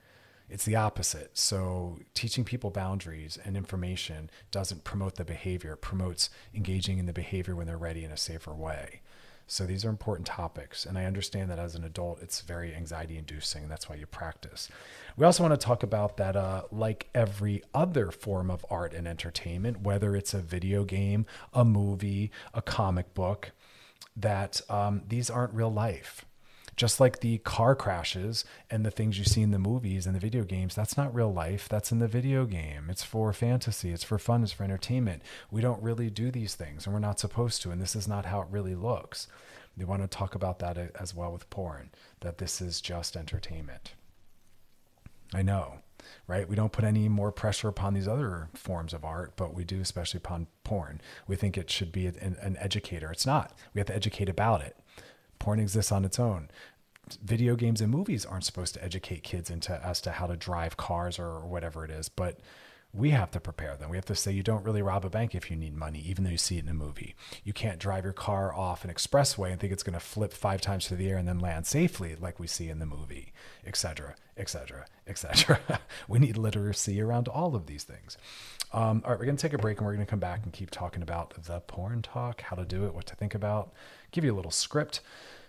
It's 0.49 0.65
the 0.65 0.77
opposite. 0.77 1.37
So, 1.37 1.99
teaching 2.15 2.45
people 2.45 2.71
boundaries 2.71 3.39
and 3.45 3.57
information 3.57 4.31
doesn't 4.51 4.85
promote 4.85 5.17
the 5.17 5.25
behavior, 5.25 5.73
it 5.73 5.81
promotes 5.81 6.31
engaging 6.55 6.99
in 6.99 7.07
the 7.07 7.13
behavior 7.13 7.57
when 7.57 7.67
they're 7.67 7.77
ready 7.77 8.05
in 8.05 8.13
a 8.13 8.17
safer 8.17 8.55
way. 8.55 9.02
So 9.53 9.67
these 9.67 9.85
are 9.85 9.91
important 9.91 10.27
topics. 10.27 10.87
And 10.87 10.97
I 10.97 11.05
understand 11.05 11.51
that 11.51 11.59
as 11.59 11.75
an 11.75 11.85
adult, 11.85 12.23
it's 12.23 12.41
very 12.41 12.75
anxiety 12.75 13.19
inducing. 13.19 13.69
That's 13.69 13.87
why 13.87 13.97
you 13.97 14.07
practice. 14.07 14.71
We 15.15 15.27
also 15.27 15.43
want 15.43 15.53
to 15.61 15.63
talk 15.63 15.83
about 15.83 16.17
that, 16.17 16.37
uh, 16.37 16.63
like 16.73 17.11
every 17.15 17.63
other 17.75 18.11
form 18.11 18.51
of 18.51 18.65
art 18.71 18.95
and 18.95 19.07
entertainment, 19.07 19.83
whether 19.83 20.17
it's 20.17 20.33
a 20.33 20.41
video 20.41 20.85
game, 20.85 21.27
a 21.53 21.67
movie, 21.67 22.31
a 22.55 22.63
comic 22.63 23.13
book, 23.13 23.53
that 24.17 24.63
um, 24.71 25.03
these 25.07 25.29
aren't 25.29 25.53
real 25.53 25.73
life 25.73 26.25
just 26.77 27.01
like 27.01 27.21
the 27.21 27.39
car 27.39 27.75
crashes 27.75 28.45
and 28.71 28.85
the 28.85 28.91
things 28.91 29.19
you 29.19 29.25
see 29.25 29.43
in 29.43 29.51
the 29.51 29.59
movies 29.59 30.07
and 30.07 30.15
the 30.15 30.21
video 30.21 30.43
games, 30.43 30.75
that's 30.75 30.97
not 30.97 31.15
real 31.15 31.33
life. 31.33 31.69
That's 31.69 31.93
in 31.93 31.99
the 31.99 32.09
video 32.09 32.47
game. 32.47 32.87
It's 32.89 33.05
for 33.05 33.33
fantasy, 33.33 33.91
it's 33.91 34.05
for 34.05 34.19
fun, 34.19 34.43
it's 34.43 34.53
for 34.53 34.65
entertainment. 34.65 35.23
We 35.51 35.61
don't 35.61 35.83
really 35.83 36.09
do 36.09 36.31
these 36.31 36.55
things 36.55 36.87
and 36.87 36.95
we're 36.95 37.01
not 37.01 37.21
supposed 37.21 37.63
to. 37.63 37.71
And 37.71 37.81
this 37.81 37.95
is 37.95 38.09
not 38.09 38.27
how 38.27 38.41
it 38.41 38.49
really 38.51 38.75
looks. 38.75 39.29
We 39.77 39.85
want 39.85 40.03
to 40.03 40.09
talk 40.09 40.35
about 40.35 40.59
that 40.61 40.79
as 40.99 41.15
well 41.15 41.33
with 41.33 41.49
porn, 41.51 41.91
that 42.21 42.39
this 42.39 42.61
is 42.61 42.81
just 42.81 43.17
entertainment. 43.17 43.95
I 45.35 45.41
know, 45.41 45.79
right? 46.27 46.47
We 46.47 46.57
don't 46.57 46.73
put 46.73 46.85
any 46.85 47.09
more 47.09 47.33
pressure 47.33 47.69
upon 47.69 47.95
these 47.95 48.09
other 48.09 48.49
forms 48.55 48.93
of 48.93 49.03
art, 49.03 49.33
but 49.37 49.55
we 49.55 49.65
do, 49.65 49.81
especially 49.81 50.19
upon 50.19 50.47
porn. 50.63 51.01
We 51.27 51.37
think 51.37 51.57
it 51.57 51.71
should 51.71 51.91
be 51.91 52.07
an, 52.07 52.37
an 52.41 52.57
educator. 52.59 53.11
It's 53.11 53.25
not. 53.25 53.57
We 53.73 53.79
have 53.81 53.87
to 53.87 53.95
educate 53.95 54.29
about 54.29 54.61
it 54.61 54.77
porn 55.43 55.59
exists 55.59 55.91
on 55.91 56.05
its 56.05 56.21
own. 56.21 56.49
Video 57.21 57.57
games 57.57 57.81
and 57.81 57.91
movies 57.91 58.25
aren't 58.25 58.45
supposed 58.45 58.75
to 58.75 58.85
educate 58.85 59.25
kids 59.25 59.51
into 59.51 59.85
as 59.85 60.01
to 60.01 60.13
how 60.13 60.29
to 60.29 60.37
drive 60.37 60.77
cars 60.77 61.19
or 61.19 61.41
whatever 61.41 61.85
it 61.85 61.91
is 61.91 62.09
but 62.09 62.39
we 62.95 63.11
have 63.11 63.31
to 63.31 63.41
prepare 63.41 63.77
them. 63.77 63.89
We 63.89 63.97
have 63.97 64.05
to 64.07 64.15
say 64.15 64.33
you 64.33 64.43
don't 64.43 64.65
really 64.65 64.83
rob 64.83 65.05
a 65.05 65.11
bank 65.11 65.35
if 65.35 65.51
you 65.51 65.57
need 65.57 65.75
money 65.75 66.01
even 66.01 66.25
though 66.25 66.31
you 66.31 66.37
see 66.37 66.59
it 66.59 66.65
in 66.65 66.69
a 66.69 66.75
movie. 66.75 67.15
You 67.43 67.55
can't 67.55 67.79
drive 67.79 68.05
your 68.05 68.13
car 68.13 68.55
off 68.55 68.85
an 68.85 68.93
expressway 68.93 69.51
and 69.51 69.59
think 69.59 69.73
it's 69.73 69.83
going 69.83 69.95
to 69.95 70.01
flip 70.01 70.33
five 70.33 70.61
times 70.61 70.87
through 70.87 70.99
the 70.99 71.09
air 71.09 71.17
and 71.17 71.27
then 71.27 71.39
land 71.39 71.67
safely 71.67 72.15
like 72.15 72.39
we 72.39 72.47
see 72.47 72.69
in 72.69 72.81
the 72.81 72.87
movie 72.87 73.33
etc 73.67 74.15
etc 74.37 74.87
etc 75.07 75.59
we 76.09 76.19
need 76.19 76.37
literacy 76.37 77.01
around 77.01 77.29
all 77.29 77.55
of 77.55 77.67
these 77.67 77.85
things. 77.85 78.19
Um, 78.75 79.03
all 79.05 79.13
right 79.13 79.19
we're 79.19 79.27
going 79.27 79.37
to 79.37 79.43
take 79.43 79.55
a 79.55 79.59
break 79.59 79.79
and 79.79 79.87
we're 79.87 79.95
going 79.95 80.05
to 80.05 80.11
come 80.11 80.19
back 80.19 80.41
and 80.45 80.53
keep 80.53 80.71
talking 80.71 81.03
about 81.03 81.45
the 81.45 81.61
porn 81.61 82.03
talk 82.03 82.43
how 82.43 82.57
to 82.57 82.65
do 82.65 82.85
it 82.85 82.95
what 82.95 83.07
to 83.07 83.17
think 83.17 83.35
about 83.35 83.73
give 84.11 84.25
you 84.25 84.35
a 84.35 84.37
little 84.37 84.51
script 84.51 85.01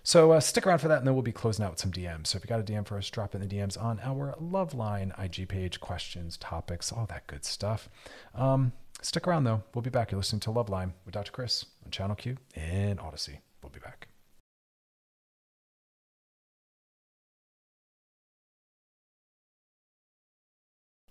so 0.04 0.32
uh, 0.32 0.40
stick 0.42 0.68
around 0.68 0.80
for 0.80 0.90
that, 0.90 1.00
and 1.00 1.08
then 1.08 1.14
we'll 1.14 1.24
be 1.24 1.32
closing 1.32 1.64
out 1.64 1.72
with 1.72 1.80
some 1.80 1.92
DMs. 1.92 2.28
So 2.28 2.38
if 2.38 2.44
you 2.44 2.50
got 2.50 2.60
a 2.60 2.64
DM 2.64 2.86
for 2.86 2.98
us, 2.98 3.10
drop 3.10 3.34
in 3.34 3.42
the 3.42 3.48
DMs 3.48 3.82
on 3.82 4.02
our 4.04 4.36
Loveline 4.42 5.18
IG 5.18 5.48
page, 5.48 5.80
questions, 5.80 6.38
topics, 6.38 6.92
all 6.92 7.06
that 7.08 7.26
good 7.28 7.46
stuff. 7.46 7.90
Um, 8.36 8.74
stick 9.02 9.28
around 9.28 9.46
though. 9.46 9.64
We'll 9.74 9.82
be 9.82 9.90
back. 9.90 10.12
You're 10.12 10.20
listening 10.20 10.42
to 10.42 10.50
Loveline 10.50 10.92
with 11.06 11.14
Dr. 11.14 11.32
Chris 11.32 11.66
on 11.86 11.92
Channel 11.92 12.18
Q 12.18 12.38
and 12.56 13.00
Audacy. 13.00 13.38
We'll 13.62 13.72
be 13.72 13.80
back. 13.80 14.10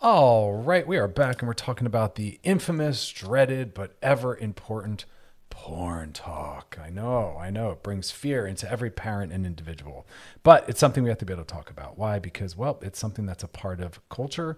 All 0.04 0.52
right, 0.54 0.84
we 0.84 0.98
are 0.98 1.06
back 1.06 1.40
and 1.40 1.48
we're 1.48 1.54
talking 1.54 1.86
about 1.86 2.16
the 2.16 2.40
infamous, 2.42 3.08
dreaded, 3.08 3.72
but 3.72 3.96
ever 4.02 4.36
important 4.36 5.04
porn 5.52 6.14
talk. 6.14 6.78
I 6.82 6.88
know, 6.88 7.36
I 7.38 7.50
know. 7.50 7.72
It 7.72 7.82
brings 7.82 8.10
fear 8.10 8.46
into 8.46 8.68
every 8.70 8.90
parent 8.90 9.32
and 9.32 9.44
individual. 9.44 10.06
But 10.42 10.66
it's 10.66 10.80
something 10.80 11.04
we 11.04 11.10
have 11.10 11.18
to 11.18 11.26
be 11.26 11.34
able 11.34 11.44
to 11.44 11.54
talk 11.54 11.70
about. 11.70 11.98
Why? 11.98 12.18
Because, 12.18 12.56
well, 12.56 12.78
it's 12.80 12.98
something 12.98 13.26
that's 13.26 13.44
a 13.44 13.48
part 13.48 13.80
of 13.80 14.00
culture. 14.08 14.56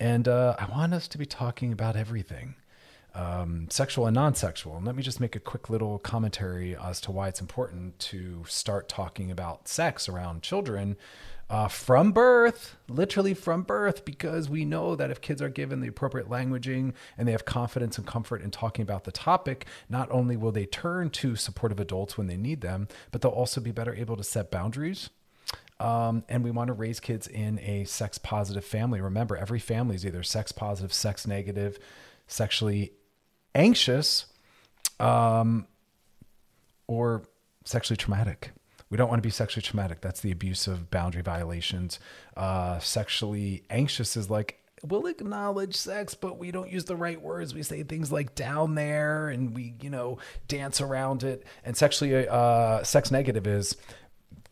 And 0.00 0.26
uh, 0.26 0.56
I 0.58 0.66
want 0.66 0.92
us 0.92 1.06
to 1.08 1.18
be 1.18 1.24
talking 1.24 1.72
about 1.72 1.94
everything. 1.94 2.56
Um, 3.16 3.68
sexual 3.70 4.06
and 4.06 4.14
non-sexual. 4.16 4.76
And 4.76 4.84
let 4.84 4.96
me 4.96 5.02
just 5.04 5.20
make 5.20 5.36
a 5.36 5.40
quick 5.40 5.70
little 5.70 6.00
commentary 6.00 6.76
as 6.76 7.00
to 7.02 7.12
why 7.12 7.28
it's 7.28 7.40
important 7.40 7.96
to 8.10 8.42
start 8.48 8.88
talking 8.88 9.30
about 9.30 9.68
sex 9.68 10.08
around 10.08 10.42
children 10.42 10.96
uh, 11.48 11.68
from 11.68 12.10
birth, 12.10 12.76
literally 12.88 13.34
from 13.34 13.62
birth, 13.62 14.04
because 14.04 14.48
we 14.48 14.64
know 14.64 14.96
that 14.96 15.10
if 15.12 15.20
kids 15.20 15.40
are 15.40 15.48
given 15.48 15.80
the 15.80 15.86
appropriate 15.86 16.28
languaging 16.28 16.92
and 17.16 17.28
they 17.28 17.32
have 17.32 17.44
confidence 17.44 17.98
and 17.98 18.06
comfort 18.06 18.42
in 18.42 18.50
talking 18.50 18.82
about 18.82 19.04
the 19.04 19.12
topic, 19.12 19.66
not 19.88 20.10
only 20.10 20.36
will 20.36 20.52
they 20.52 20.66
turn 20.66 21.10
to 21.10 21.36
supportive 21.36 21.78
adults 21.78 22.18
when 22.18 22.26
they 22.26 22.36
need 22.36 22.62
them, 22.62 22.88
but 23.12 23.20
they'll 23.20 23.30
also 23.30 23.60
be 23.60 23.70
better 23.70 23.94
able 23.94 24.16
to 24.16 24.24
set 24.24 24.50
boundaries. 24.50 25.10
Um, 25.78 26.24
and 26.28 26.42
we 26.42 26.50
want 26.50 26.68
to 26.68 26.72
raise 26.72 26.98
kids 26.98 27.28
in 27.28 27.58
a 27.60 27.84
sex 27.84 28.16
positive 28.18 28.64
family. 28.64 29.00
Remember, 29.00 29.36
every 29.36 29.60
family 29.60 29.96
is 29.96 30.06
either 30.06 30.22
sex 30.22 30.50
positive, 30.50 30.92
sex 30.92 31.26
negative, 31.26 31.78
sexually 32.26 32.92
anxious, 33.54 34.26
um, 35.00 35.66
or 36.86 37.22
sexually 37.64 37.96
traumatic. 37.96 38.52
We 38.90 38.96
don't 38.96 39.08
want 39.08 39.22
to 39.22 39.26
be 39.26 39.30
sexually 39.30 39.62
traumatic. 39.62 40.00
That's 40.00 40.20
the 40.20 40.30
abuse 40.30 40.66
of 40.66 40.90
boundary 40.90 41.22
violations. 41.22 41.98
Uh, 42.36 42.78
sexually 42.78 43.64
anxious 43.70 44.16
is 44.16 44.30
like, 44.30 44.60
we'll 44.84 45.06
acknowledge 45.06 45.74
sex, 45.74 46.14
but 46.14 46.38
we 46.38 46.50
don't 46.50 46.70
use 46.70 46.84
the 46.84 46.94
right 46.94 47.20
words. 47.20 47.54
We 47.54 47.62
say 47.62 47.82
things 47.82 48.12
like 48.12 48.34
down 48.34 48.74
there 48.74 49.28
and 49.28 49.54
we, 49.54 49.74
you 49.80 49.90
know, 49.90 50.18
dance 50.46 50.80
around 50.80 51.24
it. 51.24 51.44
And 51.64 51.76
sexually, 51.76 52.28
uh, 52.28 52.82
sex 52.84 53.10
negative 53.10 53.46
is 53.46 53.76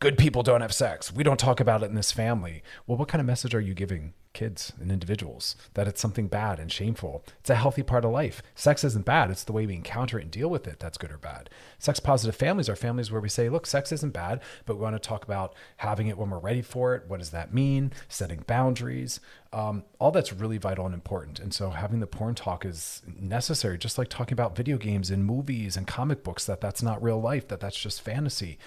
good 0.03 0.19
people 0.19 0.43
don't 0.43 0.63
have 0.63 0.75
sex. 0.75 1.15
We 1.15 1.23
don't 1.23 1.39
talk 1.39 1.61
about 1.61 1.85
it 1.85 1.89
in 1.89 1.95
this 1.95 2.11
family. 2.11 2.65
Well, 2.89 2.99
what 2.99 3.07
kind 3.07 3.21
of 3.21 3.27
message 3.27 3.55
are 3.55 3.61
you 3.61 3.73
giving 3.73 4.15
kids 4.33 4.73
and 4.81 4.91
individuals 4.91 5.55
that 5.75 5.87
it's 5.87 6.01
something 6.01 6.27
bad 6.27 6.59
and 6.59 6.73
shameful? 6.73 7.25
It's 7.39 7.51
a 7.51 7.55
healthy 7.55 7.85
part 7.85 8.05
of 8.05 8.11
life. 8.11 8.43
Sex 8.57 8.83
isn't 8.83 9.05
bad. 9.05 9.31
It's 9.31 9.45
the 9.45 9.53
way 9.53 9.65
we 9.65 9.77
encounter 9.77 10.19
it 10.19 10.23
and 10.23 10.31
deal 10.33 10.51
with 10.51 10.67
it 10.67 10.81
that's 10.81 10.99
good 10.99 11.13
or 11.13 11.19
bad. 11.19 11.49
Sex 11.79 12.01
positive 12.01 12.35
families 12.35 12.69
are 12.69 12.75
families 12.75 13.13
where 13.13 13.21
we 13.21 13.29
say, 13.29 13.49
look, 13.49 13.65
sex 13.65 13.93
isn't 13.93 14.13
bad, 14.13 14.41
but 14.67 14.75
we 14.75 14.83
want 14.83 15.01
to 15.01 15.09
talk 15.09 15.23
about 15.23 15.55
having 15.77 16.09
it 16.09 16.19
when 16.19 16.31
we're 16.31 16.41
ready 16.41 16.63
for 16.63 16.97
it. 16.97 17.05
What 17.07 17.21
does 17.21 17.31
that 17.31 17.55
mean? 17.55 17.93
Setting 18.09 18.43
boundaries. 18.45 19.21
Um, 19.53 19.85
all 20.01 20.11
that's 20.11 20.33
really 20.33 20.59
vital 20.59 20.85
and 20.85 20.95
important. 20.95 21.39
And 21.39 21.55
so 21.55 21.71
having 21.71 22.01
the 22.01 22.09
porn 22.09 22.35
talk 22.35 22.65
is 22.65 23.03
necessary, 23.07 23.79
just 23.79 23.99
like 23.99 24.09
talking 24.09 24.33
about 24.33 24.57
video 24.57 24.79
games 24.79 25.13
and 25.13 25.25
movies 25.25 25.77
and 25.77 25.87
comic 25.87 26.25
books, 26.25 26.45
that 26.47 26.61
that's 26.61 26.83
not 26.83 27.01
real 27.01 27.21
life, 27.21 27.47
that 27.47 27.61
that's 27.61 27.79
just 27.79 28.03
fantasy 28.03 28.59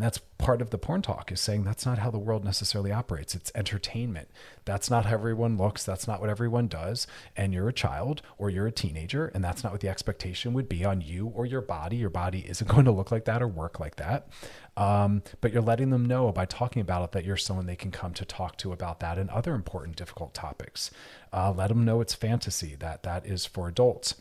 And 0.00 0.06
that's 0.06 0.16
part 0.38 0.62
of 0.62 0.70
the 0.70 0.78
porn 0.78 1.02
talk 1.02 1.30
is 1.30 1.42
saying 1.42 1.64
that's 1.64 1.84
not 1.84 1.98
how 1.98 2.10
the 2.10 2.18
world 2.18 2.42
necessarily 2.42 2.90
operates. 2.90 3.34
It's 3.34 3.52
entertainment. 3.54 4.30
That's 4.64 4.88
not 4.88 5.04
how 5.04 5.12
everyone 5.12 5.58
looks. 5.58 5.84
That's 5.84 6.08
not 6.08 6.22
what 6.22 6.30
everyone 6.30 6.68
does. 6.68 7.06
And 7.36 7.52
you're 7.52 7.68
a 7.68 7.72
child 7.74 8.22
or 8.38 8.48
you're 8.48 8.66
a 8.66 8.72
teenager, 8.72 9.26
and 9.26 9.44
that's 9.44 9.62
not 9.62 9.72
what 9.72 9.82
the 9.82 9.90
expectation 9.90 10.54
would 10.54 10.70
be 10.70 10.86
on 10.86 11.02
you 11.02 11.26
or 11.26 11.44
your 11.44 11.60
body. 11.60 11.98
Your 11.98 12.08
body 12.08 12.46
isn't 12.48 12.66
going 12.66 12.86
to 12.86 12.90
look 12.90 13.12
like 13.12 13.26
that 13.26 13.42
or 13.42 13.46
work 13.46 13.78
like 13.78 13.96
that. 13.96 14.30
Um, 14.74 15.22
but 15.42 15.52
you're 15.52 15.60
letting 15.60 15.90
them 15.90 16.06
know 16.06 16.32
by 16.32 16.46
talking 16.46 16.80
about 16.80 17.04
it 17.04 17.12
that 17.12 17.26
you're 17.26 17.36
someone 17.36 17.66
they 17.66 17.76
can 17.76 17.90
come 17.90 18.14
to 18.14 18.24
talk 18.24 18.56
to 18.56 18.72
about 18.72 19.00
that 19.00 19.18
and 19.18 19.28
other 19.28 19.54
important, 19.54 19.96
difficult 19.96 20.32
topics. 20.32 20.90
Uh, 21.30 21.52
let 21.54 21.68
them 21.68 21.84
know 21.84 22.00
it's 22.00 22.14
fantasy, 22.14 22.74
that 22.76 23.02
that 23.02 23.26
is 23.26 23.44
for 23.44 23.68
adults. 23.68 24.14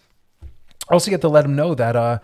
Also, 0.89 1.09
you 1.09 1.13
have 1.13 1.21
to 1.21 1.29
let 1.29 1.43
them 1.43 1.55
know 1.55 1.73
that 1.73 1.95
uh, 1.95 2.19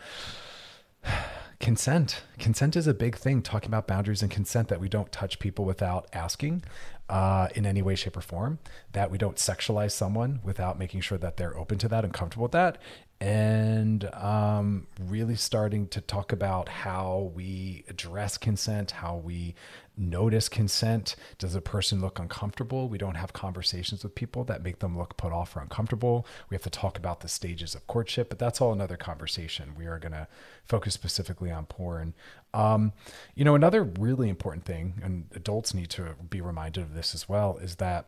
consent. 1.65 2.21
Consent 2.37 2.75
is 2.75 2.85
a 2.85 2.93
big 2.93 3.15
thing 3.15 3.41
talking 3.41 3.69
about 3.69 3.87
boundaries 3.87 4.21
and 4.21 4.29
consent 4.29 4.67
that 4.67 4.79
we 4.79 4.87
don't 4.87 5.11
touch 5.11 5.39
people 5.39 5.65
without 5.65 6.07
asking 6.13 6.63
uh, 7.09 7.47
in 7.55 7.65
any 7.65 7.81
way 7.81 7.95
shape 7.95 8.15
or 8.15 8.21
form 8.21 8.59
that 8.91 9.09
we 9.09 9.17
don't 9.17 9.37
sexualize 9.37 9.91
someone 9.91 10.39
without 10.43 10.77
making 10.77 11.01
sure 11.01 11.17
that 11.17 11.37
they're 11.37 11.57
open 11.57 11.79
to 11.79 11.87
that 11.87 12.03
and 12.03 12.13
comfortable 12.13 12.43
with 12.43 12.51
that 12.51 12.77
and 13.21 14.09
um, 14.13 14.87
really 14.99 15.35
starting 15.35 15.87
to 15.87 16.01
talk 16.01 16.31
about 16.31 16.67
how 16.67 17.31
we 17.33 17.85
address 17.87 18.37
consent, 18.37 18.91
how 18.91 19.15
we 19.15 19.55
notice 19.97 20.49
consent. 20.49 21.15
Does 21.37 21.55
a 21.55 21.61
person 21.61 22.01
look 22.01 22.19
uncomfortable? 22.19 22.89
We 22.89 22.97
don't 22.97 23.15
have 23.15 23.31
conversations 23.31 24.03
with 24.03 24.15
people 24.15 24.43
that 24.45 24.63
make 24.63 24.79
them 24.79 24.97
look 24.97 25.15
put 25.15 25.31
off 25.31 25.55
or 25.55 25.61
uncomfortable. 25.61 26.27
We 26.49 26.55
have 26.55 26.63
to 26.63 26.69
talk 26.69 26.97
about 26.97 27.21
the 27.21 27.29
stages 27.29 27.73
of 27.73 27.87
courtship, 27.87 28.27
but 28.27 28.37
that's 28.37 28.59
all 28.59 28.73
another 28.73 28.97
conversation. 28.97 29.75
We 29.77 29.85
are 29.85 29.99
going 29.99 30.11
to 30.11 30.27
focus 30.65 30.93
specifically 30.93 31.51
on 31.51 31.65
porn. 31.67 32.13
Um, 32.53 32.91
you 33.33 33.45
know, 33.45 33.55
another 33.55 33.83
really 33.83 34.27
important 34.27 34.65
thing, 34.65 35.01
and 35.01 35.27
adults 35.33 35.73
need 35.73 35.89
to 35.91 36.15
be 36.29 36.41
reminded 36.41 36.83
of 36.83 36.93
this 36.93 37.15
as 37.15 37.29
well, 37.29 37.57
is 37.57 37.75
that 37.75 38.07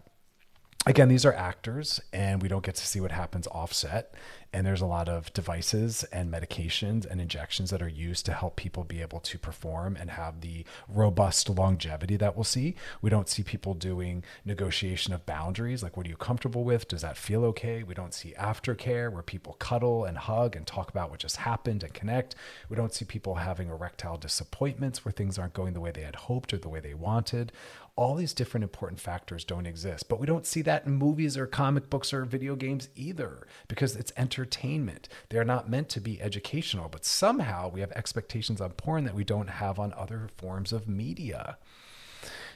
again, 0.88 1.10
these 1.10 1.26
are 1.26 1.34
actors, 1.34 2.00
and 2.14 2.42
we 2.42 2.48
don't 2.48 2.64
get 2.64 2.76
to 2.76 2.88
see 2.88 3.02
what 3.02 3.12
happens 3.12 3.46
offset. 3.48 4.14
And 4.54 4.66
there's 4.66 4.82
a 4.82 4.86
lot 4.86 5.10
of 5.10 5.32
devices 5.34 6.06
and 6.06 6.32
medications 6.32 7.06
and 7.06 7.20
injections 7.20 7.70
that 7.70 7.82
are 7.82 7.90
used 7.90 8.26
to 8.28 8.34
help 8.34 8.56
people 8.56 8.86
be 8.86 9.02
able 9.02 9.20
to 9.20 9.38
perform 9.38 9.98
and 9.98 10.12
have 10.12 10.40
the 10.40 10.64
robust 10.88 11.50
longevity 11.50 12.16
that 12.16 12.36
we'll 12.38 12.46
see. 12.46 12.76
We 13.02 13.10
don't 13.10 13.28
see 13.28 13.44
people 13.44 13.74
doing 13.74 14.24
negotiation 14.46 15.14
of 15.14 15.26
boundaries, 15.26 15.84
like 15.84 15.98
what 15.98 16.06
are 16.06 16.10
you 16.10 16.16
comfortable 16.16 16.64
with? 16.64 16.88
Does 16.88 17.02
that 17.02 17.18
feel 17.18 17.44
okay? 17.46 17.84
We 17.84 17.94
don't 17.94 18.14
see 18.14 18.34
aftercare 18.40 19.12
where 19.12 19.22
people 19.22 19.54
cuddle 19.60 20.06
and 20.06 20.18
hug 20.18 20.56
and 20.56 20.66
talk 20.66 20.90
about 20.90 21.12
what 21.12 21.20
just 21.20 21.38
happened 21.38 21.84
and 21.84 21.94
connect. 21.94 22.36
We 22.70 22.78
don't 22.78 22.94
see 22.94 23.04
people 23.04 23.36
having 23.36 23.68
erectile 23.68 24.18
disappointments 24.18 25.04
where 25.04 25.12
things 25.12 25.38
aren't 25.38 25.54
going 25.54 25.74
the 25.74 25.82
way 25.82 25.92
they 25.92 26.02
had 26.04 26.16
hoped 26.16 26.54
or 26.54 26.58
the 26.58 26.70
way 26.70 26.80
they 26.80 26.94
wanted 26.94 27.52
all 27.98 28.14
these 28.14 28.34
different 28.34 28.64
important 28.64 29.02
factors 29.02 29.44
don't 29.44 29.66
exist. 29.66 30.08
But 30.08 30.20
we 30.20 30.28
don't 30.28 30.46
see 30.46 30.62
that 30.62 30.86
in 30.86 30.94
movies 30.94 31.36
or 31.36 31.48
comic 31.48 31.90
books 31.90 32.14
or 32.14 32.24
video 32.24 32.56
games 32.56 32.90
either 32.96 33.48
because 33.68 33.96
it's 33.96 34.14
entertainment. 34.16 35.10
They're 35.30 35.44
not 35.44 35.70
meant 35.70 35.90
to 35.90 36.00
be 36.00 36.22
educational, 36.22 36.90
but 36.90 37.04
somehow 37.04 37.70
we 37.70 37.82
have 37.82 37.92
expectations 37.92 38.62
on 38.62 38.72
porn 38.72 39.04
that 39.06 39.16
we 39.16 39.24
don't 39.24 39.50
have 39.50 39.80
on 39.80 39.94
other 39.98 40.30
forms 40.38 40.72
of 40.72 40.88
media. 40.88 41.58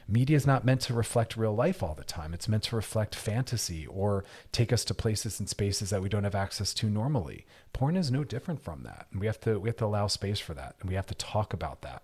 Media 0.08 0.36
is 0.36 0.46
not 0.46 0.64
meant 0.64 0.80
to 0.82 0.94
reflect 0.94 1.36
real 1.36 1.54
life 1.54 1.82
all 1.82 1.94
the 1.94 2.04
time. 2.04 2.34
It's 2.34 2.48
meant 2.48 2.64
to 2.64 2.76
reflect 2.76 3.14
fantasy 3.14 3.86
or 3.86 4.24
take 4.50 4.72
us 4.72 4.84
to 4.84 4.94
places 4.94 5.38
and 5.40 5.48
spaces 5.48 5.90
that 5.90 6.02
we 6.02 6.08
don't 6.08 6.24
have 6.24 6.34
access 6.34 6.74
to 6.74 6.90
normally. 6.90 7.46
Porn 7.72 7.96
is 7.96 8.10
no 8.10 8.24
different 8.24 8.62
from 8.62 8.82
that. 8.82 9.06
And 9.10 9.20
we 9.20 9.26
have 9.26 9.40
to 9.40 9.58
we 9.58 9.68
have 9.68 9.76
to 9.76 9.86
allow 9.86 10.06
space 10.08 10.38
for 10.38 10.54
that 10.54 10.76
and 10.80 10.88
we 10.88 10.96
have 10.96 11.06
to 11.06 11.14
talk 11.14 11.52
about 11.52 11.82
that. 11.82 12.02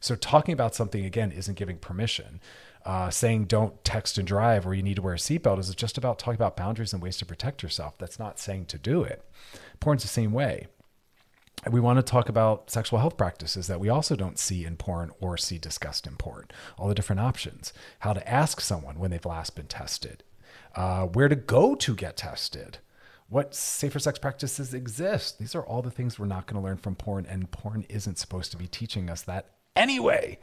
So 0.00 0.14
talking 0.14 0.52
about 0.52 0.74
something 0.74 1.04
again 1.04 1.32
isn't 1.32 1.56
giving 1.56 1.78
permission 1.78 2.40
uh, 2.84 3.10
saying 3.10 3.44
don't 3.44 3.84
text 3.84 4.18
and 4.18 4.26
drive 4.26 4.66
or 4.66 4.74
you 4.74 4.82
need 4.82 4.96
to 4.96 5.02
wear 5.02 5.14
a 5.14 5.18
seatbelt 5.18 5.58
is 5.58 5.74
just 5.74 5.98
about 5.98 6.18
talking 6.18 6.36
about 6.36 6.56
boundaries 6.56 6.92
and 6.92 7.02
ways 7.02 7.16
to 7.18 7.26
protect 7.26 7.62
yourself. 7.62 7.96
That's 7.98 8.18
not 8.18 8.38
saying 8.38 8.66
to 8.66 8.78
do 8.78 9.02
it. 9.02 9.24
Porn's 9.80 10.02
the 10.02 10.08
same 10.08 10.32
way. 10.32 10.66
We 11.68 11.80
want 11.80 11.98
to 11.98 12.02
talk 12.02 12.28
about 12.28 12.70
sexual 12.70 13.00
health 13.00 13.16
practices 13.16 13.66
that 13.66 13.80
we 13.80 13.88
also 13.88 14.14
don't 14.14 14.38
see 14.38 14.64
in 14.64 14.76
porn 14.76 15.10
or 15.20 15.36
see 15.36 15.58
discussed 15.58 16.06
in 16.06 16.16
porn. 16.16 16.46
All 16.78 16.88
the 16.88 16.94
different 16.94 17.20
options. 17.20 17.72
How 18.00 18.12
to 18.12 18.28
ask 18.28 18.60
someone 18.60 18.98
when 18.98 19.10
they've 19.10 19.26
last 19.26 19.56
been 19.56 19.66
tested. 19.66 20.22
Uh, 20.76 21.06
where 21.06 21.28
to 21.28 21.34
go 21.34 21.74
to 21.74 21.94
get 21.94 22.16
tested 22.16 22.78
what 23.28 23.54
safer 23.54 23.98
sex 23.98 24.18
practices 24.18 24.72
exist. 24.72 25.38
These 25.38 25.54
are 25.54 25.64
all 25.64 25.82
the 25.82 25.90
things 25.90 26.18
we're 26.18 26.26
not 26.26 26.46
going 26.46 26.60
to 26.60 26.66
learn 26.66 26.78
from 26.78 26.96
porn, 26.96 27.26
and 27.26 27.50
porn 27.50 27.84
isn't 27.88 28.18
supposed 28.18 28.50
to 28.52 28.56
be 28.56 28.66
teaching 28.66 29.10
us 29.10 29.22
that 29.22 29.50
anyway. 29.76 30.38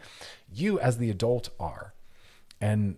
You, 0.51 0.79
as 0.79 0.97
the 0.97 1.09
adult, 1.09 1.49
are. 1.59 1.94
And 2.65 2.97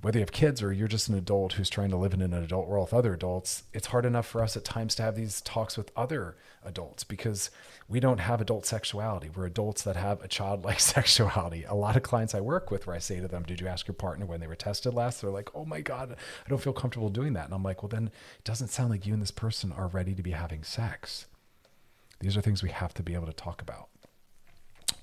whether 0.00 0.18
you 0.18 0.22
have 0.22 0.32
kids 0.32 0.60
or 0.60 0.72
you're 0.72 0.88
just 0.88 1.08
an 1.08 1.14
adult 1.14 1.52
who's 1.52 1.70
trying 1.70 1.90
to 1.90 1.96
live 1.96 2.12
in 2.12 2.20
an 2.20 2.34
adult 2.34 2.66
world 2.66 2.88
with 2.88 2.98
other 2.98 3.14
adults, 3.14 3.62
it's 3.72 3.86
hard 3.86 4.04
enough 4.04 4.26
for 4.26 4.42
us 4.42 4.56
at 4.56 4.64
times 4.64 4.96
to 4.96 5.04
have 5.04 5.14
these 5.14 5.40
talks 5.42 5.78
with 5.78 5.92
other 5.96 6.36
adults 6.64 7.04
because 7.04 7.50
we 7.88 8.00
don't 8.00 8.18
have 8.18 8.40
adult 8.40 8.66
sexuality. 8.66 9.30
We're 9.32 9.46
adults 9.46 9.82
that 9.84 9.94
have 9.94 10.20
a 10.22 10.28
childlike 10.28 10.80
sexuality. 10.94 11.62
A 11.68 11.74
lot 11.74 11.94
of 11.94 12.02
clients 12.02 12.34
I 12.34 12.40
work 12.40 12.72
with 12.72 12.88
where 12.88 12.96
I 12.96 12.98
say 12.98 13.20
to 13.20 13.28
them, 13.28 13.44
Did 13.44 13.60
you 13.60 13.68
ask 13.68 13.86
your 13.86 13.94
partner 13.94 14.26
when 14.26 14.40
they 14.40 14.48
were 14.48 14.56
tested 14.56 14.92
last? 14.92 15.20
They're 15.20 15.30
like, 15.30 15.50
Oh 15.54 15.64
my 15.64 15.82
God, 15.82 16.16
I 16.44 16.48
don't 16.48 16.60
feel 16.60 16.72
comfortable 16.72 17.08
doing 17.08 17.34
that. 17.34 17.44
And 17.44 17.54
I'm 17.54 17.62
like, 17.62 17.84
Well, 17.84 17.88
then 17.88 18.08
it 18.08 18.44
doesn't 18.44 18.68
sound 18.68 18.90
like 18.90 19.06
you 19.06 19.12
and 19.12 19.22
this 19.22 19.30
person 19.30 19.70
are 19.70 19.86
ready 19.86 20.14
to 20.14 20.22
be 20.22 20.32
having 20.32 20.64
sex. 20.64 21.26
These 22.18 22.36
are 22.36 22.40
things 22.40 22.60
we 22.60 22.70
have 22.70 22.92
to 22.94 23.04
be 23.04 23.14
able 23.14 23.26
to 23.26 23.32
talk 23.32 23.62
about. 23.62 23.88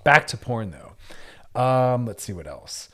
Back 0.03 0.27
to 0.27 0.37
porn 0.37 0.71
though. 0.71 1.59
Um, 1.59 2.05
let's 2.05 2.23
see 2.23 2.33
what 2.33 2.47
else. 2.47 2.89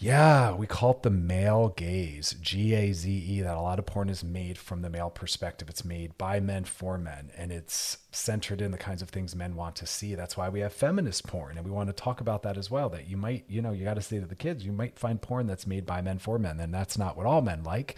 Yeah, 0.00 0.52
we 0.54 0.68
call 0.68 0.92
it 0.92 1.02
the 1.02 1.10
male 1.10 1.70
gaze, 1.70 2.36
G 2.40 2.72
A 2.72 2.92
Z 2.92 3.10
E, 3.10 3.40
that 3.40 3.56
a 3.56 3.60
lot 3.60 3.80
of 3.80 3.86
porn 3.86 4.08
is 4.08 4.22
made 4.22 4.56
from 4.56 4.82
the 4.82 4.88
male 4.88 5.10
perspective. 5.10 5.68
It's 5.68 5.84
made 5.84 6.16
by 6.16 6.38
men 6.38 6.62
for 6.62 6.96
men, 6.98 7.32
and 7.36 7.50
it's 7.50 7.98
centered 8.12 8.60
in 8.60 8.70
the 8.70 8.78
kinds 8.78 9.02
of 9.02 9.08
things 9.08 9.34
men 9.34 9.56
want 9.56 9.74
to 9.76 9.86
see. 9.86 10.14
That's 10.14 10.36
why 10.36 10.50
we 10.50 10.60
have 10.60 10.72
feminist 10.72 11.26
porn, 11.26 11.56
and 11.56 11.66
we 11.66 11.72
want 11.72 11.88
to 11.88 11.92
talk 11.92 12.20
about 12.20 12.44
that 12.44 12.56
as 12.56 12.70
well. 12.70 12.88
That 12.88 13.08
you 13.08 13.16
might, 13.16 13.44
you 13.48 13.60
know, 13.60 13.72
you 13.72 13.82
got 13.84 13.94
to 13.94 14.00
say 14.00 14.20
to 14.20 14.26
the 14.26 14.36
kids, 14.36 14.64
you 14.64 14.70
might 14.70 14.96
find 14.96 15.20
porn 15.20 15.48
that's 15.48 15.66
made 15.66 15.84
by 15.84 16.00
men 16.00 16.18
for 16.18 16.38
men, 16.38 16.60
and 16.60 16.72
that's 16.72 16.96
not 16.96 17.16
what 17.16 17.26
all 17.26 17.42
men 17.42 17.64
like, 17.64 17.96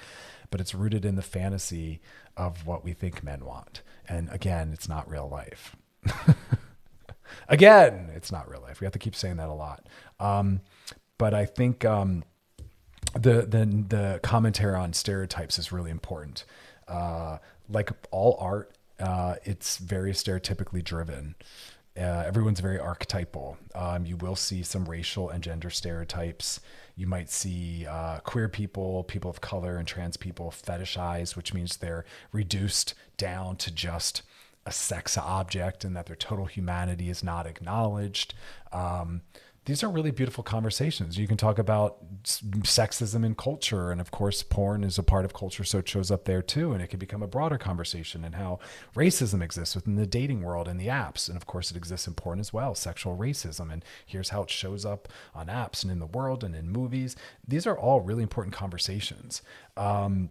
but 0.50 0.58
it's 0.58 0.74
rooted 0.74 1.04
in 1.04 1.16
the 1.16 1.22
fantasy 1.22 2.00
of 2.34 2.66
what 2.66 2.82
we 2.82 2.94
think 2.94 3.22
men 3.22 3.44
want. 3.44 3.82
And 4.08 4.30
again, 4.30 4.70
it's 4.72 4.88
not 4.88 5.06
real 5.06 5.28
life. 5.28 5.76
again, 7.50 8.08
it's 8.14 8.32
not 8.32 8.48
real 8.48 8.62
life. 8.62 8.80
We 8.80 8.86
have 8.86 8.92
to 8.92 8.98
keep 8.98 9.14
saying 9.14 9.36
that 9.36 9.50
a 9.50 9.52
lot. 9.54 9.86
Um, 10.18 10.62
but 11.20 11.34
I 11.34 11.44
think 11.44 11.84
um, 11.84 12.24
the 13.12 13.42
the 13.42 13.84
the 13.88 14.20
commentary 14.22 14.74
on 14.74 14.94
stereotypes 14.94 15.58
is 15.58 15.70
really 15.70 15.90
important. 15.90 16.46
Uh, 16.88 17.36
like 17.68 17.90
all 18.10 18.38
art, 18.40 18.74
uh, 18.98 19.34
it's 19.44 19.76
very 19.76 20.12
stereotypically 20.12 20.82
driven. 20.82 21.34
Uh, 21.94 22.22
everyone's 22.24 22.60
very 22.60 22.78
archetypal. 22.78 23.58
Um, 23.74 24.06
you 24.06 24.16
will 24.16 24.34
see 24.34 24.62
some 24.62 24.86
racial 24.86 25.28
and 25.28 25.44
gender 25.44 25.68
stereotypes. 25.68 26.60
You 26.96 27.06
might 27.06 27.28
see 27.28 27.84
uh, 27.86 28.20
queer 28.20 28.48
people, 28.48 29.04
people 29.04 29.30
of 29.30 29.42
color, 29.42 29.76
and 29.76 29.86
trans 29.86 30.16
people 30.16 30.50
fetishized, 30.50 31.36
which 31.36 31.52
means 31.52 31.76
they're 31.76 32.06
reduced 32.32 32.94
down 33.18 33.56
to 33.56 33.70
just 33.70 34.22
a 34.64 34.72
sex 34.72 35.18
object 35.18 35.84
and 35.84 35.94
that 35.96 36.06
their 36.06 36.16
total 36.16 36.46
humanity 36.46 37.10
is 37.10 37.22
not 37.22 37.46
acknowledged. 37.46 38.32
Um, 38.72 39.20
these 39.66 39.82
are 39.82 39.90
really 39.90 40.10
beautiful 40.10 40.42
conversations. 40.42 41.18
You 41.18 41.28
can 41.28 41.36
talk 41.36 41.58
about 41.58 41.98
sexism 42.24 43.24
in 43.24 43.34
culture, 43.34 43.90
and 43.90 44.00
of 44.00 44.10
course, 44.10 44.42
porn 44.42 44.82
is 44.82 44.98
a 44.98 45.02
part 45.02 45.26
of 45.26 45.34
culture, 45.34 45.64
so 45.64 45.78
it 45.78 45.88
shows 45.88 46.10
up 46.10 46.24
there 46.24 46.40
too. 46.40 46.72
And 46.72 46.82
it 46.82 46.88
can 46.88 46.98
become 46.98 47.22
a 47.22 47.26
broader 47.26 47.58
conversation 47.58 48.24
and 48.24 48.34
how 48.36 48.58
racism 48.96 49.42
exists 49.42 49.74
within 49.74 49.96
the 49.96 50.06
dating 50.06 50.42
world 50.42 50.66
and 50.66 50.80
the 50.80 50.86
apps, 50.86 51.28
and 51.28 51.36
of 51.36 51.46
course, 51.46 51.70
it 51.70 51.76
exists 51.76 52.06
in 52.06 52.14
porn 52.14 52.40
as 52.40 52.52
well. 52.52 52.74
Sexual 52.74 53.18
racism, 53.18 53.70
and 53.70 53.84
here's 54.06 54.30
how 54.30 54.42
it 54.42 54.50
shows 54.50 54.86
up 54.86 55.08
on 55.34 55.48
apps 55.48 55.82
and 55.82 55.92
in 55.92 55.98
the 55.98 56.06
world 56.06 56.42
and 56.42 56.56
in 56.56 56.70
movies. 56.70 57.14
These 57.46 57.66
are 57.66 57.78
all 57.78 58.00
really 58.00 58.22
important 58.22 58.54
conversations. 58.54 59.42
Um, 59.76 60.30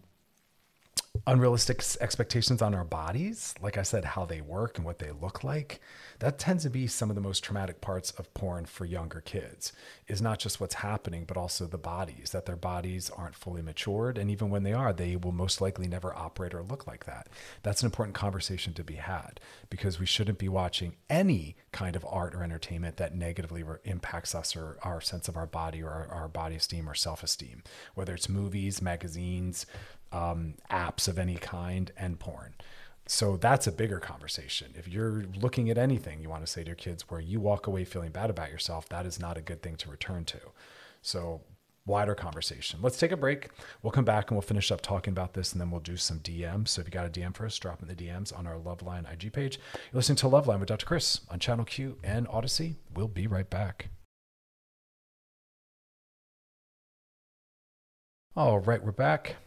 unrealistic 1.27 1.83
expectations 2.01 2.61
on 2.61 2.73
our 2.73 2.83
bodies, 2.83 3.53
like 3.61 3.77
I 3.77 3.83
said, 3.83 4.03
how 4.03 4.25
they 4.25 4.41
work 4.41 4.77
and 4.77 4.85
what 4.85 4.99
they 4.99 5.11
look 5.11 5.43
like, 5.43 5.79
that 6.19 6.39
tends 6.39 6.63
to 6.63 6.69
be 6.69 6.87
some 6.87 7.09
of 7.09 7.15
the 7.15 7.21
most 7.21 7.43
traumatic 7.43 7.81
parts 7.81 8.11
of 8.11 8.33
porn 8.33 8.65
for 8.65 8.85
younger 8.85 9.21
kids. 9.21 9.71
Is 10.07 10.21
not 10.21 10.39
just 10.39 10.59
what's 10.59 10.75
happening, 10.75 11.25
but 11.25 11.37
also 11.37 11.65
the 11.65 11.77
bodies, 11.77 12.31
that 12.31 12.45
their 12.45 12.55
bodies 12.55 13.09
aren't 13.15 13.35
fully 13.35 13.61
matured. 13.61 14.17
And 14.17 14.31
even 14.31 14.49
when 14.49 14.63
they 14.63 14.73
are, 14.73 14.91
they 14.91 15.15
will 15.15 15.31
most 15.31 15.61
likely 15.61 15.87
never 15.87 16.15
operate 16.15 16.53
or 16.53 16.63
look 16.63 16.87
like 16.87 17.05
that. 17.05 17.27
That's 17.63 17.81
an 17.81 17.87
important 17.87 18.15
conversation 18.15 18.73
to 18.73 18.83
be 18.83 18.95
had 18.95 19.39
because 19.69 19.99
we 19.99 20.05
shouldn't 20.05 20.39
be 20.39 20.49
watching 20.49 20.95
any 21.09 21.55
kind 21.71 21.95
of 21.95 22.05
art 22.09 22.33
or 22.33 22.43
entertainment 22.43 22.97
that 22.97 23.15
negatively 23.15 23.63
impacts 23.85 24.33
us 24.33 24.55
or 24.55 24.77
our 24.81 24.99
sense 24.99 25.27
of 25.27 25.37
our 25.37 25.47
body 25.47 25.83
or 25.83 25.89
our, 25.89 26.07
our 26.07 26.27
body 26.27 26.55
esteem 26.55 26.89
or 26.89 26.95
self 26.95 27.23
esteem, 27.23 27.61
whether 27.93 28.13
it's 28.15 28.29
movies, 28.29 28.81
magazines, 28.81 29.65
um, 30.11 30.55
apps 30.71 31.07
of 31.07 31.19
any 31.19 31.35
kind, 31.35 31.91
and 31.97 32.19
porn. 32.19 32.53
so 33.07 33.37
that's 33.37 33.67
a 33.67 33.71
bigger 33.71 33.99
conversation. 33.99 34.73
If 34.75 34.87
you're 34.87 35.23
looking 35.41 35.69
at 35.69 35.77
anything 35.77 36.21
you 36.21 36.29
want 36.29 36.45
to 36.45 36.51
say 36.51 36.61
to 36.63 36.67
your 36.67 36.75
kids 36.75 37.09
where 37.09 37.19
you 37.19 37.39
walk 37.39 37.67
away 37.67 37.83
feeling 37.85 38.11
bad 38.11 38.29
about 38.29 38.51
yourself, 38.51 38.87
that 38.89 39.05
is 39.05 39.19
not 39.19 39.37
a 39.37 39.41
good 39.41 39.61
thing 39.61 39.75
to 39.77 39.89
return 39.89 40.25
to. 40.25 40.39
So 41.01 41.41
wider 41.89 42.15
conversation. 42.15 42.79
Let's 42.81 42.97
take 42.97 43.11
a 43.11 43.17
break. 43.17 43.49
We'll 43.81 43.91
come 43.91 44.05
back 44.05 44.29
and 44.29 44.37
we'll 44.37 44.43
finish 44.43 44.71
up 44.71 44.81
talking 44.81 45.11
about 45.11 45.33
this 45.33 45.51
and 45.51 45.59
then 45.59 45.71
we'll 45.71 45.81
do 45.81 45.97
some 45.97 46.19
DMs. 46.19 46.69
So 46.69 46.81
if 46.81 46.87
you 46.87 46.91
got 46.91 47.07
a 47.07 47.09
DM 47.09 47.35
for 47.35 47.45
us, 47.45 47.57
drop 47.57 47.81
in 47.81 47.87
the 47.87 47.95
DMs 47.95 48.37
on 48.37 48.45
our 48.45 48.57
Loveline 48.57 49.11
IG 49.11 49.33
page. 49.33 49.57
You're 49.91 49.97
listening 49.97 50.17
to 50.17 50.27
Loveline 50.27 50.59
with 50.59 50.69
Dr. 50.69 50.85
Chris 50.85 51.21
on 51.29 51.39
Channel 51.39 51.65
Q 51.65 51.97
and 52.03 52.27
Audacy. 52.27 52.75
We'll 52.93 53.07
be 53.07 53.27
right 53.27 53.49
back. 53.49 53.89
All 58.35 58.59
right, 58.59 58.83
we're 58.83 58.91
back. 58.91 59.37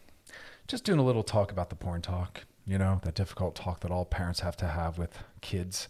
Just 0.73 0.85
doing 0.85 0.97
a 0.97 1.03
little 1.03 1.21
talk 1.21 1.51
about 1.51 1.69
the 1.69 1.75
porn 1.75 2.01
talk, 2.01 2.45
you 2.65 2.79
know, 2.79 2.99
that 3.03 3.13
difficult 3.13 3.53
talk 3.53 3.81
that 3.81 3.91
all 3.91 4.05
parents 4.05 4.39
have 4.39 4.57
to 4.57 4.65
have 4.65 4.97
with 4.97 5.19
kids 5.39 5.87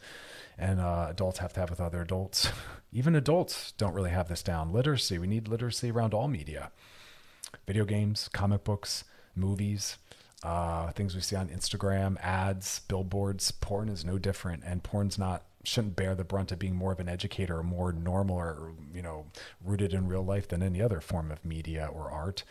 and 0.58 0.82
uh, 0.82 1.08
adults 1.10 1.40
have 1.40 1.54
to 1.54 1.62
have 1.62 1.70
with 1.70 1.80
other 1.80 2.02
adults. 2.02 2.50
Even 2.92 3.16
adults 3.16 3.72
don't 3.78 3.94
really 3.94 4.10
have 4.10 4.28
this 4.28 4.44
down. 4.44 4.74
Literacy, 4.74 5.18
we 5.18 5.26
need 5.26 5.48
literacy 5.48 5.90
around 5.90 6.14
all 6.14 6.28
media 6.28 6.70
video 7.66 7.86
games, 7.86 8.28
comic 8.34 8.66
books, 8.66 9.06
movies, 9.38 10.00
uh, 10.44 10.92
things 10.92 11.16
we 11.16 11.22
see 11.22 11.38
on 11.38 11.48
Instagram, 11.48 12.20
ads, 12.20 12.82
billboards. 12.90 13.52
Porn 13.52 13.88
is 13.88 14.04
no 14.04 14.18
different, 14.18 14.64
and 14.66 14.84
porn's 14.84 15.18
not 15.18 15.46
shouldn't 15.64 15.96
bear 15.96 16.14
the 16.14 16.26
brunt 16.26 16.52
of 16.52 16.60
being 16.60 16.76
more 16.76 16.92
of 16.92 17.00
an 17.00 17.08
educator 17.08 17.60
or 17.60 17.64
more 17.64 17.94
normal 17.94 18.36
or 18.36 18.74
you 18.94 19.02
know 19.02 19.26
rooted 19.64 19.94
in 19.94 20.08
real 20.08 20.26
life 20.26 20.48
than 20.48 20.62
any 20.62 20.82
other 20.82 21.00
form 21.00 21.32
of 21.32 21.46
media 21.46 21.90
or 21.92 22.12
art 22.12 22.44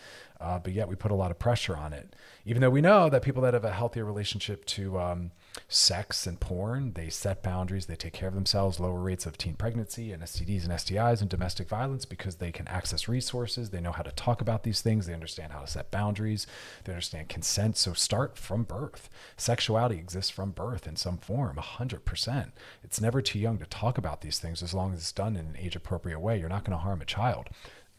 uh, 0.42 0.58
but 0.58 0.72
yet 0.72 0.88
we 0.88 0.94
put 0.94 1.10
a 1.10 1.14
lot 1.14 1.30
of 1.30 1.38
pressure 1.38 1.76
on 1.76 1.92
it 1.92 2.14
even 2.44 2.60
though 2.60 2.70
we 2.70 2.80
know 2.80 3.08
that 3.08 3.22
people 3.22 3.42
that 3.42 3.54
have 3.54 3.64
a 3.64 3.72
healthier 3.72 4.04
relationship 4.04 4.64
to 4.64 4.98
um, 4.98 5.30
sex 5.68 6.26
and 6.26 6.40
porn 6.40 6.92
they 6.94 7.08
set 7.08 7.42
boundaries 7.42 7.86
they 7.86 7.96
take 7.96 8.12
care 8.12 8.28
of 8.28 8.34
themselves 8.34 8.80
lower 8.80 9.00
rates 9.00 9.26
of 9.26 9.38
teen 9.38 9.54
pregnancy 9.54 10.12
and 10.12 10.22
stds 10.22 10.64
and 10.64 10.72
stis 10.72 11.20
and 11.20 11.30
domestic 11.30 11.68
violence 11.68 12.04
because 12.04 12.36
they 12.36 12.52
can 12.52 12.66
access 12.68 13.08
resources 13.08 13.70
they 13.70 13.80
know 13.80 13.92
how 13.92 14.02
to 14.02 14.12
talk 14.12 14.40
about 14.40 14.62
these 14.62 14.80
things 14.80 15.06
they 15.06 15.14
understand 15.14 15.52
how 15.52 15.60
to 15.60 15.66
set 15.66 15.90
boundaries 15.90 16.46
they 16.84 16.92
understand 16.92 17.28
consent 17.28 17.76
so 17.76 17.92
start 17.92 18.36
from 18.36 18.64
birth 18.64 19.08
sexuality 19.36 19.96
exists 19.96 20.30
from 20.30 20.50
birth 20.50 20.86
in 20.86 20.96
some 20.96 21.18
form 21.18 21.56
100% 21.56 22.52
it's 22.82 23.00
never 23.00 23.22
too 23.22 23.38
young 23.38 23.58
to 23.58 23.66
talk 23.66 23.98
about 23.98 24.20
these 24.20 24.38
things 24.38 24.62
as 24.62 24.74
long 24.74 24.92
as 24.92 25.00
it's 25.00 25.12
done 25.12 25.36
in 25.36 25.46
an 25.46 25.56
age 25.58 25.76
appropriate 25.76 26.20
way. 26.20 26.38
You're 26.38 26.48
not 26.48 26.64
going 26.64 26.76
to 26.76 26.82
harm 26.82 27.00
a 27.00 27.06
child. 27.06 27.48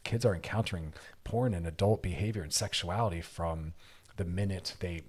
Kids 0.03 0.25
are 0.25 0.35
encountering 0.35 0.93
porn 1.23 1.53
and 1.53 1.65
adult 1.65 2.01
behavior 2.01 2.43
and 2.43 2.53
sexuality 2.53 3.21
from 3.21 3.73
the 4.17 4.25
minute 4.25 4.75
they 4.79 5.01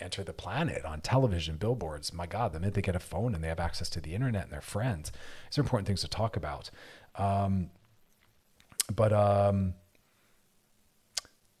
enter 0.00 0.24
the 0.24 0.32
planet 0.32 0.84
on 0.84 1.00
television, 1.00 1.56
billboards. 1.56 2.12
My 2.12 2.26
God, 2.26 2.52
the 2.52 2.60
minute 2.60 2.74
they 2.74 2.82
get 2.82 2.96
a 2.96 3.00
phone 3.00 3.34
and 3.34 3.42
they 3.42 3.48
have 3.48 3.60
access 3.60 3.88
to 3.90 4.00
the 4.00 4.14
internet 4.14 4.44
and 4.44 4.52
their 4.52 4.60
friends, 4.60 5.12
these 5.50 5.58
are 5.58 5.62
important 5.62 5.86
things 5.86 6.00
to 6.02 6.08
talk 6.08 6.36
about. 6.36 6.70
Um, 7.16 7.70
but 8.94 9.12
um, 9.12 9.74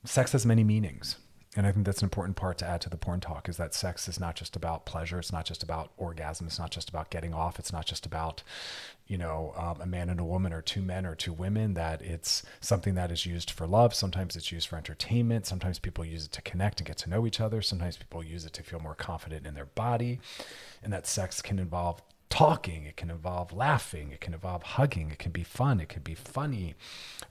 sex 0.04 0.32
has 0.32 0.44
many 0.44 0.64
meanings. 0.64 1.16
And 1.56 1.66
I 1.66 1.72
think 1.72 1.86
that's 1.86 2.02
an 2.02 2.06
important 2.06 2.36
part 2.36 2.58
to 2.58 2.66
add 2.66 2.80
to 2.80 2.90
the 2.90 2.96
porn 2.96 3.20
talk 3.20 3.48
is 3.48 3.56
that 3.58 3.74
sex 3.74 4.08
is 4.08 4.18
not 4.18 4.34
just 4.34 4.56
about 4.56 4.86
pleasure. 4.86 5.18
It's 5.18 5.32
not 5.32 5.44
just 5.44 5.62
about 5.62 5.92
orgasm. 5.96 6.46
It's 6.46 6.58
not 6.58 6.72
just 6.72 6.88
about 6.88 7.10
getting 7.10 7.32
off. 7.32 7.58
It's 7.60 7.72
not 7.72 7.86
just 7.86 8.06
about, 8.06 8.42
you 9.06 9.16
know, 9.16 9.54
um, 9.56 9.80
a 9.80 9.86
man 9.86 10.10
and 10.10 10.18
a 10.18 10.24
woman 10.24 10.52
or 10.52 10.60
two 10.60 10.82
men 10.82 11.06
or 11.06 11.14
two 11.14 11.32
women, 11.32 11.74
that 11.74 12.02
it's 12.02 12.42
something 12.60 12.94
that 12.96 13.12
is 13.12 13.24
used 13.24 13.52
for 13.52 13.68
love. 13.68 13.94
Sometimes 13.94 14.34
it's 14.34 14.50
used 14.50 14.66
for 14.66 14.76
entertainment. 14.76 15.46
Sometimes 15.46 15.78
people 15.78 16.04
use 16.04 16.24
it 16.24 16.32
to 16.32 16.42
connect 16.42 16.80
and 16.80 16.88
get 16.88 16.98
to 16.98 17.10
know 17.10 17.24
each 17.24 17.40
other. 17.40 17.62
Sometimes 17.62 17.96
people 17.96 18.24
use 18.24 18.44
it 18.44 18.52
to 18.54 18.64
feel 18.64 18.80
more 18.80 18.96
confident 18.96 19.46
in 19.46 19.54
their 19.54 19.66
body. 19.66 20.18
And 20.82 20.92
that 20.92 21.06
sex 21.06 21.40
can 21.40 21.60
involve 21.60 22.02
talking, 22.30 22.84
it 22.84 22.96
can 22.96 23.10
involve 23.10 23.52
laughing, 23.52 24.10
it 24.10 24.20
can 24.20 24.34
involve 24.34 24.62
hugging, 24.62 25.10
it 25.10 25.18
can 25.18 25.32
be 25.32 25.44
fun, 25.44 25.80
it 25.80 25.88
can 25.88 26.02
be 26.02 26.14
funny, 26.14 26.74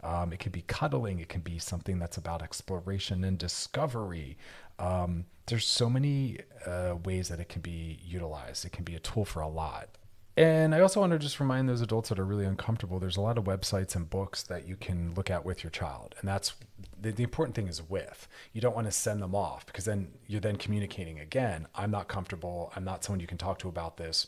um, 0.01 0.31
it 0.31 0.39
can 0.39 0.51
be 0.51 0.63
cuddling, 0.67 1.19
it 1.19 1.29
can 1.29 1.41
be 1.41 1.59
something 1.59 1.99
that's 1.99 2.17
about 2.17 2.41
exploration 2.41 3.23
and 3.23 3.37
discovery. 3.37 4.37
Um, 4.79 5.25
there's 5.47 5.65
so 5.65 5.89
many 5.89 6.39
uh, 6.65 6.95
ways 7.03 7.27
that 7.29 7.39
it 7.39 7.49
can 7.49 7.61
be 7.61 7.99
utilized. 8.03 8.65
It 8.65 8.71
can 8.71 8.83
be 8.83 8.95
a 8.95 8.99
tool 8.99 9.25
for 9.25 9.41
a 9.41 9.47
lot. 9.47 9.89
And 10.35 10.73
I 10.73 10.79
also 10.79 10.99
want 10.99 11.11
to 11.11 11.19
just 11.19 11.39
remind 11.39 11.69
those 11.69 11.81
adults 11.81 12.09
that 12.09 12.17
are 12.17 12.25
really 12.25 12.45
uncomfortable. 12.45 12.97
There's 12.97 13.17
a 13.17 13.21
lot 13.21 13.37
of 13.37 13.43
websites 13.43 13.95
and 13.95 14.09
books 14.09 14.41
that 14.43 14.67
you 14.67 14.75
can 14.75 15.13
look 15.13 15.29
at 15.29 15.45
with 15.45 15.63
your 15.63 15.69
child, 15.69 16.15
and 16.19 16.27
that's 16.27 16.55
the, 16.99 17.11
the, 17.11 17.21
important 17.21 17.55
thing 17.55 17.67
is 17.67 17.87
with. 17.87 18.27
You 18.51 18.59
don't 18.59 18.73
want 18.73 18.87
to 18.87 18.91
send 18.91 19.21
them 19.21 19.35
off 19.35 19.67
because 19.67 19.85
then 19.85 20.07
you're 20.25 20.41
then 20.41 20.55
communicating 20.55 21.19
again. 21.19 21.67
I'm 21.75 21.91
not 21.91 22.07
comfortable. 22.07 22.71
I'm 22.75 22.83
not 22.83 23.03
someone 23.03 23.19
you 23.19 23.27
can 23.27 23.37
talk 23.37 23.59
to 23.59 23.69
about 23.69 23.97
this 23.97 24.27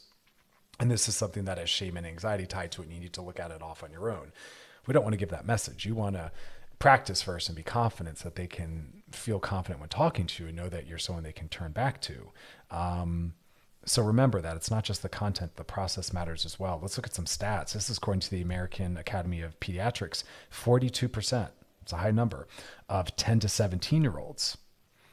and 0.80 0.92
this 0.92 1.08
is 1.08 1.16
something 1.16 1.46
that 1.46 1.58
has 1.58 1.70
shame 1.70 1.98
and 1.98 2.06
anxiety 2.06 2.46
tied 2.46 2.72
to 2.74 2.82
it, 2.82 2.86
and 2.86 2.94
you 2.94 3.00
need 3.00 3.14
to 3.14 3.22
look 3.22 3.40
at 3.40 3.52
it 3.52 3.62
off 3.62 3.84
on 3.84 3.92
your 3.92 4.10
own. 4.10 4.32
We 4.88 4.94
don't 4.94 5.04
want 5.04 5.14
to 5.14 5.18
give 5.18 5.30
that 5.30 5.46
message. 5.46 5.86
You 5.86 5.96
want 5.96 6.16
to 6.16 6.32
practice 6.80 7.22
first 7.22 7.48
and 7.48 7.56
be 7.56 7.64
confident 7.64 8.18
so 8.18 8.26
that 8.26 8.36
they 8.36 8.48
can 8.48 9.04
feel 9.12 9.40
confident 9.40 9.80
when 9.80 9.90
talking 9.90 10.28
to 10.28 10.44
you 10.44 10.50
and 10.50 10.58
know 10.58 10.70
that 10.70 10.86
you're 10.86 10.98
someone 10.98 11.24
they 11.24 11.32
can 11.32 11.48
turn 11.48 11.72
back 11.72 12.02
to. 12.02 12.32
Um, 12.70 13.34
so 13.86 14.04
remember 14.04 14.42
that 14.42 14.56
it's 14.56 14.72
not 14.72 14.84
just 14.84 15.02
the 15.02 15.10
content, 15.10 15.56
the 15.56 15.64
process 15.64 16.12
matters 16.12 16.46
as 16.46 16.60
well. 16.60 16.80
Let's 16.82 16.98
look 16.98 17.08
at 17.08 17.14
some 17.14 17.26
stats. 17.26 17.74
This 17.74 17.90
is 17.90 17.98
according 17.98 18.22
to 18.22 18.32
the 18.32 18.42
American 18.42 18.98
Academy 18.98 19.42
of 19.42 19.60
Pediatrics 19.60 20.24
42%, 20.52 21.50
it's 21.82 21.94
a 21.94 21.98
high 21.98 22.12
number, 22.12 22.48
of 22.90 23.16
10 23.16 23.40
to 23.42 23.50
17 23.50 24.02
year 24.02 24.18
olds 24.18 24.58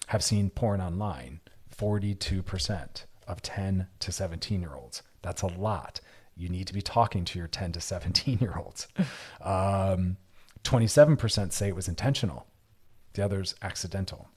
have 0.09 0.25
seen 0.25 0.51
porn 0.51 0.81
online. 0.81 1.41
42% 1.77 3.05
of 3.27 3.43
10 3.43 3.87
to 3.99 4.13
17 4.13 4.61
year 4.61 4.75
olds. 4.75 5.03
That's 5.23 5.43
a 5.43 5.47
lot. 5.47 6.01
You 6.37 6.49
need 6.49 6.67
to 6.67 6.75
be 6.75 6.83
talking 6.83 7.25
to 7.27 7.39
your 7.39 7.49
10 7.49 7.73
to 7.73 7.81
17 7.81 8.39
year 8.41 8.55
olds. 8.57 8.89
Um, 9.41 10.17
27% 10.65 11.53
say 11.53 11.69
it 11.69 11.77
was 11.77 11.89
intentional, 11.89 12.47
the 13.15 13.25
others 13.25 13.55
accidental. 13.63 14.29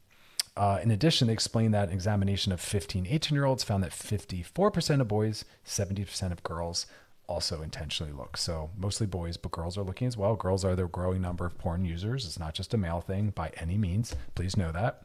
Uh, 0.58 0.80
in 0.82 0.90
addition, 0.90 1.28
they 1.28 1.34
explain 1.34 1.72
that 1.72 1.90
an 1.90 1.94
examination 1.94 2.52
of 2.52 2.62
15, 2.62 3.06
18 3.08 3.36
year 3.36 3.46
olds 3.46 3.64
found 3.64 3.84
that 3.84 3.92
54% 3.92 5.02
of 5.02 5.08
boys, 5.08 5.46
70% 5.66 6.32
of 6.32 6.44
girls 6.44 6.88
also 7.28 7.62
intentionally 7.62 8.14
look. 8.14 8.38
So 8.38 8.70
mostly 8.78 9.08
boys, 9.08 9.38
but 9.38 9.52
girls 9.52 9.78
are 9.78 9.84
looking 9.84 10.08
as 10.08 10.16
well. 10.16 10.36
Girls 10.36 10.64
are 10.64 10.76
the 10.76 10.88
growing 10.88 11.22
number 11.22 11.46
of 11.46 11.58
porn 11.58 11.84
users. 11.84 12.26
It's 12.26 12.40
not 12.40 12.54
just 12.54 12.74
a 12.74 12.78
male 12.78 13.02
thing 13.02 13.32
by 13.32 13.52
any 13.58 13.78
means. 13.78 14.16
Please 14.36 14.56
know 14.56 14.72
that. 14.72 15.04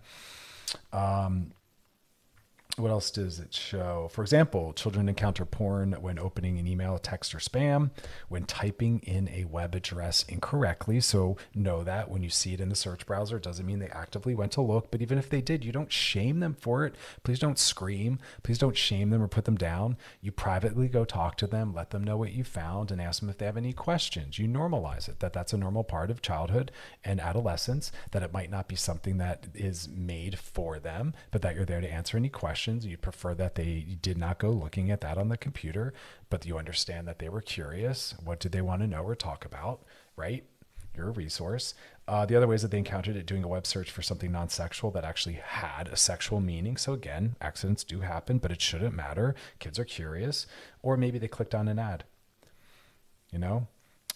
Um, 0.92 1.52
what 2.76 2.90
else 2.90 3.10
does 3.10 3.38
it 3.38 3.52
show? 3.52 4.08
For 4.12 4.22
example, 4.22 4.72
children 4.72 5.08
encounter 5.08 5.44
porn 5.44 5.92
when 6.00 6.18
opening 6.18 6.58
an 6.58 6.66
email, 6.66 6.98
text, 6.98 7.34
or 7.34 7.38
spam, 7.38 7.90
when 8.28 8.44
typing 8.44 9.00
in 9.00 9.28
a 9.28 9.44
web 9.44 9.74
address 9.74 10.24
incorrectly. 10.28 11.00
So 11.00 11.36
know 11.54 11.82
that 11.84 12.10
when 12.10 12.22
you 12.22 12.30
see 12.30 12.54
it 12.54 12.60
in 12.60 12.68
the 12.68 12.74
search 12.74 13.06
browser, 13.06 13.38
it 13.38 13.42
doesn't 13.42 13.66
mean 13.66 13.78
they 13.78 13.88
actively 13.88 14.34
went 14.34 14.52
to 14.52 14.60
look. 14.60 14.90
But 14.90 15.02
even 15.02 15.18
if 15.18 15.28
they 15.28 15.40
did, 15.40 15.64
you 15.64 15.72
don't 15.72 15.92
shame 15.92 16.40
them 16.40 16.54
for 16.54 16.84
it. 16.84 16.94
Please 17.22 17.38
don't 17.38 17.58
scream. 17.58 18.18
Please 18.42 18.58
don't 18.58 18.76
shame 18.76 19.10
them 19.10 19.22
or 19.22 19.28
put 19.28 19.46
them 19.46 19.56
down. 19.56 19.96
You 20.20 20.30
privately 20.30 20.88
go 20.88 21.04
talk 21.04 21.36
to 21.38 21.46
them, 21.46 21.74
let 21.74 21.90
them 21.90 22.04
know 22.04 22.16
what 22.16 22.32
you 22.32 22.44
found, 22.44 22.90
and 22.90 23.00
ask 23.00 23.20
them 23.20 23.30
if 23.30 23.38
they 23.38 23.46
have 23.46 23.56
any 23.56 23.72
questions. 23.72 24.38
You 24.38 24.48
normalize 24.48 25.08
it 25.08 25.20
that 25.20 25.32
that's 25.32 25.52
a 25.52 25.58
normal 25.58 25.84
part 25.84 26.10
of 26.10 26.22
childhood 26.22 26.70
and 27.04 27.20
adolescence, 27.20 27.90
that 28.12 28.22
it 28.22 28.32
might 28.32 28.50
not 28.50 28.68
be 28.68 28.76
something 28.76 29.18
that 29.18 29.48
is 29.54 29.88
made 29.88 30.38
for 30.38 30.78
them, 30.78 31.14
but 31.30 31.42
that 31.42 31.54
you're 31.54 31.64
there 31.64 31.80
to 31.80 31.92
answer 31.92 32.16
any 32.16 32.28
questions 32.28 32.59
questions. 32.60 32.84
You 32.84 32.98
prefer 32.98 33.34
that 33.36 33.54
they 33.54 33.96
did 34.02 34.18
not 34.18 34.38
go 34.38 34.50
looking 34.50 34.90
at 34.90 35.00
that 35.00 35.16
on 35.16 35.30
the 35.30 35.38
computer, 35.38 35.94
but 36.28 36.44
you 36.44 36.58
understand 36.58 37.08
that 37.08 37.18
they 37.18 37.30
were 37.30 37.40
curious. 37.40 38.14
What 38.22 38.38
did 38.38 38.52
they 38.52 38.60
want 38.60 38.82
to 38.82 38.86
know 38.86 39.02
or 39.02 39.14
talk 39.14 39.46
about, 39.46 39.82
right? 40.14 40.44
You're 40.94 41.08
a 41.08 41.12
resource. 41.12 41.72
Uh, 42.06 42.26
the 42.26 42.36
other 42.36 42.46
ways 42.46 42.60
that 42.60 42.70
they 42.70 42.76
encountered 42.76 43.16
it 43.16 43.24
doing 43.24 43.44
a 43.44 43.48
web 43.48 43.66
search 43.66 43.90
for 43.90 44.02
something 44.02 44.30
non 44.30 44.50
sexual 44.50 44.90
that 44.90 45.06
actually 45.06 45.40
had 45.42 45.88
a 45.88 45.96
sexual 45.96 46.38
meaning. 46.40 46.76
So, 46.76 46.92
again, 46.92 47.34
accidents 47.40 47.82
do 47.82 48.00
happen, 48.00 48.36
but 48.36 48.52
it 48.52 48.60
shouldn't 48.60 48.94
matter. 48.94 49.34
Kids 49.58 49.78
are 49.78 49.84
curious. 49.86 50.46
Or 50.82 50.98
maybe 50.98 51.18
they 51.18 51.28
clicked 51.28 51.54
on 51.54 51.66
an 51.66 51.78
ad. 51.78 52.04
You 53.32 53.38
know? 53.38 53.68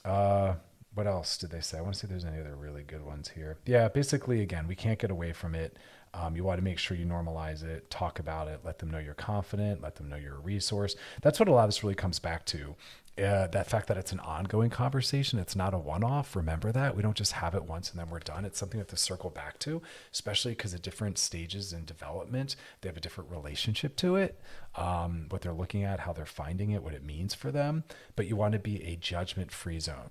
Uh, 0.05 0.57
what 0.93 1.07
else 1.07 1.39
did 1.39 1.51
they 1.51 1.61
say? 1.61 1.79
I 1.79 1.81
want 1.81 1.95
to 1.95 2.01
see 2.01 2.05
if 2.05 2.11
there's 2.11 2.27
any 2.27 2.41
other 2.41 2.57
really 2.57 2.83
good 2.83 3.07
ones 3.07 3.31
here. 3.31 3.57
Yeah, 3.65 3.89
basically, 3.89 4.43
again, 4.43 4.67
we 4.69 4.75
can't 4.75 4.99
get 4.99 5.11
away 5.11 5.33
from 5.33 5.55
it. 5.55 5.79
Um, 6.15 6.37
you 6.37 6.45
want 6.45 6.59
to 6.59 6.65
make 6.65 6.79
sure 6.79 6.97
you 6.97 7.07
normalize 7.07 7.63
it, 7.65 7.91
talk 7.91 8.21
about 8.21 8.47
it, 8.49 8.61
let 8.65 8.79
them 8.79 8.91
know 8.91 8.99
you're 8.99 9.15
confident, 9.15 9.83
let 9.83 9.97
them 9.97 10.09
know 10.09 10.17
you're 10.17 10.37
a 10.37 10.41
resource. 10.41 10.95
That's 11.23 11.41
what 11.41 11.49
a 11.49 11.53
lot 11.53 11.65
of 11.65 11.69
this 11.71 11.83
really 11.83 11.97
comes 11.97 12.19
back 12.19 12.47
to. 12.47 12.77
Uh, 13.17 13.47
that 13.47 13.69
fact 13.69 13.87
that 13.87 13.97
it's 13.97 14.11
an 14.11 14.19
ongoing 14.21 14.71
conversation, 14.71 15.39
it's 15.39 15.55
not 15.55 15.73
a 15.73 15.79
one 15.79 16.03
off. 16.03 16.35
Remember 16.35 16.73
that. 16.73 16.97
We 16.97 17.03
don't 17.03 17.17
just 17.17 17.33
have 17.33 17.55
it 17.55 17.65
once 17.65 17.91
and 17.91 17.99
then 17.99 18.11
we're 18.11 18.19
done. 18.19 18.45
It's 18.45 18.59
something 18.59 18.79
have 18.79 18.89
to 18.89 18.97
circle 18.97 19.31
back 19.31 19.61
to, 19.61 19.83
especially 20.13 20.53
because 20.53 20.75
at 20.75 20.83
different 20.83 21.19
stages 21.19 21.73
in 21.73 21.85
development, 21.85 22.57
they 22.81 22.89
have 22.89 22.97
a 22.97 23.01
different 23.01 23.31
relationship 23.31 23.95
to 23.97 24.17
it, 24.17 24.41
um, 24.75 25.27
what 25.29 25.43
they're 25.43 25.53
looking 25.53 25.85
at, 25.85 26.01
how 26.01 26.13
they're 26.13 26.27
finding 26.27 26.71
it, 26.71 26.83
what 26.83 26.93
it 26.93 27.05
means 27.05 27.35
for 27.35 27.53
them. 27.53 27.85
But 28.17 28.27
you 28.27 28.35
want 28.35 28.53
to 28.53 28.59
be 28.59 28.83
a 28.83 28.97
judgment 28.97 29.53
free 29.53 29.79
zone 29.79 30.11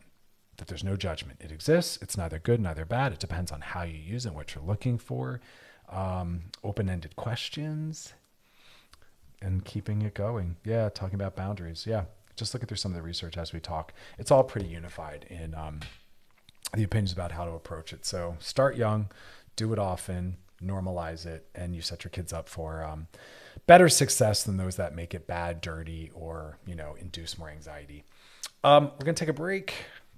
that 0.58 0.68
there's 0.68 0.84
no 0.84 0.96
judgment. 0.96 1.42
It 1.42 1.52
exists. 1.52 1.98
It's 2.02 2.16
neither 2.16 2.40
good, 2.40 2.62
neither 2.62 2.86
bad. 2.86 3.12
It 3.12 3.20
depends 3.20 3.52
on 3.52 3.62
how 3.62 3.84
you 3.84 3.98
use 3.98 4.26
it, 4.26 4.34
what 4.34 4.56
you're 4.56 4.64
looking 4.64 4.98
for 4.98 5.42
um, 5.94 6.42
open 6.64 6.90
ended 6.90 7.16
questions. 7.16 8.14
and 9.42 9.66
keeping 9.66 10.02
it 10.04 10.14
going. 10.14 10.56
Yeah, 10.64 10.90
talking 10.90 11.16
about 11.16 11.36
boundaries. 11.36 11.86
Yeah, 11.86 12.06
just 12.38 12.54
looking 12.54 12.68
through 12.68 12.78
some 12.78 12.92
of 12.92 12.96
the 12.96 13.02
research 13.02 13.38
as 13.38 13.52
we 13.54 13.60
talk. 13.60 13.94
It's 14.18 14.32
all 14.32 14.44
pretty 14.44 14.68
unified 14.68 15.26
in 15.30 15.54
um, 15.54 15.82
the 16.74 16.84
opinions 16.84 17.12
about 17.12 17.34
how 17.34 17.46
to 17.46 17.52
approach 17.52 17.92
it. 17.94 18.06
So 18.06 18.38
start 18.40 18.78
young, 18.78 19.10
do 19.58 19.74
it 19.74 19.80
often, 19.80 20.38
normalize 20.64 21.26
it, 21.26 21.46
and 21.54 21.76
you 21.76 21.82
set 21.82 22.06
your 22.06 22.10
kids 22.12 22.32
up 22.32 22.48
for 22.48 22.84
um, 22.84 23.08
better 23.68 23.90
success 23.90 24.44
than 24.44 24.56
those 24.58 24.78
that 24.78 24.96
make 24.96 25.14
it 25.14 25.28
bad, 25.28 25.60
dirty, 25.60 26.10
or 26.14 26.58
you 26.66 26.76
know 26.76 26.96
induce 27.00 27.38
more 27.38 27.50
anxiety. 27.50 28.06
Um, 28.64 28.92
we're 28.94 29.06
gonna 29.06 29.14
take 29.14 29.30
a 29.30 29.34
break. 29.34 29.74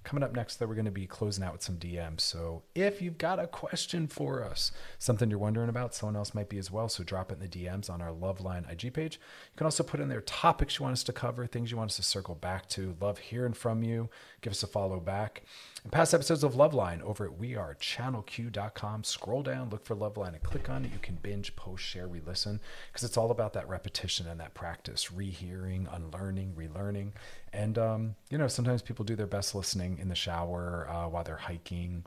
Coming 0.06 0.22
up 0.22 0.36
next, 0.36 0.56
though, 0.56 0.66
we're 0.66 0.76
going 0.76 0.84
to 0.84 0.92
be 0.92 1.08
closing 1.08 1.42
out 1.42 1.52
with 1.52 1.62
some 1.64 1.78
DMs. 1.78 2.20
So 2.20 2.62
if 2.76 3.02
you've 3.02 3.18
got 3.18 3.40
a 3.40 3.48
question 3.48 4.06
for 4.06 4.44
us, 4.44 4.70
something 5.00 5.28
you're 5.28 5.36
wondering 5.40 5.68
about, 5.68 5.96
someone 5.96 6.14
else 6.14 6.32
might 6.32 6.48
be 6.48 6.58
as 6.58 6.70
well. 6.70 6.88
So 6.88 7.02
drop 7.02 7.32
it 7.32 7.40
in 7.40 7.40
the 7.40 7.48
DMs 7.48 7.90
on 7.90 8.00
our 8.00 8.12
Loveline 8.12 8.70
IG 8.70 8.94
page. 8.94 9.14
You 9.16 9.56
can 9.56 9.64
also 9.64 9.82
put 9.82 9.98
in 9.98 10.08
there 10.08 10.20
topics 10.20 10.78
you 10.78 10.84
want 10.84 10.92
us 10.92 11.02
to 11.02 11.12
cover, 11.12 11.44
things 11.44 11.72
you 11.72 11.76
want 11.76 11.90
us 11.90 11.96
to 11.96 12.04
circle 12.04 12.36
back 12.36 12.68
to. 12.68 12.94
Love 13.00 13.18
hearing 13.18 13.52
from 13.52 13.82
you. 13.82 14.08
Give 14.42 14.52
us 14.52 14.62
a 14.62 14.68
follow 14.68 15.00
back. 15.00 15.42
And 15.82 15.90
past 15.90 16.14
episodes 16.14 16.44
of 16.44 16.54
Loveline 16.54 17.02
over 17.02 17.24
at 17.24 17.40
wearechannelq.com. 17.40 19.02
Scroll 19.02 19.42
down, 19.42 19.70
look 19.70 19.84
for 19.84 19.96
Loveline, 19.96 20.34
and 20.34 20.42
click 20.44 20.70
on 20.70 20.84
it. 20.84 20.92
You 20.92 21.00
can 21.02 21.16
binge, 21.16 21.56
post, 21.56 21.82
share, 21.82 22.06
re 22.06 22.20
listen, 22.24 22.60
because 22.92 23.02
it's 23.02 23.16
all 23.16 23.32
about 23.32 23.54
that 23.54 23.68
repetition 23.68 24.28
and 24.28 24.38
that 24.38 24.54
practice, 24.54 25.10
rehearing, 25.10 25.88
unlearning, 25.90 26.54
relearning. 26.56 27.10
And, 27.52 27.78
um, 27.78 28.14
you 28.30 28.38
know, 28.38 28.48
sometimes 28.48 28.82
people 28.82 29.04
do 29.04 29.16
their 29.16 29.26
best 29.26 29.54
listening 29.54 29.98
in 29.98 30.08
the 30.08 30.14
shower 30.14 30.88
uh, 30.90 31.08
while 31.08 31.24
they're 31.24 31.36
hiking. 31.36 32.04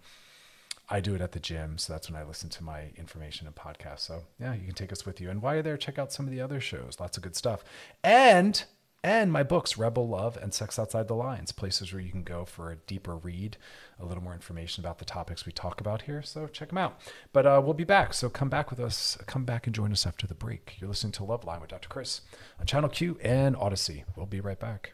I 0.89 0.99
do 0.99 1.13
it 1.13 1.21
at 1.21 1.33
the 1.33 1.39
gym, 1.39 1.77
so 1.77 1.93
that's 1.93 2.09
when 2.09 2.19
I 2.19 2.25
listen 2.25 2.49
to 2.49 2.63
my 2.63 2.89
information 2.97 3.45
and 3.45 3.55
podcasts. 3.55 3.99
So 3.99 4.23
yeah, 4.39 4.53
you 4.53 4.65
can 4.65 4.73
take 4.73 4.91
us 4.91 5.05
with 5.05 5.21
you. 5.21 5.29
And 5.29 5.41
while 5.41 5.53
you're 5.53 5.63
there, 5.63 5.77
check 5.77 5.99
out 5.99 6.11
some 6.11 6.25
of 6.25 6.31
the 6.31 6.41
other 6.41 6.59
shows. 6.59 6.97
Lots 6.99 7.15
of 7.17 7.23
good 7.23 7.35
stuff. 7.35 7.63
And 8.03 8.63
and 9.03 9.31
my 9.31 9.43
books, 9.43 9.77
Rebel 9.77 10.09
Love 10.09 10.35
and 10.35 10.53
Sex 10.53 10.77
Outside 10.77 11.07
the 11.07 11.15
Lines, 11.15 11.53
places 11.53 11.93
where 11.93 12.01
you 12.01 12.11
can 12.11 12.23
go 12.23 12.43
for 12.43 12.71
a 12.71 12.75
deeper 12.75 13.15
read, 13.15 13.55
a 13.97 14.05
little 14.05 14.21
more 14.21 14.33
information 14.33 14.83
about 14.83 14.99
the 14.99 15.05
topics 15.05 15.45
we 15.45 15.53
talk 15.53 15.79
about 15.79 16.01
here. 16.01 16.21
So 16.21 16.47
check 16.47 16.69
them 16.69 16.77
out. 16.77 16.99
But 17.31 17.45
uh, 17.45 17.61
we'll 17.63 17.73
be 17.73 17.85
back. 17.85 18.13
So 18.13 18.29
come 18.29 18.49
back 18.49 18.69
with 18.69 18.79
us. 18.79 19.17
Come 19.25 19.45
back 19.45 19.67
and 19.67 19.75
join 19.75 19.93
us 19.93 20.05
after 20.05 20.27
the 20.27 20.35
break. 20.35 20.75
You're 20.79 20.89
listening 20.89 21.13
to 21.13 21.23
Loveline 21.23 21.61
with 21.61 21.69
Dr. 21.69 21.87
Chris 21.87 22.21
on 22.59 22.65
Channel 22.65 22.89
Q 22.89 23.17
and 23.21 23.55
Audacy. 23.55 24.03
We'll 24.17 24.25
be 24.25 24.41
right 24.41 24.59
back. 24.59 24.93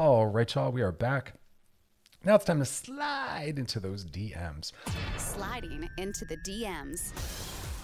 All 0.00 0.28
right, 0.28 0.54
y'all, 0.54 0.72
we 0.72 0.80
are 0.80 0.92
back. 0.92 1.34
Now 2.24 2.36
it's 2.36 2.46
time 2.46 2.60
to 2.60 2.64
slide 2.64 3.58
into 3.58 3.78
those 3.80 4.02
DMs. 4.02 4.72
Sliding 5.18 5.90
into 5.98 6.24
the 6.24 6.38
DMs. 6.38 7.12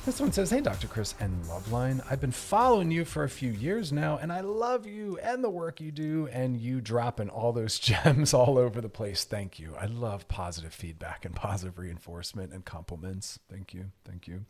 This 0.07 0.20
one 0.20 0.30
says, 0.30 0.50
Hey, 0.50 0.61
Dr. 0.61 0.86
Chris 0.86 1.16
and 1.18 1.44
Loveline. 1.46 2.00
I've 2.09 2.20
been 2.20 2.30
following 2.30 2.92
you 2.92 3.04
for 3.04 3.24
a 3.24 3.28
few 3.28 3.50
years 3.50 3.92
now, 3.92 4.18
and 4.22 4.32
I 4.32 4.40
love 4.40 4.86
you 4.86 5.18
and 5.20 5.42
the 5.42 5.50
work 5.50 5.80
you 5.80 5.90
do, 5.90 6.28
and 6.30 6.57
you 6.57 6.80
dropping 6.80 7.28
all 7.28 7.52
those 7.52 7.78
gems 7.80 8.32
all 8.32 8.57
over 8.57 8.80
the 8.80 8.88
place. 8.88 9.24
Thank 9.24 9.59
you. 9.59 9.74
I 9.74 9.86
love 9.86 10.28
positive 10.28 10.72
feedback 10.72 11.24
and 11.24 11.34
positive 11.34 11.76
reinforcement 11.76 12.52
and 12.52 12.64
compliments. 12.64 13.40
Thank 13.50 13.74
you. 13.74 13.86
Thank 14.04 14.28
you. 14.28 14.44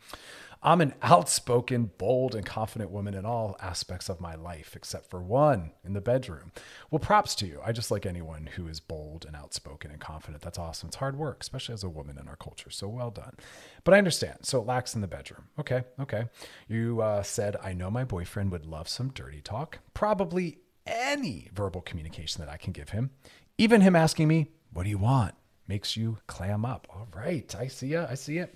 I'm 0.62 0.82
an 0.82 0.92
outspoken, 1.00 1.90
bold, 1.96 2.34
and 2.34 2.44
confident 2.44 2.90
woman 2.90 3.14
in 3.14 3.24
all 3.24 3.57
aspects 3.59 4.11
of 4.11 4.20
my 4.20 4.34
life, 4.34 4.76
except 4.76 5.09
for 5.09 5.22
one 5.22 5.70
in 5.82 5.94
the 5.94 6.02
bedroom. 6.02 6.52
Well, 6.90 6.98
props 6.98 7.34
to 7.36 7.46
you. 7.46 7.61
I 7.64 7.72
just 7.72 7.90
like 7.90 8.04
anyone 8.04 8.50
who 8.57 8.68
is 8.68 8.80
bold 8.80 9.24
and 9.24 9.34
outspoken 9.34 9.90
and 9.90 10.00
confident. 10.00 10.42
That's 10.42 10.59
awesome. 10.59 10.88
It's 10.88 10.96
hard 10.96 11.16
work, 11.16 11.38
especially 11.40 11.72
as 11.72 11.84
a 11.84 11.88
woman 11.88 12.18
in 12.18 12.28
our 12.28 12.36
culture. 12.36 12.70
So 12.70 12.88
well 12.88 13.11
done. 13.11 13.36
But 13.84 13.94
I 13.94 13.98
understand. 13.98 14.40
So 14.42 14.61
it 14.61 14.66
lacks 14.66 14.94
in 14.94 15.00
the 15.00 15.07
bedroom. 15.07 15.45
Okay. 15.59 15.84
Okay. 16.01 16.24
You 16.68 17.01
uh, 17.01 17.22
said, 17.22 17.57
I 17.62 17.72
know 17.72 17.90
my 17.90 18.05
boyfriend 18.05 18.51
would 18.53 18.66
love 18.66 18.88
some 18.88 19.09
dirty 19.11 19.40
talk, 19.40 19.78
probably 19.94 20.59
any 20.86 21.49
verbal 21.53 21.80
communication 21.80 22.40
that 22.44 22.51
I 22.51 22.57
can 22.57 22.72
give 22.72 22.90
him. 22.90 23.11
Even 23.59 23.80
him 23.80 23.97
asking 23.97 24.28
me, 24.28 24.49
What 24.72 24.84
do 24.84 24.90
you 24.90 24.99
want? 24.99 25.34
makes 25.68 25.97
you 25.97 26.18
clam 26.28 26.64
up. 26.64 26.86
All 26.90 27.09
right. 27.14 27.53
I 27.59 27.66
see 27.66 27.88
ya. 27.88 28.07
I 28.09 28.14
see 28.14 28.38
it. 28.38 28.55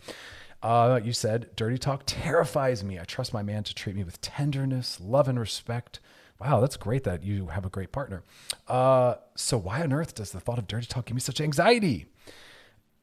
Uh, 0.63 1.01
you 1.03 1.13
said, 1.13 1.51
dirty 1.57 1.79
talk 1.79 2.03
terrifies 2.07 2.85
me. 2.85 2.99
I 3.01 3.05
trust 3.05 3.33
my 3.33 3.43
man 3.43 3.65
to 3.65 3.75
treat 3.75 3.97
me 3.97 4.05
with 4.05 4.21
tenderness, 4.21 5.01
love, 5.01 5.27
and 5.27 5.41
respect. 5.41 6.01
Wow, 6.39 6.61
that's 6.61 6.77
great 6.77 7.05
that 7.05 7.23
you 7.25 7.47
have 7.49 7.65
a 7.65 7.71
great 7.71 7.93
partner. 7.93 8.23
Uh, 8.69 9.15
so, 9.35 9.59
why 9.59 9.83
on 9.83 9.93
earth 9.93 10.15
does 10.15 10.33
the 10.33 10.41
thought 10.41 10.59
of 10.59 10.67
dirty 10.67 10.87
talk 10.87 11.07
give 11.07 11.15
me 11.15 11.21
such 11.21 11.41
anxiety? 11.41 12.07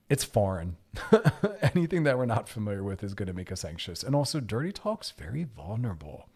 It's 0.10 0.24
foreign. 0.24 0.78
Anything 1.76 2.04
that 2.04 2.18
we're 2.18 2.26
not 2.26 2.50
familiar 2.50 2.84
with 2.84 3.04
is 3.04 3.14
going 3.14 3.28
to 3.28 3.34
make 3.34 3.52
us 3.52 3.66
anxious. 3.66 4.04
And 4.04 4.16
also, 4.16 4.40
dirty 4.40 4.72
talk's 4.72 5.12
very 5.12 5.44
vulnerable. 5.44 6.28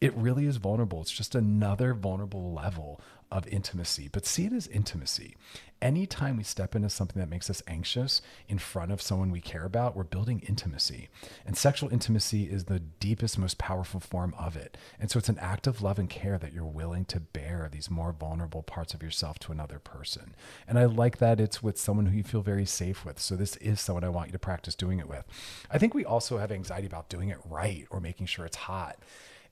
It 0.00 0.14
really 0.14 0.46
is 0.46 0.58
vulnerable. 0.58 1.00
It's 1.00 1.10
just 1.10 1.34
another 1.34 1.92
vulnerable 1.92 2.52
level 2.52 3.00
of 3.30 3.46
intimacy, 3.48 4.08
but 4.10 4.26
see 4.26 4.46
it 4.46 4.52
as 4.52 4.66
intimacy. 4.68 5.36
Anytime 5.80 6.36
we 6.36 6.42
step 6.42 6.74
into 6.74 6.90
something 6.90 7.20
that 7.20 7.28
makes 7.28 7.48
us 7.48 7.62
anxious 7.68 8.20
in 8.48 8.58
front 8.58 8.90
of 8.90 9.00
someone 9.00 9.30
we 9.30 9.40
care 9.40 9.64
about, 9.64 9.94
we're 9.94 10.02
building 10.02 10.42
intimacy. 10.48 11.08
And 11.46 11.56
sexual 11.56 11.88
intimacy 11.90 12.44
is 12.44 12.64
the 12.64 12.80
deepest, 12.80 13.38
most 13.38 13.58
powerful 13.58 14.00
form 14.00 14.34
of 14.36 14.56
it. 14.56 14.76
And 14.98 15.08
so 15.08 15.18
it's 15.18 15.28
an 15.28 15.38
act 15.38 15.68
of 15.68 15.80
love 15.80 15.98
and 15.98 16.10
care 16.10 16.36
that 16.38 16.52
you're 16.52 16.64
willing 16.64 17.04
to 17.06 17.20
bear 17.20 17.68
these 17.70 17.90
more 17.90 18.12
vulnerable 18.12 18.62
parts 18.62 18.92
of 18.92 19.02
yourself 19.02 19.38
to 19.40 19.52
another 19.52 19.78
person. 19.78 20.34
And 20.66 20.78
I 20.78 20.86
like 20.86 21.18
that 21.18 21.40
it's 21.40 21.62
with 21.62 21.78
someone 21.78 22.06
who 22.06 22.16
you 22.16 22.24
feel 22.24 22.42
very 22.42 22.66
safe 22.66 23.04
with. 23.04 23.20
So 23.20 23.36
this 23.36 23.54
is 23.56 23.80
someone 23.80 24.02
I 24.02 24.08
want 24.08 24.28
you 24.28 24.32
to 24.32 24.38
practice 24.38 24.74
doing 24.74 24.98
it 24.98 25.08
with. 25.08 25.24
I 25.70 25.78
think 25.78 25.94
we 25.94 26.04
also 26.04 26.38
have 26.38 26.50
anxiety 26.50 26.86
about 26.86 27.08
doing 27.08 27.28
it 27.28 27.38
right 27.44 27.86
or 27.90 28.00
making 28.00 28.26
sure 28.26 28.46
it's 28.46 28.56
hot. 28.56 28.98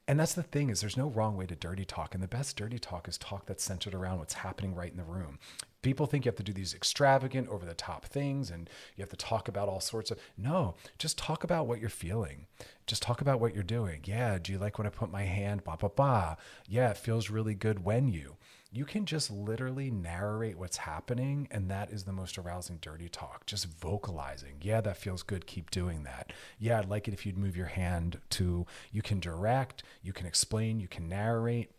And 0.09 0.20
that's 0.20 0.34
the 0.34 0.42
thing 0.42 0.70
is 0.70 0.80
there's 0.80 0.96
no 0.96 1.09
wrong 1.09 1.36
way 1.36 1.46
to 1.46 1.57
dirty 1.57 1.84
talk. 1.84 2.14
And 2.14 2.22
the 2.22 2.28
best 2.28 2.57
dirty 2.57 2.78
talk 2.78 3.09
is 3.09 3.18
talk 3.18 3.46
that's 3.46 3.64
centered 3.64 3.94
around 3.94 4.18
what's 4.18 4.34
happening 4.34 4.74
right 4.74 4.90
in 4.90 4.96
the 4.96 5.04
room. 5.04 5.38
People 5.82 6.07
think 6.07 6.24
you 6.24 6.28
have 6.30 6.36
to 6.36 6.42
do 6.42 6.52
these 6.52 6.74
extravagant, 6.74 7.48
over 7.48 7.64
the 7.64 7.74
top 7.74 8.07
things 8.07 8.50
and 8.50 8.70
you 8.96 9.02
have 9.02 9.11
to 9.11 9.16
talk 9.16 9.48
about 9.48 9.68
all 9.68 9.80
sorts 9.80 10.11
of. 10.11 10.18
No, 10.36 10.74
just 10.98 11.18
talk 11.18 11.42
about 11.42 11.66
what 11.66 11.80
you're 11.80 11.88
feeling. 11.88 12.46
Just 12.86 13.02
talk 13.02 13.20
about 13.20 13.40
what 13.40 13.54
you're 13.54 13.64
doing. 13.64 14.02
Yeah, 14.04 14.38
do 14.40 14.52
you 14.52 14.59
like 14.59 14.78
when 14.78 14.86
I 14.86 14.90
put 14.90 15.11
my 15.11 15.24
hand, 15.24 15.64
blah, 15.64 15.76
blah, 15.76 15.88
blah? 15.88 16.36
Yeah, 16.68 16.90
it 16.90 16.96
feels 16.96 17.30
really 17.30 17.54
good 17.54 17.84
when 17.84 18.09
you 18.09 18.36
you 18.73 18.85
can 18.85 19.07
just 19.07 19.31
literally 19.31 19.91
narrate 19.91 20.59
what's 20.59 20.77
happening 20.77 21.49
and 21.51 21.71
that 21.71 21.91
is 21.91 22.05
the 22.05 22.12
most 22.12 22.39
arousing 22.39 22.79
dirty 22.81 23.09
talk. 23.09 23.47
Just 23.47 23.67
vocalizing. 23.67 24.57
Yeah 24.61 24.81
that 24.83 24.97
feels 24.97 25.23
good. 25.23 25.47
Keep 25.47 25.71
doing 25.71 26.05
that. 26.05 26.33
Yeah 26.59 26.79
i'd 26.79 26.89
like 26.89 27.09
it 27.09 27.14
if 27.14 27.25
you'd 27.25 27.39
move 27.39 27.57
your 27.57 27.67
hand 27.67 28.21
to 28.31 28.67
you 28.93 29.03
can 29.03 29.21
direct 29.21 29.83
you 30.03 30.12
can 30.12 30.27
explain 30.27 30.81
you 30.81 30.89
can 30.89 31.09
narrate 31.09 31.71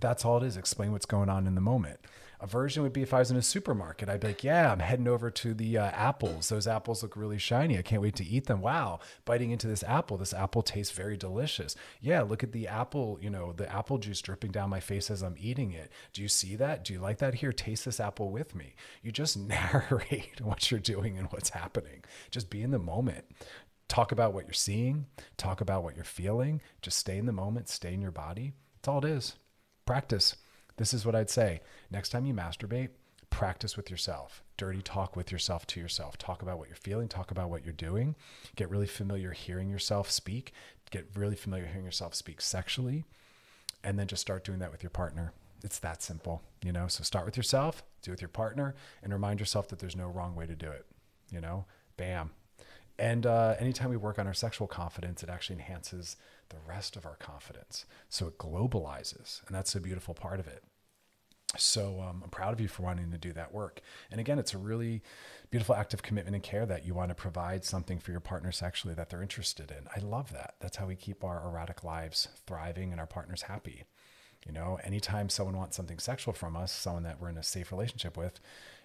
That's 0.00 0.24
all 0.24 0.38
it 0.38 0.46
is. 0.46 0.56
Explain 0.56 0.92
what's 0.92 1.06
going 1.06 1.28
on 1.28 1.46
in 1.46 1.54
the 1.54 1.60
moment. 1.60 2.00
Aversion 2.42 2.82
would 2.82 2.92
be 2.92 3.02
if 3.02 3.14
I 3.14 3.20
was 3.20 3.30
in 3.30 3.36
a 3.36 3.42
supermarket. 3.42 4.08
I'd 4.08 4.18
be 4.18 4.26
like, 4.26 4.42
yeah, 4.42 4.72
I'm 4.72 4.80
heading 4.80 5.06
over 5.06 5.30
to 5.30 5.54
the 5.54 5.78
uh, 5.78 5.84
apples. 5.90 6.48
Those 6.48 6.66
apples 6.66 7.00
look 7.00 7.16
really 7.16 7.38
shiny. 7.38 7.78
I 7.78 7.82
can't 7.82 8.02
wait 8.02 8.16
to 8.16 8.26
eat 8.26 8.46
them. 8.46 8.60
Wow, 8.60 8.98
biting 9.24 9.52
into 9.52 9.68
this 9.68 9.84
apple. 9.84 10.16
This 10.16 10.34
apple 10.34 10.62
tastes 10.62 10.92
very 10.92 11.16
delicious. 11.16 11.76
Yeah, 12.00 12.22
look 12.22 12.42
at 12.42 12.50
the 12.50 12.66
apple, 12.66 13.16
you 13.22 13.30
know, 13.30 13.52
the 13.52 13.72
apple 13.72 13.98
juice 13.98 14.20
dripping 14.20 14.50
down 14.50 14.70
my 14.70 14.80
face 14.80 15.08
as 15.08 15.22
I'm 15.22 15.36
eating 15.38 15.70
it. 15.70 15.92
Do 16.12 16.20
you 16.20 16.26
see 16.28 16.56
that? 16.56 16.82
Do 16.84 16.92
you 16.92 16.98
like 16.98 17.18
that? 17.18 17.34
Here, 17.34 17.52
taste 17.52 17.84
this 17.84 18.00
apple 18.00 18.32
with 18.32 18.56
me. 18.56 18.74
You 19.04 19.12
just 19.12 19.38
narrate 19.38 20.40
what 20.40 20.68
you're 20.68 20.80
doing 20.80 21.16
and 21.16 21.28
what's 21.30 21.50
happening. 21.50 22.02
Just 22.32 22.50
be 22.50 22.62
in 22.62 22.72
the 22.72 22.78
moment 22.80 23.24
talk 23.88 24.10
about 24.10 24.32
what 24.32 24.46
you're 24.46 24.54
seeing, 24.54 25.04
talk 25.36 25.60
about 25.60 25.84
what 25.84 25.94
you're 25.94 26.02
feeling, 26.02 26.62
just 26.80 26.96
stay 26.98 27.18
in 27.18 27.26
the 27.26 27.32
moment, 27.32 27.68
stay 27.68 27.92
in 27.92 28.00
your 28.00 28.10
body. 28.10 28.54
That's 28.76 28.88
all 28.88 29.04
it 29.04 29.04
is. 29.04 29.36
Practice. 29.92 30.36
This 30.78 30.94
is 30.94 31.04
what 31.04 31.14
I'd 31.14 31.28
say. 31.28 31.60
Next 31.90 32.08
time 32.08 32.24
you 32.24 32.32
masturbate, 32.32 32.88
practice 33.28 33.76
with 33.76 33.90
yourself. 33.90 34.42
Dirty 34.56 34.80
talk 34.80 35.16
with 35.16 35.30
yourself 35.30 35.66
to 35.66 35.80
yourself. 35.80 36.16
Talk 36.16 36.40
about 36.40 36.58
what 36.58 36.68
you're 36.68 36.76
feeling, 36.76 37.08
talk 37.08 37.30
about 37.30 37.50
what 37.50 37.62
you're 37.62 37.74
doing. 37.74 38.16
Get 38.56 38.70
really 38.70 38.86
familiar 38.86 39.32
hearing 39.32 39.68
yourself 39.68 40.10
speak. 40.10 40.54
Get 40.90 41.10
really 41.14 41.36
familiar 41.36 41.66
hearing 41.66 41.84
yourself 41.84 42.14
speak 42.14 42.40
sexually. 42.40 43.04
And 43.84 43.98
then 43.98 44.06
just 44.06 44.22
start 44.22 44.44
doing 44.44 44.60
that 44.60 44.72
with 44.72 44.82
your 44.82 44.88
partner. 44.88 45.34
It's 45.62 45.78
that 45.80 46.02
simple, 46.02 46.40
you 46.62 46.72
know? 46.72 46.88
So 46.88 47.04
start 47.04 47.26
with 47.26 47.36
yourself, 47.36 47.82
do 48.00 48.12
it 48.12 48.14
with 48.14 48.22
your 48.22 48.28
partner, 48.30 48.74
and 49.02 49.12
remind 49.12 49.40
yourself 49.40 49.68
that 49.68 49.78
there's 49.78 49.94
no 49.94 50.08
wrong 50.08 50.34
way 50.34 50.46
to 50.46 50.56
do 50.56 50.70
it. 50.70 50.86
You 51.30 51.42
know, 51.42 51.66
bam, 51.98 52.30
and 53.02 53.26
uh, 53.26 53.56
anytime 53.58 53.90
we 53.90 53.96
work 53.96 54.20
on 54.20 54.28
our 54.28 54.32
sexual 54.32 54.68
confidence, 54.68 55.24
it 55.24 55.28
actually 55.28 55.56
enhances 55.56 56.16
the 56.50 56.56
rest 56.68 56.94
of 56.94 57.04
our 57.04 57.16
confidence. 57.16 57.84
So 58.08 58.28
it 58.28 58.38
globalizes. 58.38 59.44
And 59.44 59.56
that's 59.56 59.74
a 59.74 59.80
beautiful 59.80 60.14
part 60.14 60.38
of 60.38 60.46
it. 60.46 60.62
So 61.58 62.00
um, 62.00 62.20
I'm 62.22 62.30
proud 62.30 62.52
of 62.52 62.60
you 62.60 62.68
for 62.68 62.84
wanting 62.84 63.10
to 63.10 63.18
do 63.18 63.32
that 63.32 63.52
work. 63.52 63.80
And 64.12 64.20
again, 64.20 64.38
it's 64.38 64.54
a 64.54 64.58
really 64.58 65.02
beautiful 65.50 65.74
act 65.74 65.92
of 65.92 66.04
commitment 66.04 66.36
and 66.36 66.44
care 66.44 66.64
that 66.64 66.86
you 66.86 66.94
want 66.94 67.08
to 67.08 67.16
provide 67.16 67.64
something 67.64 67.98
for 67.98 68.12
your 68.12 68.20
partner 68.20 68.52
sexually 68.52 68.94
that 68.94 69.10
they're 69.10 69.20
interested 69.20 69.72
in. 69.72 69.88
I 69.96 69.98
love 69.98 70.32
that. 70.32 70.54
That's 70.60 70.76
how 70.76 70.86
we 70.86 70.94
keep 70.94 71.24
our 71.24 71.44
erotic 71.44 71.82
lives 71.82 72.28
thriving 72.46 72.92
and 72.92 73.00
our 73.00 73.06
partners 73.08 73.42
happy. 73.42 73.82
You 74.46 74.52
know, 74.52 74.78
anytime 74.84 75.28
someone 75.28 75.56
wants 75.56 75.76
something 75.76 75.98
sexual 75.98 76.34
from 76.34 76.56
us, 76.56 76.70
someone 76.70 77.02
that 77.02 77.20
we're 77.20 77.30
in 77.30 77.38
a 77.38 77.42
safe 77.42 77.72
relationship 77.72 78.16
with, 78.16 78.38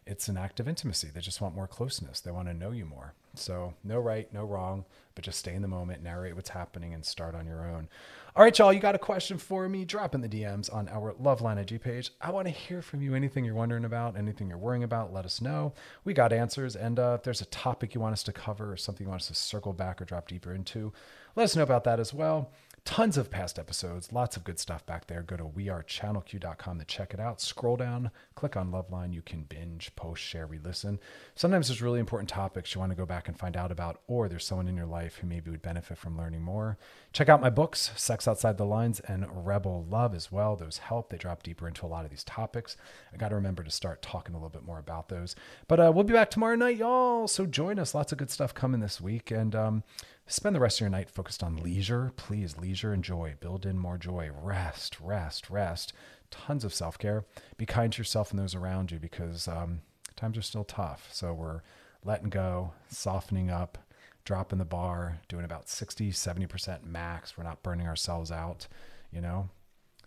it's 0.08 0.30
an 0.30 0.38
act 0.38 0.60
of 0.60 0.68
intimacy. 0.68 1.10
They 1.14 1.20
just 1.20 1.42
want 1.42 1.56
more 1.56 1.68
closeness. 1.68 2.20
They 2.20 2.32
want 2.32 2.48
to 2.48 2.54
know 2.54 2.72
you 2.72 2.86
more. 2.86 3.14
So, 3.36 3.74
no 3.84 4.00
right, 4.00 4.32
no 4.34 4.46
wrong, 4.46 4.86
but 5.14 5.24
just 5.24 5.40
stay 5.40 5.54
in 5.54 5.62
the 5.62 5.68
moment, 5.68 6.02
narrate 6.02 6.36
what's 6.36 6.50
happening, 6.50 6.94
and 6.94 7.06
start 7.06 7.36
on 7.36 7.46
your 7.46 7.64
own. 7.64 7.88
All 8.36 8.44
right, 8.44 8.58
y'all, 8.58 8.72
you 8.72 8.80
got 8.80 8.96
a 8.96 9.00
question 9.00 9.38
for 9.38 9.68
me? 9.68 9.84
Drop 9.84 10.16
in 10.16 10.22
the 10.22 10.30
DMs 10.30 10.74
on 10.74 10.88
our 10.90 11.14
Loveline 11.14 11.60
IG 11.60 11.82
page. 11.82 12.12
I 12.22 12.32
want 12.32 12.48
to 12.48 12.54
hear 12.54 12.82
from 12.82 13.02
you. 13.02 13.16
Anything 13.16 13.46
you're 13.46 13.54
wondering 13.54 13.86
about, 13.86 14.18
anything 14.18 14.48
you're 14.48 14.58
worrying 14.58 14.84
about, 14.84 15.14
let 15.14 15.26
us 15.26 15.42
know. 15.42 15.74
We 16.04 16.14
got 16.14 16.32
answers. 16.32 16.76
And 16.76 17.00
uh, 17.00 17.16
if 17.18 17.24
there's 17.24 17.42
a 17.42 17.46
topic 17.46 17.94
you 17.94 18.02
want 18.02 18.14
us 18.14 18.24
to 18.24 18.32
cover 18.32 18.72
or 18.72 18.78
something 18.78 19.06
you 19.06 19.10
want 19.10 19.22
us 19.22 19.28
to 19.28 19.36
circle 19.36 19.74
back 19.74 20.02
or 20.02 20.06
drop 20.06 20.28
deeper 20.28 20.54
into, 20.54 20.94
let 21.36 21.44
us 21.44 21.56
know 21.56 21.64
about 21.64 21.84
that 21.84 22.00
as 22.00 22.14
well 22.14 22.52
tons 22.88 23.18
of 23.18 23.30
past 23.30 23.60
episodes, 23.60 24.14
lots 24.14 24.38
of 24.38 24.46
good 24.46 24.58
stuff 24.58 24.86
back 24.86 25.08
there. 25.08 25.22
Go 25.22 25.36
to 25.36 25.44
wearechannelq.com 25.44 26.80
to 26.80 26.86
check 26.86 27.14
it 27.14 27.20
out. 27.20 27.42
Scroll 27.42 27.76
down, 27.76 28.12
click 28.34 28.56
on 28.56 28.72
Loveline. 28.72 29.14
You 29.14 29.22
can 29.22 29.44
binge, 29.44 29.94
post, 29.98 30.24
share, 30.24 30.46
re 30.46 30.58
listen. 30.64 30.98
Sometimes 31.36 31.68
there's 31.68 31.82
really 31.82 32.00
important 32.00 32.30
topics 32.30 32.74
you 32.74 32.80
want 32.80 32.94
to 32.94 32.96
go 32.96 33.06
back 33.06 33.28
and 33.28 33.38
find 33.38 33.58
out 33.58 33.74
about, 33.74 34.00
or 34.08 34.30
there's 34.30 34.46
someone 34.46 34.70
in 34.70 34.78
your 34.78 34.86
life 34.86 35.18
who 35.18 35.28
maybe 35.28 35.52
would 35.52 35.62
benefit 35.62 35.98
from 35.98 36.18
learning 36.18 36.42
more. 36.42 36.78
Check 37.12 37.28
out 37.28 37.42
my 37.42 37.50
books, 37.50 37.92
Sex 37.98 38.26
Outside 38.26 38.58
the 38.58 38.66
Lines 38.66 39.02
and 39.02 39.28
Rebel 39.46 39.86
Love 39.90 40.16
as 40.16 40.32
well. 40.32 40.56
Those 40.56 40.78
help. 40.78 41.10
They 41.10 41.18
drop 41.18 41.44
deeper 41.44 41.68
into 41.68 41.86
a 41.86 41.88
lot 41.88 42.06
of 42.06 42.10
these 42.10 42.24
topics. 42.24 42.78
I 43.14 43.18
got 43.18 43.30
to 43.30 43.36
remember 43.36 43.64
to 43.64 43.72
start 43.72 44.02
talking 44.02 44.34
a 44.34 44.38
little 44.38 44.48
bit 44.48 44.64
more 44.64 44.80
about 44.80 45.10
those. 45.10 45.36
But 45.68 45.82
uh, 45.82 45.92
we'll 45.94 46.06
be 46.06 46.14
back 46.14 46.32
tomorrow 46.32 46.56
night, 46.56 46.78
y'all. 46.78 47.28
So 47.28 47.46
join 47.46 47.80
us. 47.80 47.94
Lots 47.94 48.14
of 48.14 48.18
good 48.18 48.32
stuff 48.32 48.54
coming 48.54 48.80
this 48.80 49.02
week. 49.02 49.30
And 49.30 49.54
um, 49.54 49.84
Spend 50.30 50.54
the 50.54 50.60
rest 50.60 50.78
of 50.78 50.82
your 50.82 50.90
night 50.90 51.10
focused 51.10 51.42
on 51.42 51.56
leisure. 51.56 52.12
Please, 52.18 52.58
leisure 52.58 52.92
and 52.92 53.02
joy. 53.02 53.36
Build 53.40 53.66
in 53.66 53.80
more 53.80 53.98
joy. 53.98 54.30
Rest, 54.34 55.00
rest, 55.00 55.50
rest. 55.50 55.94
Tons 56.30 56.66
of 56.66 56.74
self 56.74 56.98
care. 56.98 57.24
Be 57.56 57.66
kind 57.66 57.94
to 57.94 57.98
yourself 57.98 58.32
and 58.32 58.40
those 58.40 58.54
around 58.54 58.92
you 58.92 59.00
because 59.00 59.48
um, 59.48 59.80
times 60.18 60.38
are 60.38 60.42
still 60.42 60.66
tough. 60.66 61.08
So 61.14 61.34
we're 61.34 61.62
letting 62.04 62.30
go, 62.30 62.74
softening 62.90 63.50
up, 63.50 63.78
dropping 64.26 64.60
the 64.60 64.66
bar, 64.66 65.20
doing 65.30 65.46
about 65.46 65.70
60, 65.70 66.12
70% 66.12 66.84
max. 66.84 67.38
We're 67.38 67.46
not 67.46 67.64
burning 67.64 67.88
ourselves 67.88 68.30
out, 68.30 68.68
you 69.14 69.22
know, 69.22 69.50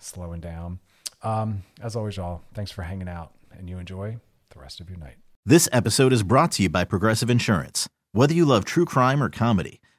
slowing 0.01 0.41
down. 0.41 0.81
Um, 1.23 1.62
as 1.81 1.97
always, 1.97 2.18
y'all, 2.18 2.43
thanks 2.53 2.71
for 2.71 2.83
hanging 2.83 3.09
out 3.09 3.33
and 3.57 3.71
you 3.71 3.79
enjoy 3.79 4.18
the 4.51 4.61
rest 4.61 4.81
of 4.81 4.91
your 4.91 4.99
night. 4.99 5.16
This 5.47 5.66
episode 5.73 6.12
is 6.12 6.23
brought 6.23 6.53
to 6.53 6.62
you 6.62 6.68
by 6.68 6.85
Progressive 6.85 7.31
Insurance. 7.31 7.89
Whether 8.12 8.35
you 8.35 8.45
love 8.45 8.66
true 8.66 8.85
crime 8.85 9.23
or 9.23 9.31
comedy, 9.31 9.81